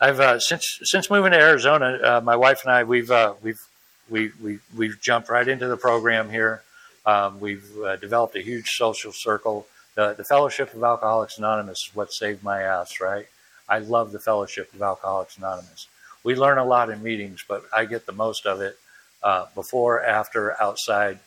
I've 0.00 0.20
uh, 0.20 0.38
since 0.40 0.80
since 0.82 1.10
moving 1.10 1.32
to 1.32 1.38
Arizona, 1.38 1.98
uh, 2.02 2.20
my 2.22 2.36
wife 2.36 2.62
and 2.64 2.72
I 2.72 2.84
we've 2.84 3.10
uh, 3.10 3.34
we've 3.42 3.60
we, 4.08 4.30
we 4.42 4.58
we've 4.76 5.00
jumped 5.00 5.28
right 5.28 5.46
into 5.46 5.66
the 5.66 5.76
program 5.76 6.30
here. 6.30 6.62
Um, 7.04 7.40
we've 7.40 7.66
uh, 7.78 7.96
developed 7.96 8.36
a 8.36 8.42
huge 8.42 8.76
social 8.76 9.12
circle. 9.12 9.66
The, 9.94 10.14
the 10.14 10.24
Fellowship 10.24 10.72
of 10.74 10.82
Alcoholics 10.82 11.38
Anonymous 11.38 11.88
is 11.88 11.96
what 11.96 12.12
saved 12.12 12.42
my 12.42 12.62
ass, 12.62 13.00
right? 13.00 13.26
I 13.68 13.78
love 13.78 14.12
the 14.12 14.18
Fellowship 14.18 14.72
of 14.74 14.82
Alcoholics 14.82 15.36
Anonymous. 15.38 15.88
We 16.24 16.36
learn 16.36 16.58
a 16.58 16.64
lot 16.64 16.90
in 16.90 17.02
meetings, 17.02 17.44
but 17.46 17.64
I 17.74 17.84
get 17.84 18.06
the 18.06 18.12
most 18.12 18.46
of 18.46 18.60
it 18.60 18.78
uh, 19.22 19.46
before, 19.54 20.02
after, 20.02 20.60
outside, 20.62 21.18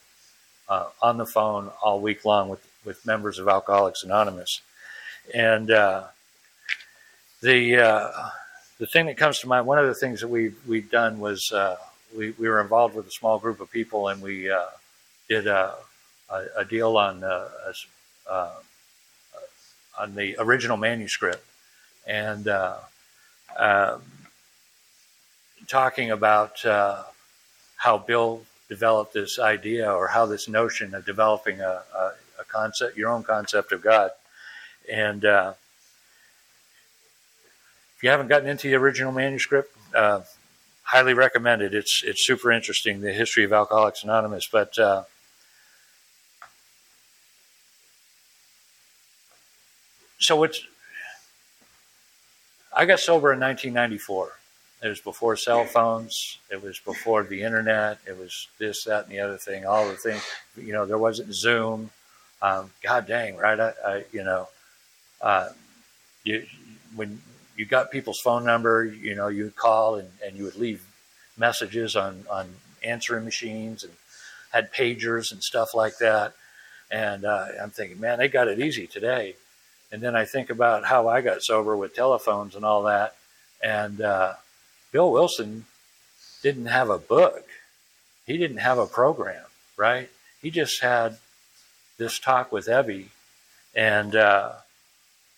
uh, 0.70 0.88
on 1.02 1.18
the 1.18 1.26
phone 1.26 1.72
all 1.82 2.00
week 2.00 2.26
long 2.26 2.50
with 2.50 2.66
with 2.86 3.06
members 3.06 3.40
of 3.40 3.48
Alcoholics 3.48 4.04
Anonymous, 4.04 4.62
and 5.34 5.68
the 5.68 6.08
the 8.80 8.86
thing 8.86 9.06
that 9.06 9.18
comes 9.18 9.40
to 9.40 9.48
mind, 9.48 9.66
one 9.66 9.80
of 9.80 9.88
the 9.88 9.94
things 9.94 10.22
that 10.22 10.28
we 10.28 10.54
we've 10.68 10.90
done 10.90 11.20
was 11.20 11.52
uh, 11.52 11.78
we 12.16 12.32
we 12.32 12.48
were 12.48 12.62
involved 12.62 12.96
with 12.96 13.08
a 13.08 13.12
small 13.12 13.40
group 13.40 13.60
of 13.60 13.72
people, 13.72 14.08
and 14.10 14.22
we 14.22 14.50
uh, 14.50 14.66
did 15.28 15.48
a, 15.48 15.76
a, 16.30 16.44
a, 16.58 16.66
deal 16.66 16.98
on 16.98 17.24
uh, 17.24 17.50
uh 18.30 18.52
on 19.98 20.16
the 20.16 20.36
original 20.40 20.76
manuscript, 20.78 21.44
and 22.06 22.48
uh, 22.48 22.78
um, 23.58 24.02
talking 25.68 26.12
about 26.12 26.66
uh, 26.66 27.04
how 27.78 27.98
Bill 27.98 28.42
developed 28.68 29.14
this 29.14 29.40
idea 29.40 29.90
or 29.92 30.08
how 30.08 30.26
this 30.26 30.50
notion 30.50 30.94
of 30.94 31.06
developing 31.06 31.62
a, 31.62 31.84
a, 31.96 32.12
a 32.40 32.44
concept, 32.48 32.98
your 32.98 33.10
own 33.10 33.24
concept 33.24 33.72
of 33.72 33.82
God, 33.82 34.12
and 34.92 35.24
if 37.96 38.04
you 38.04 38.10
haven't 38.10 38.28
gotten 38.28 38.50
into 38.50 38.68
the 38.68 38.76
original 38.76 39.14
manuscript, 39.14 39.76
uh, 39.94 40.22
highly 40.84 41.14
recommend 41.14 41.62
it. 41.62 41.74
It's 41.74 42.04
it's 42.06 42.26
super 42.26 42.52
interesting, 42.52 43.02
the 43.02 43.14
history 43.14 43.46
of 43.46 43.54
Alcoholics 43.54 44.04
Anonymous. 44.04 44.48
But 44.52 44.78
uh, 44.78 45.04
so 50.20 50.44
it's 50.44 50.62
I 52.76 52.86
got 52.86 53.00
sober 53.00 53.32
in 53.32 53.40
1994. 53.40 54.32
It 54.84 54.90
was 54.90 55.00
before 55.00 55.38
cell 55.38 55.66
phones. 55.66 56.40
It 56.52 56.62
was 56.62 56.78
before 56.80 57.24
the 57.24 57.42
internet. 57.42 58.00
It 58.06 58.18
was 58.18 58.50
this, 58.60 58.84
that, 58.84 59.06
and 59.06 59.14
the 59.14 59.20
other 59.20 59.38
thing. 59.38 59.66
All 59.66 59.88
the 59.88 59.96
things, 59.96 60.22
you 60.58 60.74
know, 60.74 60.86
there 60.86 60.98
wasn't 60.98 61.34
Zoom. 61.34 61.90
Um, 62.42 62.72
God 62.84 63.08
dang, 63.08 63.38
right? 63.38 63.60
I, 63.60 63.74
I 63.86 64.04
you 64.12 64.24
know, 64.24 64.50
uh, 65.22 65.50
you 66.24 66.46
when 66.96 67.22
you 67.56 67.66
got 67.66 67.92
people's 67.92 68.20
phone 68.20 68.44
number, 68.44 68.84
you 68.84 69.16
know, 69.16 69.30
you 69.30 69.46
would 69.46 69.56
call 69.56 69.96
and, 69.96 70.10
and 70.24 70.36
you 70.36 70.44
would 70.44 70.58
leave 70.58 70.86
messages 71.38 71.96
on, 71.96 72.26
on 72.30 72.48
answering 72.84 73.24
machines 73.24 73.84
and 73.84 73.94
had 74.52 74.74
pagers 74.74 75.32
and 75.32 75.42
stuff 75.42 75.74
like 75.74 75.98
that. 76.00 76.34
And 76.92 77.26
uh, 77.26 77.48
I'm 77.62 77.72
thinking, 77.72 78.00
man, 78.00 78.20
they 78.20 78.28
got 78.28 78.48
it 78.48 78.60
easy 78.60 78.88
today. 78.88 79.36
And 79.96 80.04
then 80.04 80.14
I 80.14 80.26
think 80.26 80.50
about 80.50 80.84
how 80.84 81.08
I 81.08 81.22
got 81.22 81.42
sober 81.42 81.78
with 81.78 81.96
telephones 81.96 82.54
and 82.54 82.66
all 82.66 82.84
that. 82.84 83.16
And 83.64 84.02
uh, 84.02 84.34
Bill 84.92 85.10
Wilson 85.10 85.64
didn't 86.44 86.66
have 86.66 86.90
a 86.90 86.98
book, 86.98 87.48
he 88.28 88.38
didn't 88.38 88.58
have 88.58 88.78
a 88.78 88.88
program, 88.88 89.46
right? 89.78 90.10
He 90.42 90.52
just 90.52 90.82
had 90.82 91.18
this 91.98 92.20
talk 92.20 92.52
with 92.52 92.66
Ebby. 92.66 93.06
And, 93.74 94.18
uh, 94.18 94.52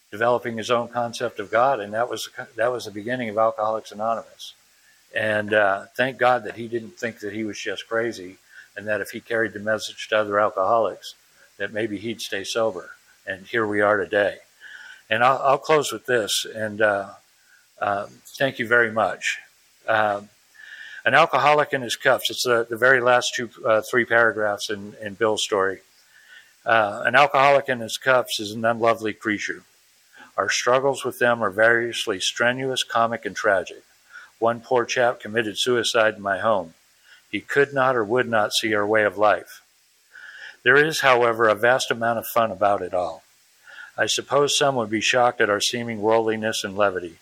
developing 0.09 0.57
his 0.57 0.71
own 0.71 0.87
concept 0.87 1.39
of 1.39 1.51
God, 1.51 1.79
and 1.79 1.93
that 1.93 2.09
was 2.09 2.29
that 2.55 2.71
was 2.71 2.85
the 2.85 2.91
beginning 2.91 3.29
of 3.29 3.37
Alcoholics 3.37 3.91
Anonymous. 3.91 4.55
And 5.13 5.53
uh, 5.53 5.85
thank 5.95 6.17
God 6.17 6.45
that 6.45 6.55
he 6.55 6.67
didn't 6.67 6.97
think 6.97 7.19
that 7.19 7.33
he 7.33 7.43
was 7.43 7.59
just 7.59 7.87
crazy, 7.87 8.37
and 8.75 8.87
that 8.87 9.01
if 9.01 9.11
he 9.11 9.19
carried 9.19 9.53
the 9.53 9.59
message 9.59 10.07
to 10.07 10.17
other 10.17 10.39
alcoholics, 10.39 11.13
that 11.57 11.73
maybe 11.73 11.97
he'd 11.97 12.21
stay 12.21 12.43
sober. 12.43 12.91
And 13.27 13.45
here 13.45 13.67
we 13.67 13.81
are 13.81 13.97
today. 13.97 14.37
And 15.09 15.23
I'll, 15.23 15.37
I'll 15.39 15.57
close 15.57 15.91
with 15.91 16.05
this, 16.05 16.45
and 16.45 16.81
uh, 16.81 17.09
um, 17.79 18.07
thank 18.25 18.59
you 18.59 18.67
very 18.67 18.91
much. 18.91 19.39
Um, 19.87 20.29
an 21.05 21.13
alcoholic 21.13 21.71
in 21.71 21.81
his 21.81 21.95
cups. 21.95 22.29
It's 22.29 22.43
the, 22.43 22.67
the 22.69 22.75
very 22.75 22.99
last 22.99 23.33
two, 23.33 23.49
uh, 23.65 23.81
three 23.81 24.03
paragraphs 24.03 24.69
in, 24.69 24.95
in 25.01 25.13
Bill's 25.13 25.43
story. 25.43 25.79
Uh, 26.65 27.03
an 27.05 27.15
alcoholic 27.15 27.69
in 27.69 27.79
his 27.79 27.97
cups 27.97 28.41
is 28.41 28.51
an 28.51 28.65
unlovely 28.65 29.13
creature. 29.13 29.63
Our 30.35 30.49
struggles 30.49 31.05
with 31.05 31.17
them 31.19 31.41
are 31.41 31.49
variously 31.49 32.19
strenuous, 32.19 32.83
comic, 32.83 33.25
and 33.25 33.35
tragic. 33.35 33.83
One 34.39 34.59
poor 34.59 34.83
chap 34.83 35.21
committed 35.21 35.57
suicide 35.57 36.15
in 36.15 36.21
my 36.21 36.39
home. 36.39 36.73
He 37.31 37.39
could 37.39 37.73
not 37.73 37.95
or 37.95 38.03
would 38.03 38.27
not 38.27 38.53
see 38.53 38.73
our 38.75 38.85
way 38.85 39.03
of 39.03 39.17
life. 39.17 39.63
There 40.63 40.75
is, 40.75 40.99
however, 40.99 41.47
a 41.47 41.55
vast 41.55 41.89
amount 41.89 42.19
of 42.19 42.27
fun 42.27 42.51
about 42.51 42.81
it 42.81 42.93
all. 42.93 43.23
I 43.97 44.05
suppose 44.05 44.57
some 44.57 44.75
would 44.75 44.91
be 44.91 45.01
shocked 45.01 45.41
at 45.41 45.49
our 45.49 45.59
seeming 45.59 46.01
worldliness 46.01 46.63
and 46.63 46.77
levity, 46.77 47.17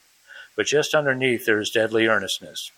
but 0.58 0.66
just 0.66 0.94
underneath 0.94 1.46
there 1.46 1.60
is 1.60 1.70
deadly 1.70 2.08
earnestness. 2.08 2.72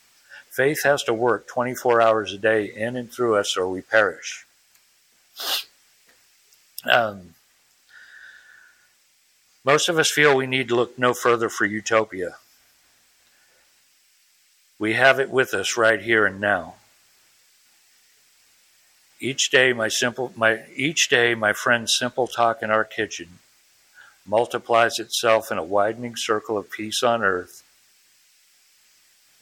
Faith 0.49 0.83
has 0.83 1.03
to 1.03 1.13
work 1.13 1.47
24 1.47 2.01
hours 2.01 2.31
a 2.31 2.37
day 2.37 2.65
in 2.65 2.95
and 2.95 3.11
through 3.11 3.35
us, 3.35 3.57
or 3.57 3.67
we 3.67 3.81
perish. 3.81 4.45
Um, 6.85 7.33
most 9.63 9.89
of 9.89 9.97
us 9.97 10.11
feel 10.11 10.35
we 10.35 10.47
need 10.47 10.67
to 10.67 10.75
look 10.75 10.97
no 10.97 11.13
further 11.13 11.49
for 11.49 11.65
utopia. 11.65 12.37
We 14.79 14.93
have 14.93 15.19
it 15.19 15.31
with 15.31 15.55
us 15.55 15.75
right 15.75 16.01
here 16.01 16.27
and 16.27 16.39
now. 16.39 16.75
Each 19.19 19.49
day, 19.49 19.73
my 19.73 19.87
simple, 19.87 20.31
my 20.35 20.65
each 20.75 21.09
day, 21.09 21.33
my 21.33 21.51
friend's 21.51 21.97
simple 21.97 22.27
talk 22.27 22.61
in 22.61 22.69
our 22.69 22.85
kitchen 22.85 23.39
multiplies 24.27 24.99
itself 24.99 25.51
in 25.51 25.57
a 25.57 25.63
widening 25.63 26.15
circle 26.15 26.57
of 26.57 26.69
peace 26.69 27.01
on 27.01 27.23
earth 27.23 27.63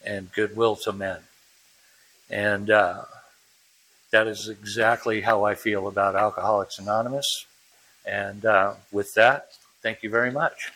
and 0.05 0.31
goodwill 0.33 0.75
to 0.75 0.93
men. 0.93 1.19
And 2.29 2.69
uh, 2.69 3.03
that 4.11 4.27
is 4.27 4.47
exactly 4.47 5.21
how 5.21 5.43
I 5.43 5.55
feel 5.55 5.87
about 5.87 6.15
Alcoholics 6.15 6.79
Anonymous. 6.79 7.45
And 8.05 8.45
uh, 8.45 8.75
with 8.91 9.15
that, 9.15 9.51
Thank 9.85 10.01
you 10.01 10.09
very 10.09 10.31
much. 10.31 10.71